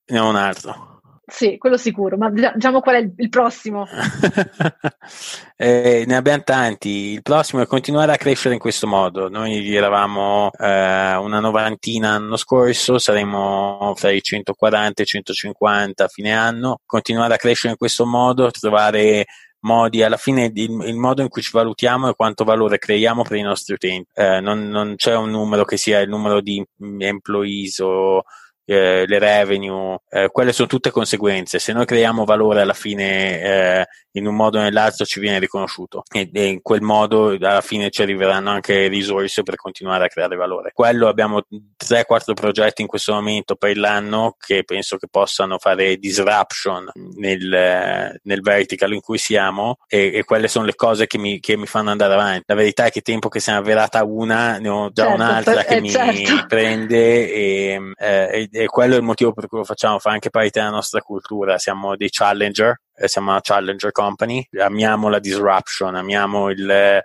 ne 0.06 0.18
ho 0.18 0.28
un 0.28 0.36
altro. 0.36 0.99
Sì, 1.30 1.56
quello 1.58 1.76
sicuro, 1.76 2.16
ma 2.16 2.28
diciamo 2.28 2.80
qual 2.80 2.96
è 2.96 2.98
il, 2.98 3.12
il 3.16 3.28
prossimo? 3.28 3.86
eh, 5.56 6.04
ne 6.06 6.16
abbiamo 6.16 6.42
tanti. 6.42 7.12
Il 7.12 7.22
prossimo 7.22 7.62
è 7.62 7.66
continuare 7.66 8.12
a 8.12 8.16
crescere 8.16 8.54
in 8.54 8.60
questo 8.60 8.88
modo. 8.88 9.28
Noi 9.28 9.74
eravamo 9.74 10.50
eh, 10.58 11.14
una 11.14 11.38
novantina 11.38 12.10
l'anno 12.10 12.36
scorso, 12.36 12.98
saremo 12.98 13.94
fra 13.96 14.10
i 14.10 14.20
140 14.20 15.00
e 15.00 15.04
i 15.04 15.08
150 15.08 16.04
a 16.04 16.08
fine 16.08 16.32
anno. 16.32 16.80
Continuare 16.84 17.34
a 17.34 17.38
crescere 17.38 17.72
in 17.72 17.78
questo 17.78 18.04
modo, 18.04 18.50
trovare 18.50 19.26
modi, 19.60 20.02
alla 20.02 20.16
fine 20.16 20.50
il, 20.52 20.70
il, 20.84 20.96
modo 20.96 21.22
in 21.22 21.28
cui 21.28 21.42
ci 21.42 21.50
valutiamo 21.52 22.08
è 22.08 22.14
quanto 22.14 22.44
valore 22.44 22.78
creiamo 22.78 23.22
per 23.22 23.36
i 23.36 23.42
nostri 23.42 23.74
utenti. 23.74 24.08
Eh, 24.14 24.40
non, 24.40 24.68
non, 24.68 24.96
c'è 24.96 25.14
un 25.14 25.30
numero 25.30 25.64
che 25.64 25.76
sia 25.76 26.00
il 26.00 26.08
numero 26.08 26.40
di 26.40 26.64
employees 26.98 27.78
o 27.78 28.24
eh, 28.70 29.04
le 29.04 29.18
revenue, 29.18 29.98
eh, 30.08 30.28
quelle 30.30 30.52
sono 30.52 30.68
tutte 30.68 30.92
conseguenze. 30.92 31.58
Se 31.58 31.72
noi 31.72 31.86
creiamo 31.86 32.24
valore 32.24 32.60
alla 32.60 32.72
fine 32.72 33.40
eh, 33.40 33.86
in 34.12 34.26
un 34.26 34.36
modo 34.36 34.58
o 34.58 34.62
nell'altro 34.62 35.04
ci 35.04 35.18
viene 35.18 35.40
riconosciuto 35.40 36.02
e, 36.12 36.30
e, 36.32 36.46
in 36.46 36.62
quel 36.62 36.80
modo 36.80 37.30
alla 37.30 37.60
fine 37.60 37.90
ci 37.90 38.02
arriveranno 38.02 38.50
anche 38.50 38.86
risorse 38.86 39.42
per 39.42 39.56
continuare 39.56 40.04
a 40.04 40.08
creare 40.08 40.36
valore. 40.36 40.70
Quello 40.72 41.08
abbiamo 41.08 41.42
3-4 41.84 42.32
progetti 42.32 42.82
in 42.82 42.88
questo 42.88 43.12
momento 43.12 43.56
per 43.56 43.76
l'anno 43.76 44.36
che 44.38 44.62
penso 44.62 44.96
che 44.96 45.08
possano 45.10 45.58
fare 45.58 45.96
disruption 45.96 46.90
nel, 47.16 48.20
nel 48.22 48.40
vertical 48.40 48.92
in 48.92 49.00
cui 49.00 49.18
siamo 49.18 49.78
e, 49.88 50.12
e, 50.14 50.24
quelle 50.24 50.46
sono 50.46 50.64
le 50.64 50.76
cose 50.76 51.08
che 51.08 51.18
mi, 51.18 51.40
che 51.40 51.56
mi, 51.56 51.66
fanno 51.66 51.90
andare 51.90 52.14
avanti. 52.14 52.44
La 52.46 52.54
verità 52.54 52.84
è 52.84 52.90
che 52.90 53.00
tempo 53.00 53.28
che 53.28 53.40
ne 53.44 53.52
è 53.52 53.56
avverata 53.56 54.04
una 54.04 54.58
ne 54.58 54.68
ho 54.68 54.90
già 54.92 55.06
certo, 55.06 55.22
un'altra 55.22 55.64
che 55.64 55.76
eh, 55.76 55.80
mi 55.80 55.90
certo. 55.90 56.46
prende 56.46 57.32
e, 57.32 57.80
eh, 57.98 58.48
e, 58.62 58.66
quello 58.66 58.94
è 58.94 58.98
il 58.98 59.02
motivo 59.02 59.32
per 59.32 59.46
cui 59.46 59.58
lo 59.58 59.64
facciamo, 59.64 59.98
fa 59.98 60.10
anche 60.10 60.30
parte 60.30 60.60
della 60.60 60.70
nostra 60.70 61.00
cultura. 61.00 61.58
Siamo 61.58 61.96
dei 61.96 62.10
challenger 62.10 62.80
eh, 63.00 63.08
siamo 63.08 63.30
una 63.30 63.40
challenger 63.40 63.92
company, 63.92 64.46
amiamo 64.58 65.08
la 65.08 65.18
disruption, 65.18 65.94
amiamo 65.94 66.50
il, 66.50 67.02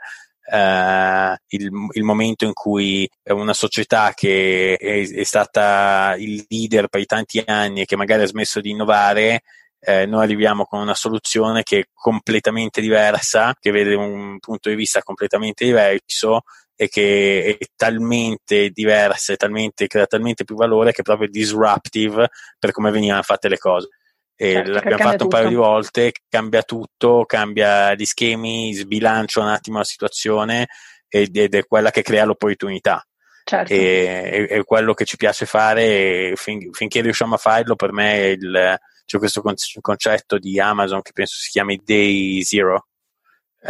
Uh, 0.47 1.34
il, 1.47 1.72
il, 1.93 2.03
momento 2.03 2.45
in 2.45 2.53
cui 2.53 3.10
una 3.30 3.53
società 3.53 4.12
che 4.14 4.76
è, 4.80 5.01
è, 5.01 5.24
stata 5.24 6.14
il 6.20 6.45
leader 6.47 6.88
per 6.88 7.03
tanti 7.08 7.41
anni 7.43 7.82
e 7.82 7.86
che 7.86 7.95
magari 7.95 8.22
ha 8.22 8.28
smesso 8.28 8.62
di 8.62 8.70
innovare, 8.70 9.41
eh, 9.80 10.06
noi 10.06 10.22
arriviamo 10.22 10.66
con 10.66 10.82
una 10.82 10.93
soluzione 10.93 11.64
che 11.64 11.80
è 11.80 11.84
completamente 11.91 12.80
diversa, 12.80 13.56
che 13.60 13.72
vede 13.72 13.95
un 13.95 14.38
punto 14.38 14.70
di 14.70 14.76
vista 14.76 15.01
completamente 15.01 15.66
diverso 15.66 16.43
e 16.76 16.89
che 16.89 17.57
è 17.57 17.65
talmente 17.76 18.69
diversa 18.69 19.34
e 19.34 19.38
talmente, 19.38 19.88
crea 19.88 20.05
talmente 20.05 20.43
più 20.43 20.55
valore 20.55 20.91
che 20.91 21.01
è 21.01 21.03
proprio 21.03 21.30
disruptive 21.30 22.30
per 22.59 22.71
come 22.71 22.91
venivano 22.91 23.21
fatte 23.21 23.47
le 23.47 23.57
cose. 23.57 23.89
E 24.38 24.51
certo, 24.51 24.71
l'abbiamo 24.71 24.97
fatto 24.97 25.23
un 25.23 25.30
paio 25.30 25.47
di 25.47 25.55
volte, 25.55 26.11
cambia 26.28 26.61
tutto, 26.63 27.23
cambia 27.26 27.93
gli 27.93 28.03
schemi, 28.03 28.73
sbilancia 28.73 29.39
un 29.39 29.47
attimo 29.47 29.78
la 29.78 29.86
situazione 29.86 30.67
ed, 31.07 31.36
ed 31.38 31.55
è 31.55 31.65
quella 31.65 31.89
che 31.89 32.01
crea 32.01 32.26
l'opportunità. 32.26 33.05
Certo. 33.45 33.71
E, 33.71 34.47
è, 34.47 34.63
quello 34.63 34.93
che 34.93 35.05
ci 35.05 35.15
piace 35.15 35.45
fare 35.45 36.34
fin, 36.36 36.73
finché 36.73 36.99
riusciamo 37.01 37.36
a 37.36 37.38
farlo 37.38 37.76
per 37.76 37.93
me 37.93 38.30
il, 38.30 38.78
c'è 39.05 39.17
questo 39.19 39.41
concetto 39.41 40.38
di 40.38 40.59
Amazon 40.59 41.01
che 41.01 41.11
penso 41.13 41.36
si 41.38 41.51
chiami 41.51 41.80
Day 41.82 42.41
Zero 42.41 42.88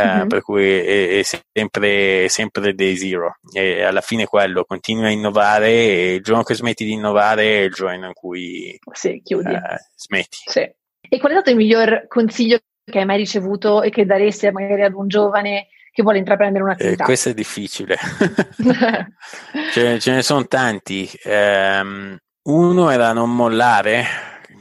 mm-hmm. 0.03 0.27
per 0.27 0.41
cui 0.41 0.63
è, 0.63 1.19
è 1.19 1.23
sempre, 1.23 2.27
sempre 2.29 2.73
day 2.73 2.95
zero 2.95 3.37
e 3.53 3.83
alla 3.83 4.01
fine 4.01 4.25
quello 4.25 4.65
continua 4.65 5.07
a 5.07 5.11
innovare 5.11 5.69
e 5.69 6.13
il 6.15 6.23
giorno 6.23 6.43
che 6.43 6.55
smetti 6.55 6.83
di 6.83 6.91
innovare 6.91 7.43
è 7.43 7.61
il 7.63 7.71
giorno 7.71 8.07
in 8.07 8.13
cui 8.13 8.77
sì, 8.91 9.21
chiudi. 9.23 9.53
Eh, 9.53 9.89
smetti. 9.95 10.37
Sì. 10.45 10.69
E 11.07 11.19
qual 11.19 11.31
è 11.31 11.35
stato 11.35 11.51
il 11.51 11.55
miglior 11.55 12.05
consiglio 12.07 12.59
che 12.83 12.99
hai 12.99 13.05
mai 13.05 13.17
ricevuto 13.17 13.81
e 13.81 13.89
che 13.89 14.05
daresti 14.05 14.49
magari 14.51 14.83
ad 14.83 14.93
un 14.93 15.07
giovane 15.07 15.67
che 15.91 16.03
vuole 16.03 16.17
intraprendere 16.17 16.63
un'attività? 16.63 17.03
Eh, 17.03 17.05
questo 17.05 17.29
è 17.29 17.33
difficile. 17.33 17.97
ce, 19.71 19.99
ce, 19.99 20.11
ne 20.11 20.21
sono 20.21 20.45
tanti. 20.45 21.09
Um, 21.23 22.17
uno 22.43 22.89
era 22.89 23.13
non 23.13 23.33
mollare 23.33 24.05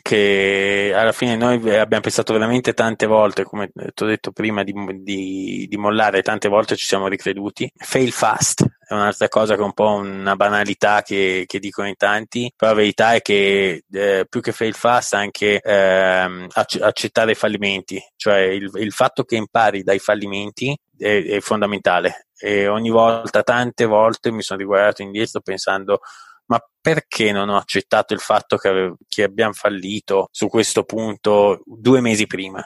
che 0.05 0.93
alla 0.95 1.13
fine 1.13 1.35
noi 1.35 1.55
abbiamo 1.79 2.03
pensato 2.03 2.35
veramente 2.35 2.75
tante 2.75 3.07
volte, 3.07 3.45
come 3.45 3.71
ti 3.73 4.03
ho 4.03 4.07
detto 4.07 4.33
prima, 4.33 4.63
di, 4.63 4.75
di, 5.01 5.67
di 5.67 5.77
mollare, 5.79 6.21
tante 6.21 6.51
volte 6.51 6.77
ci 6.77 6.85
siamo 6.85 7.09
ricreduti. 7.09 7.73
Fail 7.75 8.13
fast 8.13 8.67
è 8.87 8.93
un'altra 8.93 9.29
cosa 9.31 9.55
che 9.55 9.63
è 9.63 9.65
un 9.65 9.73
po' 9.73 9.95
una 9.95 10.37
banalità 10.37 11.01
che, 11.01 11.45
che 11.47 11.59
dicono 11.59 11.89
in 11.89 11.97
tanti, 11.97 12.53
però 12.55 12.73
la 12.73 12.77
verità 12.77 13.15
è 13.15 13.23
che 13.23 13.85
eh, 13.91 14.27
più 14.29 14.43
che 14.43 14.53
fail 14.53 14.75
fast 14.75 15.15
anche 15.15 15.59
eh, 15.59 16.49
accettare 16.53 17.33
i 17.33 17.35
fallimenti, 17.35 17.99
cioè 18.17 18.41
il, 18.41 18.69
il, 18.75 18.93
fatto 18.93 19.25
che 19.25 19.37
impari 19.37 19.83
dai 19.83 20.01
fallimenti 20.01 20.79
è, 20.99 21.25
è 21.25 21.41
fondamentale 21.41 22.27
e 22.39 22.69
ogni 22.69 22.91
volta, 22.91 23.43
tante 23.43 23.87
volte 23.87 24.31
mi 24.31 24.43
sono 24.43 24.59
riguardato 24.59 25.01
indietro 25.01 25.41
pensando 25.41 26.01
ma 26.55 26.65
perché 26.81 27.33
non 27.33 27.49
ho 27.49 27.57
accettato 27.57 28.15
il 28.15 28.21
fatto 28.21 28.57
che, 28.57 28.95
che 29.09 29.23
abbiamo 29.25 29.53
fallito 29.53 30.29
su 30.31 30.49
questo 30.49 30.85
punto 30.85 31.63
due 31.65 32.01
mesi 32.01 32.27
prima? 32.27 32.65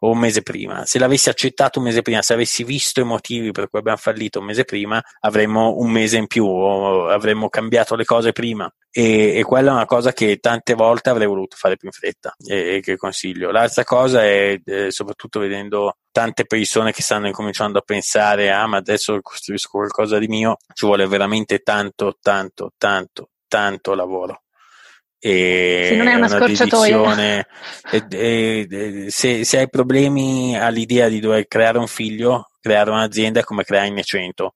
O 0.00 0.10
un 0.10 0.18
mese 0.18 0.42
prima. 0.42 0.84
Se 0.86 0.98
l'avessi 0.98 1.28
accettato 1.28 1.78
un 1.78 1.86
mese 1.86 2.02
prima, 2.02 2.22
se 2.22 2.32
avessi 2.32 2.64
visto 2.64 3.00
i 3.00 3.04
motivi 3.04 3.50
per 3.50 3.68
cui 3.68 3.78
abbiamo 3.78 3.98
fallito 3.98 4.38
un 4.38 4.46
mese 4.46 4.64
prima, 4.64 5.02
avremmo 5.20 5.76
un 5.76 5.90
mese 5.90 6.16
in 6.16 6.26
più 6.26 6.46
o 6.46 7.08
avremmo 7.08 7.48
cambiato 7.48 7.94
le 7.96 8.04
cose 8.04 8.32
prima. 8.32 8.72
E, 8.92 9.36
e 9.38 9.42
quella 9.44 9.70
è 9.70 9.74
una 9.74 9.86
cosa 9.86 10.12
che 10.12 10.38
tante 10.38 10.74
volte 10.74 11.10
avrei 11.10 11.26
voluto 11.26 11.56
fare 11.56 11.76
più 11.76 11.88
in 11.88 11.92
fretta 11.92 12.34
e, 12.44 12.76
e 12.76 12.80
che 12.80 12.96
consiglio. 12.96 13.50
L'altra 13.50 13.84
cosa 13.84 14.24
è, 14.24 14.60
eh, 14.64 14.90
soprattutto 14.90 15.38
vedendo 15.38 15.96
tante 16.10 16.44
persone 16.44 16.92
che 16.92 17.02
stanno 17.02 17.26
incominciando 17.26 17.78
a 17.78 17.82
pensare, 17.82 18.50
ah, 18.50 18.66
ma 18.66 18.78
adesso 18.78 19.18
costruisco 19.22 19.70
qualcosa 19.70 20.18
di 20.18 20.26
mio, 20.26 20.56
ci 20.74 20.86
vuole 20.86 21.06
veramente 21.06 21.60
tanto, 21.60 22.16
tanto, 22.20 22.72
tanto, 22.76 23.30
tanto 23.46 23.94
lavoro. 23.94 24.42
E 25.22 25.86
se 25.90 25.96
non 25.96 26.08
è 26.08 26.14
una, 26.14 26.26
una 26.26 26.38
scorciatoia. 26.38 27.46
E, 27.90 28.06
e, 28.10 28.66
e, 28.70 29.10
se, 29.10 29.44
se, 29.44 29.58
hai 29.58 29.68
problemi 29.68 30.58
all'idea 30.58 31.08
di 31.08 31.20
dover 31.20 31.46
creare 31.46 31.76
un 31.76 31.86
figlio, 31.86 32.52
creare 32.58 32.90
un'azienda 32.90 33.40
è 33.40 33.44
come 33.44 33.64
creare 33.64 33.88
in 33.88 34.00
100. 34.02 34.54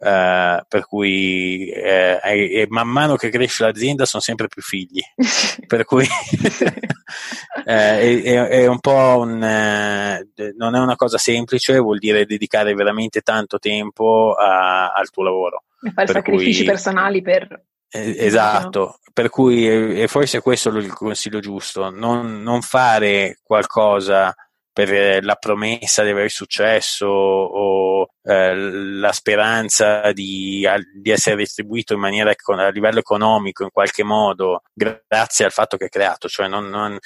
Uh, 0.00 0.62
per 0.68 0.86
cui 0.86 1.70
eh, 1.70 2.20
e, 2.22 2.66
man 2.68 2.86
mano 2.86 3.16
che 3.16 3.30
cresce 3.30 3.64
l'azienda 3.64 4.06
sono 4.06 4.22
sempre 4.22 4.46
più 4.46 4.62
figli, 4.62 5.02
per 5.66 5.84
cui 5.84 6.06
eh, 7.66 8.22
è, 8.22 8.46
è, 8.46 8.66
un 8.66 8.78
po' 8.78 9.18
un, 9.18 9.42
eh, 9.42 10.24
non 10.56 10.76
è 10.76 10.78
una 10.78 10.94
cosa 10.94 11.18
semplice, 11.18 11.80
vuol 11.80 11.98
dire 11.98 12.26
dedicare 12.26 12.74
veramente 12.74 13.22
tanto 13.22 13.58
tempo 13.58 14.34
a, 14.34 14.92
al 14.92 15.10
tuo 15.10 15.24
lavoro. 15.24 15.64
E 15.82 15.90
fare 15.90 16.12
sacrifici 16.12 16.58
cui, 16.58 16.66
personali 16.66 17.20
per... 17.20 17.64
Eh, 17.90 18.16
esatto, 18.18 18.80
no? 18.80 18.98
per 19.12 19.30
cui 19.30 20.00
e 20.00 20.06
forse 20.08 20.40
questo 20.40 20.70
è 20.70 20.78
il 20.78 20.92
consiglio 20.92 21.40
giusto, 21.40 21.90
non, 21.90 22.42
non 22.42 22.62
fare 22.62 23.38
qualcosa 23.42 24.34
per 24.84 25.24
la 25.24 25.34
promessa 25.34 26.04
di 26.04 26.10
avere 26.10 26.28
successo 26.28 27.06
o 27.08 28.10
eh, 28.22 28.54
la 28.54 29.10
speranza 29.10 30.12
di, 30.12 30.64
di, 30.94 31.10
essere 31.10 31.34
distribuito 31.34 31.94
in 31.94 31.98
maniera 31.98 32.30
a 32.30 32.68
livello 32.68 33.00
economico 33.00 33.64
in 33.64 33.70
qualche 33.72 34.04
modo 34.04 34.62
grazie 34.72 35.44
al 35.44 35.50
fatto 35.50 35.76
che 35.76 35.86
è 35.86 35.88
creato, 35.88 36.28
cioè 36.28 36.46
non, 36.46 36.68
non 36.68 36.96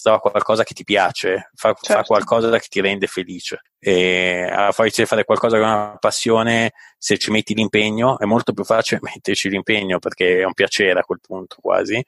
trova 0.00 0.20
qualcosa 0.20 0.64
che 0.64 0.72
ti 0.72 0.84
piace, 0.84 1.50
fa, 1.54 1.74
certo. 1.74 2.00
fa, 2.00 2.02
qualcosa 2.04 2.58
che 2.58 2.68
ti 2.70 2.80
rende 2.80 3.06
felice 3.06 3.60
e 3.78 4.48
a 4.50 4.72
farci 4.72 5.04
fare 5.04 5.24
qualcosa 5.24 5.58
con 5.58 5.68
una 5.68 5.96
passione 5.98 6.72
se 6.96 7.18
ci 7.18 7.30
metti 7.30 7.52
l'impegno 7.52 8.18
è 8.18 8.24
molto 8.24 8.54
più 8.54 8.64
facile 8.64 9.00
metterci 9.04 9.50
l'impegno 9.50 9.98
perché 9.98 10.40
è 10.40 10.44
un 10.44 10.54
piacere 10.54 10.98
a 10.98 11.04
quel 11.04 11.20
punto 11.20 11.56
quasi 11.60 12.02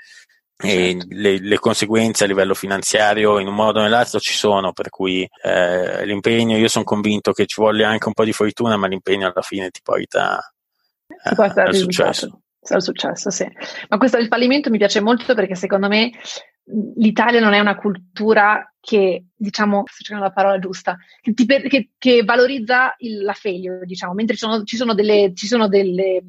e 0.62 0.96
certo. 0.98 1.06
le, 1.10 1.38
le, 1.38 1.58
conseguenze 1.58 2.24
a 2.24 2.26
livello 2.26 2.54
finanziario 2.54 3.38
in 3.38 3.46
un 3.46 3.54
modo 3.54 3.78
o 3.78 3.82
nell'altro 3.82 4.20
ci 4.20 4.34
sono, 4.34 4.72
per 4.72 4.90
cui 4.90 5.28
eh, 5.42 6.04
l'impegno, 6.04 6.56
io 6.56 6.68
sono 6.68 6.84
convinto 6.84 7.32
che 7.32 7.46
ci 7.46 7.60
voglia 7.60 7.88
anche 7.88 8.08
un 8.08 8.14
po' 8.14 8.24
di 8.24 8.32
fortuna, 8.32 8.76
ma 8.76 8.86
l'impegno 8.86 9.26
alla 9.26 9.42
fine 9.42 9.70
ti 9.70 9.80
porta, 9.82 10.38
ti 11.06 11.34
porta 11.34 11.62
al 11.62 11.74
successo. 11.74 12.42
Al 12.68 12.82
successo, 12.82 13.30
sì. 13.30 13.46
Ma 13.88 13.96
questo 13.96 14.18
del 14.18 14.26
fallimento 14.26 14.68
mi 14.68 14.76
piace 14.76 15.00
molto 15.00 15.34
perché 15.34 15.54
secondo 15.54 15.88
me 15.88 16.10
l'Italia 16.96 17.40
non 17.40 17.54
è 17.54 17.58
una 17.58 17.76
cultura 17.76 18.70
che, 18.78 19.24
diciamo, 19.34 19.84
sto 19.86 20.02
cercando 20.02 20.26
la 20.26 20.32
parola 20.32 20.58
giusta, 20.58 20.96
che, 21.20 21.32
ti, 21.32 21.46
che, 21.46 21.90
che 21.96 22.22
valorizza 22.22 22.94
il, 22.98 23.22
la 23.22 23.32
failure, 23.32 23.86
diciamo, 23.86 24.12
mentre 24.12 24.36
ci 24.36 24.42
sono, 24.42 24.62
ci 24.64 24.76
sono, 24.76 24.94
delle, 24.94 25.32
ci 25.34 25.46
sono 25.46 25.68
delle 25.68 26.22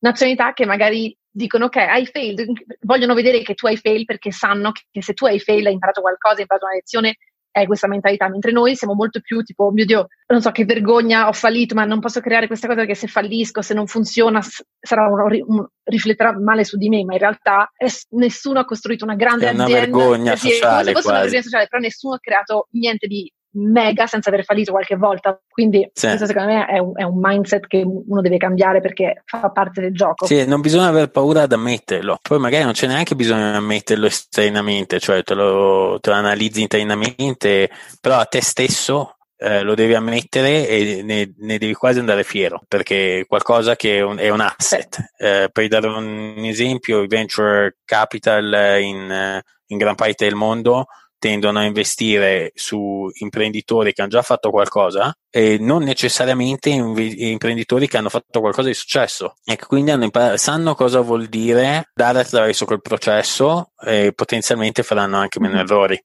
nazionalità 0.00 0.52
che 0.52 0.64
magari 0.64 1.16
dicono 1.34 1.64
ok, 1.64 1.76
hai 1.76 2.06
failed, 2.06 2.48
vogliono 2.82 3.14
vedere 3.14 3.42
che 3.42 3.54
tu 3.54 3.66
hai 3.66 3.76
fail 3.76 4.04
perché 4.04 4.30
sanno 4.30 4.70
che 4.70 5.02
se 5.02 5.14
tu 5.14 5.26
hai 5.26 5.40
fail 5.40 5.66
hai 5.66 5.72
imparato 5.72 6.00
qualcosa, 6.00 6.36
hai 6.36 6.42
imparato 6.42 6.66
una 6.66 6.76
lezione, 6.76 7.16
hai 7.50 7.66
questa 7.66 7.88
mentalità, 7.88 8.28
mentre 8.28 8.52
noi 8.52 8.76
siamo 8.76 8.94
molto 8.94 9.20
più 9.20 9.42
tipo, 9.42 9.70
mio 9.70 9.84
Dio, 9.84 10.08
non 10.26 10.40
so 10.40 10.50
che 10.50 10.64
vergogna, 10.64 11.28
ho 11.28 11.32
fallito, 11.32 11.74
ma 11.74 11.84
non 11.84 12.00
posso 12.00 12.20
creare 12.20 12.46
questa 12.46 12.66
cosa 12.66 12.80
perché 12.80 12.94
se 12.94 13.06
fallisco, 13.06 13.62
se 13.62 13.74
non 13.74 13.86
funziona, 13.86 14.40
sarà 14.80 15.06
un, 15.08 15.42
un, 15.46 15.66
rifletterà 15.84 16.38
male 16.38 16.64
su 16.64 16.76
di 16.76 16.88
me, 16.88 17.04
ma 17.04 17.14
in 17.14 17.20
realtà 17.20 17.70
è, 17.76 17.86
nessuno 18.10 18.60
ha 18.60 18.64
costruito 18.64 19.04
una 19.04 19.14
grande 19.14 19.48
è 19.48 19.52
una 19.52 19.64
azienda. 19.64 19.98
Vergogna 19.98 20.36
sì, 20.36 20.50
sociale, 20.50 20.92
fosse 20.92 21.08
una 21.08 21.20
vergogna 21.20 21.42
sociale, 21.42 21.66
però 21.68 21.82
nessuno 21.82 22.14
ha 22.14 22.20
creato 22.20 22.68
niente 22.72 23.06
di 23.06 23.32
mega 23.54 24.06
senza 24.06 24.30
aver 24.30 24.44
fallito 24.44 24.72
qualche 24.72 24.96
volta. 24.96 25.38
Quindi 25.48 25.88
sì. 25.92 26.06
questo 26.06 26.26
secondo 26.26 26.52
me 26.52 26.66
è 26.66 26.78
un, 26.78 26.92
è 26.94 27.02
un, 27.02 27.18
mindset 27.20 27.66
che 27.66 27.82
uno 27.84 28.20
deve 28.20 28.36
cambiare 28.36 28.80
perché 28.80 29.22
fa 29.24 29.50
parte 29.50 29.80
del 29.80 29.94
gioco. 29.94 30.26
Sì, 30.26 30.46
non 30.46 30.60
bisogna 30.60 30.88
avere 30.88 31.08
paura 31.08 31.42
ad 31.42 31.52
ammetterlo. 31.52 32.18
Poi 32.20 32.38
magari 32.38 32.64
non 32.64 32.72
c'è 32.72 32.86
neanche 32.86 33.14
bisogno 33.14 33.50
di 33.50 33.56
ammetterlo 33.56 34.06
esternamente, 34.06 34.98
cioè 35.00 35.22
te 35.22 35.34
lo, 35.34 35.98
te 36.00 36.10
lo 36.10 36.16
analizzi 36.16 36.62
internamente, 36.62 37.70
però 38.00 38.18
a 38.18 38.24
te 38.24 38.42
stesso 38.42 39.16
eh, 39.36 39.62
lo 39.62 39.74
devi 39.74 39.94
ammettere 39.94 40.68
e 40.68 41.02
ne, 41.02 41.34
ne, 41.36 41.58
devi 41.58 41.74
quasi 41.74 41.98
andare 41.98 42.22
fiero 42.24 42.62
perché 42.68 43.20
è 43.20 43.26
qualcosa 43.26 43.76
che 43.76 43.98
è 43.98 44.00
un, 44.00 44.18
è 44.18 44.28
un 44.30 44.40
asset. 44.40 45.12
Eh, 45.16 45.48
per 45.52 45.68
dare 45.68 45.88
un 45.88 46.34
esempio, 46.38 47.00
il 47.00 47.08
venture 47.08 47.78
capital 47.84 48.80
in, 48.80 49.42
in 49.66 49.76
gran 49.76 49.94
parte 49.94 50.24
del 50.24 50.34
mondo 50.34 50.86
tendono 51.24 51.58
a 51.58 51.64
investire 51.64 52.52
su 52.54 53.08
imprenditori 53.20 53.94
che 53.94 54.02
hanno 54.02 54.10
già 54.10 54.20
fatto 54.20 54.50
qualcosa 54.50 55.16
e 55.30 55.56
non 55.58 55.82
necessariamente 55.82 56.68
imprenditori 56.68 57.88
che 57.88 57.96
hanno 57.96 58.10
fatto 58.10 58.40
qualcosa 58.40 58.68
di 58.68 58.74
successo 58.74 59.36
e 59.42 59.56
quindi 59.56 59.90
imparato, 59.90 60.36
sanno 60.36 60.74
cosa 60.74 61.00
vuol 61.00 61.28
dire 61.28 61.88
dare 61.94 62.20
attraverso 62.20 62.66
quel 62.66 62.82
processo 62.82 63.70
e 63.82 64.12
potenzialmente 64.14 64.82
faranno 64.82 65.16
anche 65.16 65.40
meno 65.40 65.58
errori. 65.58 65.98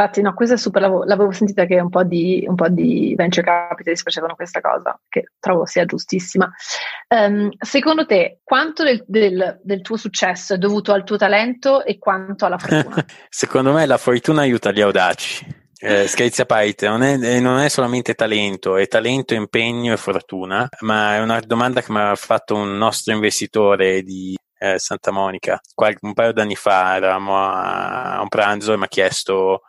Infatti, 0.00 0.22
no, 0.22 0.32
questa 0.32 0.54
è 0.54 0.58
super, 0.58 0.80
l'avevo, 0.80 1.02
l'avevo 1.02 1.32
sentita 1.32 1.64
che 1.64 1.80
un 1.80 1.88
po' 1.88 2.04
di, 2.04 2.44
un 2.46 2.54
po' 2.54 2.68
di 2.68 3.14
venture 3.16 3.44
capitalist 3.44 4.04
facevano 4.04 4.36
questa 4.36 4.60
cosa, 4.60 4.96
che 5.08 5.32
trovo 5.40 5.66
sia 5.66 5.84
giustissima. 5.86 6.48
Um, 7.08 7.50
secondo 7.58 8.06
te, 8.06 8.38
quanto 8.44 8.84
del, 8.84 9.02
del, 9.08 9.58
del, 9.60 9.80
tuo 9.80 9.96
successo 9.96 10.54
è 10.54 10.58
dovuto 10.58 10.92
al 10.92 11.02
tuo 11.02 11.16
talento 11.16 11.84
e 11.84 11.98
quanto 11.98 12.46
alla 12.46 12.58
fortuna? 12.58 13.04
secondo 13.28 13.72
me 13.72 13.86
la 13.86 13.96
fortuna 13.96 14.42
aiuta 14.42 14.70
gli 14.70 14.80
audaci. 14.80 15.56
Eh, 15.80 16.06
scherzi 16.06 16.42
a 16.42 16.46
parte, 16.46 16.86
non 16.86 17.02
è, 17.02 17.18
eh, 17.20 17.40
non 17.40 17.58
è, 17.58 17.68
solamente 17.68 18.14
talento, 18.14 18.76
è 18.76 18.86
talento, 18.86 19.34
impegno 19.34 19.92
e 19.92 19.96
fortuna, 19.96 20.68
ma 20.82 21.16
è 21.16 21.20
una 21.20 21.40
domanda 21.40 21.82
che 21.82 21.90
mi 21.90 21.98
ha 21.98 22.14
fatto 22.14 22.54
un 22.54 22.76
nostro 22.76 23.12
investitore 23.12 24.02
di 24.02 24.36
eh, 24.58 24.78
Santa 24.78 25.10
Monica. 25.10 25.60
Qual- 25.74 25.96
un 26.02 26.14
paio 26.14 26.32
d'anni 26.32 26.54
fa 26.54 26.94
eravamo 26.94 27.36
a 27.36 28.20
un 28.20 28.28
pranzo 28.28 28.72
e 28.72 28.76
mi 28.76 28.84
ha 28.84 28.88
chiesto 28.88 29.62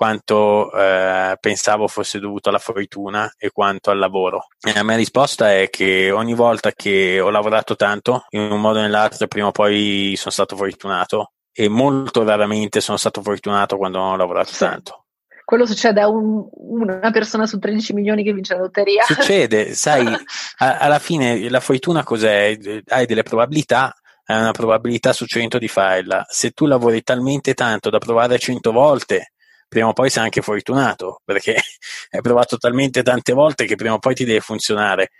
quanto 0.00 0.72
eh, 0.72 1.36
pensavo 1.38 1.86
fosse 1.86 2.18
dovuto 2.18 2.48
alla 2.48 2.56
fortuna 2.56 3.30
e 3.36 3.50
quanto 3.50 3.90
al 3.90 3.98
lavoro. 3.98 4.46
E 4.58 4.72
la 4.72 4.82
mia 4.82 4.96
risposta 4.96 5.52
è 5.52 5.68
che 5.68 6.10
ogni 6.10 6.32
volta 6.32 6.72
che 6.72 7.20
ho 7.20 7.28
lavorato 7.28 7.76
tanto, 7.76 8.24
in 8.30 8.50
un 8.50 8.62
modo 8.62 8.78
o 8.78 8.80
nell'altro, 8.80 9.26
prima 9.26 9.48
o 9.48 9.50
poi 9.50 10.14
sono 10.16 10.30
stato 10.30 10.56
fortunato 10.56 11.32
e 11.52 11.68
molto 11.68 12.24
raramente 12.24 12.80
sono 12.80 12.96
stato 12.96 13.20
fortunato 13.20 13.76
quando 13.76 13.98
non 13.98 14.12
ho 14.12 14.16
lavorato 14.16 14.52
tanto. 14.56 15.04
Quello 15.44 15.66
succede 15.66 16.00
a 16.00 16.08
un, 16.08 16.48
una 16.50 17.10
persona 17.10 17.44
su 17.44 17.58
13 17.58 17.92
milioni 17.92 18.24
che 18.24 18.32
vince 18.32 18.54
la 18.54 18.60
lotteria. 18.60 19.02
Succede, 19.02 19.74
sai, 19.76 20.06
a, 20.06 20.78
alla 20.78 20.98
fine 20.98 21.46
la 21.50 21.60
fortuna 21.60 22.04
cos'è? 22.04 22.56
Hai 22.86 23.04
delle 23.04 23.22
probabilità 23.22 23.94
hai 24.24 24.40
una 24.40 24.52
probabilità 24.52 25.12
su 25.12 25.26
100 25.26 25.58
di 25.58 25.68
farla. 25.68 26.24
Se 26.26 26.52
tu 26.52 26.64
lavori 26.64 27.02
talmente 27.02 27.52
tanto 27.52 27.90
da 27.90 27.98
provare 27.98 28.38
100 28.38 28.70
volte, 28.70 29.32
prima 29.70 29.86
o 29.86 29.92
poi 29.92 30.10
sei 30.10 30.24
anche 30.24 30.42
fortunato, 30.42 31.20
perché 31.24 31.54
hai 32.10 32.20
provato 32.20 32.58
talmente 32.58 33.02
tante 33.04 33.32
volte 33.32 33.64
che 33.64 33.76
prima 33.76 33.94
o 33.94 33.98
poi 33.98 34.14
ti 34.14 34.24
deve 34.24 34.40
funzionare. 34.40 35.10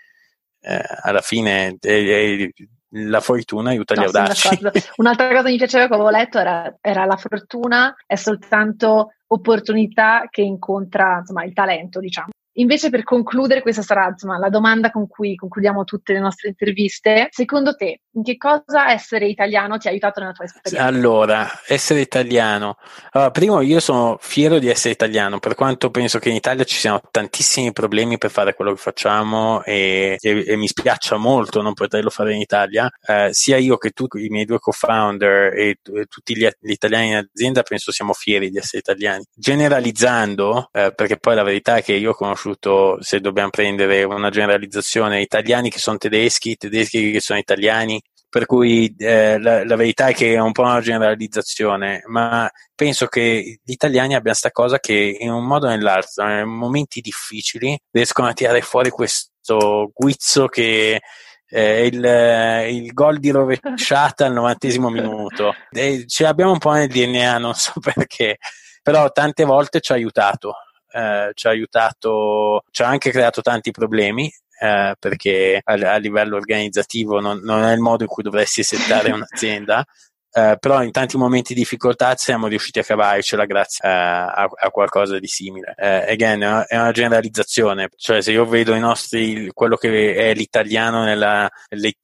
Eh, 0.63 0.83
alla 1.01 1.21
fine 1.21 1.77
eh, 1.79 2.53
la 2.89 3.21
fortuna 3.21 3.69
aiuta 3.69 3.95
no, 3.95 4.01
gli 4.01 4.05
audaci. 4.05 4.59
Un'altra 4.97 5.29
cosa 5.29 5.43
che 5.43 5.51
mi 5.51 5.57
piaceva 5.57 5.87
che 5.87 5.93
avevo 5.93 6.09
letto 6.09 6.37
era, 6.37 6.77
era 6.81 7.05
la 7.05 7.15
fortuna 7.15 7.95
è 8.05 8.15
soltanto 8.15 9.13
opportunità 9.27 10.27
che 10.29 10.41
incontra 10.41 11.19
insomma, 11.19 11.45
il 11.45 11.53
talento, 11.53 11.99
diciamo. 11.99 12.29
Invece 12.55 12.89
per 12.89 13.03
concludere, 13.03 13.61
questa 13.61 13.81
sarà 13.81 14.07
insomma, 14.09 14.37
la 14.37 14.49
domanda 14.49 14.91
con 14.91 15.07
cui 15.07 15.35
concludiamo 15.35 15.83
tutte 15.85 16.13
le 16.13 16.19
nostre 16.19 16.49
interviste. 16.49 17.27
Secondo 17.31 17.75
te, 17.75 18.01
in 18.13 18.23
che 18.23 18.35
cosa 18.35 18.91
essere 18.91 19.27
italiano 19.27 19.77
ti 19.77 19.87
ha 19.87 19.91
aiutato 19.91 20.19
nella 20.19 20.33
tua 20.33 20.45
esperienza? 20.45 20.85
Allora, 20.85 21.47
essere 21.67 22.01
italiano. 22.01 22.77
Allora, 23.11 23.31
primo, 23.31 23.61
io 23.61 23.79
sono 23.79 24.17
fiero 24.19 24.59
di 24.59 24.67
essere 24.67 24.93
italiano, 24.93 25.39
per 25.39 25.55
quanto 25.55 25.89
penso 25.91 26.19
che 26.19 26.29
in 26.29 26.35
Italia 26.35 26.65
ci 26.65 26.75
siano 26.75 27.01
tantissimi 27.09 27.71
problemi 27.71 28.17
per 28.17 28.31
fare 28.31 28.53
quello 28.53 28.73
che 28.73 28.81
facciamo 28.81 29.63
e, 29.63 30.17
e, 30.19 30.43
e 30.45 30.55
mi 30.57 30.67
spiaccia 30.67 31.15
molto 31.17 31.61
non 31.61 31.73
poterlo 31.73 32.09
fare 32.09 32.33
in 32.33 32.41
Italia. 32.41 32.89
Eh, 33.01 33.29
sia 33.31 33.57
io 33.57 33.77
che 33.77 33.91
tu, 33.91 34.07
i 34.17 34.27
miei 34.27 34.45
due 34.45 34.59
co-founder 34.59 35.53
e, 35.53 35.77
e 35.81 36.05
tutti 36.05 36.35
gli, 36.35 36.47
gli, 36.59 36.71
italiani 36.71 37.09
in 37.09 37.15
azienda, 37.15 37.63
penso 37.63 37.91
siamo 37.91 38.11
fieri 38.11 38.49
di 38.49 38.57
essere 38.57 38.79
italiani. 38.79 39.23
Generalizzando, 39.33 40.69
eh, 40.73 40.93
perché 40.93 41.17
poi 41.17 41.35
la 41.35 41.43
verità 41.43 41.77
è 41.77 41.83
che 41.83 41.93
io 41.93 42.11
ho 42.11 42.13
conosciuto, 42.41 42.97
se 43.01 43.19
dobbiamo 43.19 43.49
prendere 43.49 44.03
una 44.03 44.29
generalizzazione, 44.29 45.21
italiani 45.21 45.69
che 45.69 45.79
sono 45.79 45.97
tedeschi, 45.97 46.55
tedeschi 46.55 47.11
che 47.11 47.19
sono 47.19 47.39
italiani, 47.39 48.01
per 48.27 48.45
cui 48.45 48.93
eh, 48.97 49.37
la, 49.39 49.65
la, 49.65 49.75
verità 49.75 50.07
è 50.07 50.13
che 50.13 50.33
è 50.33 50.39
un 50.39 50.53
po' 50.53 50.63
una 50.63 50.81
generalizzazione, 50.81 52.01
ma 52.07 52.49
penso 52.73 53.07
che 53.07 53.59
gli 53.61 53.71
italiani 53.71 54.15
abbiano 54.15 54.37
questa 54.37 54.51
cosa 54.51 54.79
che 54.79 55.17
in 55.19 55.31
un 55.31 55.45
modo 55.45 55.67
o 55.67 55.69
nell'altro, 55.69 56.27
in 56.27 56.47
momenti 56.47 57.01
difficili, 57.01 57.77
riescono 57.91 58.29
a 58.29 58.33
tirare 58.33 58.61
fuori 58.61 58.89
questo 58.89 59.91
guizzo 59.93 60.47
che 60.47 61.01
è 61.45 61.59
il, 61.59 62.03
il 62.69 62.93
gol 62.93 63.19
di 63.19 63.29
rovesciata 63.31 64.25
al 64.25 64.33
novantesimo 64.33 64.89
minuto. 64.89 65.53
E 65.71 66.05
ce 66.07 66.23
l'abbiamo 66.23 66.51
un 66.51 66.59
po' 66.59 66.71
nel 66.71 66.87
DNA, 66.87 67.37
non 67.37 67.53
so 67.53 67.73
perché, 67.83 68.37
però 68.81 69.11
tante 69.11 69.43
volte 69.43 69.81
ci 69.81 69.91
ha 69.91 69.95
aiutato. 69.95 70.55
Eh, 70.91 71.31
ci 71.33 71.47
ha 71.47 71.49
aiutato, 71.49 72.63
ci 72.69 72.83
ha 72.83 72.87
anche 72.87 73.11
creato 73.11 73.41
tanti 73.41 73.71
problemi, 73.71 74.31
eh, 74.59 74.95
perché 74.99 75.61
a, 75.63 75.73
a, 75.73 75.97
livello 75.97 76.35
organizzativo 76.35 77.19
non, 77.19 77.39
non, 77.43 77.63
è 77.63 77.73
il 77.73 77.79
modo 77.79 78.03
in 78.03 78.09
cui 78.09 78.23
dovresti 78.23 78.61
settare 78.61 79.11
un'azienda, 79.13 79.85
eh, 80.33 80.55
però 80.59 80.81
in 80.81 80.91
tanti 80.91 81.17
momenti 81.17 81.53
di 81.53 81.59
difficoltà 81.59 82.15
siamo 82.15 82.47
riusciti 82.47 82.79
a 82.79 82.83
cavarcela 82.83 83.45
grazie 83.45 83.87
eh, 83.87 83.91
a, 83.91 84.49
a, 84.49 84.69
qualcosa 84.69 85.19
di 85.19 85.27
simile. 85.27 85.73
Eh, 85.75 86.11
again, 86.11 86.41
è 86.41 86.47
una, 86.47 86.65
è 86.67 86.77
una, 86.77 86.91
generalizzazione, 86.91 87.89
cioè 87.97 88.21
se 88.21 88.31
io 88.31 88.45
vedo 88.45 88.73
i 88.73 88.79
nostri, 88.79 89.49
quello 89.53 89.75
che 89.75 90.15
è 90.15 90.33
l'italiano, 90.33 91.03
nella, 91.03 91.49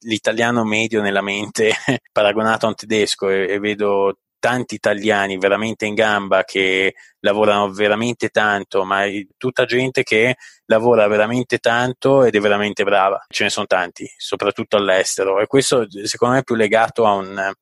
l'italiano 0.00 0.64
medio 0.64 1.00
nella 1.00 1.22
mente 1.22 1.72
paragonato 2.12 2.66
a 2.66 2.68
un 2.70 2.74
tedesco 2.74 3.28
e, 3.30 3.46
e 3.48 3.58
vedo 3.60 4.18
tanti 4.38 4.74
italiani 4.74 5.38
veramente 5.38 5.86
in 5.86 5.94
gamba 5.94 6.44
che 6.44 6.94
lavorano 7.20 7.70
veramente 7.70 8.28
tanto, 8.28 8.84
ma 8.84 9.04
è 9.04 9.26
tutta 9.36 9.64
gente 9.64 10.02
che 10.02 10.36
lavora 10.66 11.06
veramente 11.08 11.58
tanto 11.58 12.24
ed 12.24 12.34
è 12.34 12.40
veramente 12.40 12.84
brava. 12.84 13.24
Ce 13.28 13.44
ne 13.44 13.50
sono 13.50 13.66
tanti, 13.66 14.08
soprattutto 14.16 14.76
all'estero, 14.76 15.40
e 15.40 15.46
questo 15.46 15.86
secondo 16.04 16.34
me 16.34 16.40
è 16.40 16.44
più 16.44 16.54
legato 16.54 17.06
a 17.06 17.12
un 17.12 17.52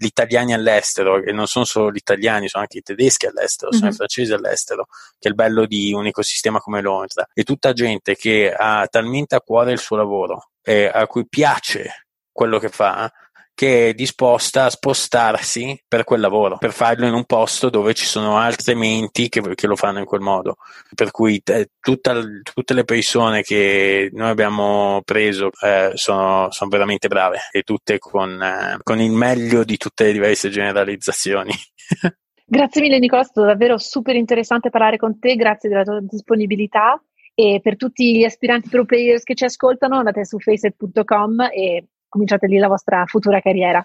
gli 0.00 0.06
italiani 0.06 0.54
all'estero, 0.54 1.20
che 1.20 1.30
non 1.30 1.46
sono 1.46 1.66
solo 1.66 1.92
gli 1.92 1.98
italiani, 1.98 2.48
sono 2.48 2.62
anche 2.62 2.78
i 2.78 2.82
tedeschi 2.82 3.26
all'estero, 3.26 3.70
sono 3.70 3.84
mm-hmm. 3.84 3.92
i 3.92 3.96
francesi 3.96 4.32
all'estero, 4.32 4.86
che 5.18 5.28
è 5.28 5.28
il 5.28 5.34
bello 5.34 5.66
di 5.66 5.92
un 5.92 6.06
ecosistema 6.06 6.58
come 6.58 6.80
Londra. 6.80 7.28
È 7.30 7.42
tutta 7.42 7.74
gente 7.74 8.16
che 8.16 8.50
ha 8.50 8.86
talmente 8.86 9.34
a 9.34 9.42
cuore 9.42 9.72
il 9.72 9.78
suo 9.78 9.96
lavoro 9.96 10.52
e 10.62 10.86
a 10.86 11.06
cui 11.06 11.28
piace 11.28 12.06
quello 12.32 12.58
che 12.58 12.70
fa, 12.70 13.12
che 13.60 13.90
è 13.90 13.92
disposta 13.92 14.64
a 14.64 14.70
spostarsi 14.70 15.78
per 15.86 16.04
quel 16.04 16.20
lavoro, 16.20 16.56
per 16.56 16.72
farlo 16.72 17.06
in 17.06 17.12
un 17.12 17.26
posto 17.26 17.68
dove 17.68 17.92
ci 17.92 18.06
sono 18.06 18.38
altre 18.38 18.74
menti 18.74 19.28
che, 19.28 19.42
che 19.54 19.66
lo 19.66 19.76
fanno 19.76 19.98
in 19.98 20.06
quel 20.06 20.22
modo. 20.22 20.56
Per 20.94 21.10
cui 21.10 21.42
eh, 21.44 21.68
tutta, 21.78 22.18
tutte 22.42 22.72
le 22.72 22.84
persone 22.84 23.42
che 23.42 24.08
noi 24.14 24.30
abbiamo 24.30 25.02
preso 25.04 25.50
eh, 25.62 25.90
sono, 25.92 26.50
sono, 26.50 26.70
veramente 26.70 27.08
brave 27.08 27.36
e 27.52 27.60
tutte 27.60 27.98
con, 27.98 28.40
eh, 28.42 28.78
con 28.82 28.98
il 28.98 29.12
meglio 29.12 29.62
di 29.62 29.76
tutte 29.76 30.04
le 30.04 30.12
diverse 30.12 30.48
generalizzazioni. 30.48 31.52
Grazie 32.46 32.80
mille 32.80 32.98
Nicola, 32.98 33.20
è 33.20 33.24
stato 33.24 33.46
davvero 33.46 33.76
super 33.76 34.16
interessante 34.16 34.70
parlare 34.70 34.96
con 34.96 35.18
te, 35.18 35.36
grazie 35.36 35.68
della 35.68 35.84
tua 35.84 36.00
disponibilità 36.00 36.98
e 37.34 37.60
per 37.62 37.76
tutti 37.76 38.16
gli 38.16 38.24
aspiranti 38.24 38.70
pro 38.70 38.86
players 38.86 39.22
che 39.22 39.34
ci 39.34 39.44
ascoltano 39.44 39.98
andate 39.98 40.24
su 40.24 40.38
faceit.com 40.38 41.42
e 41.52 41.84
cominciate 42.10 42.46
lì 42.46 42.58
la 42.58 42.68
vostra 42.68 43.06
futura 43.06 43.40
carriera. 43.40 43.82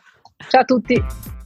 Ciao 0.49 0.61
a 0.61 0.65
tutti! 0.65 1.44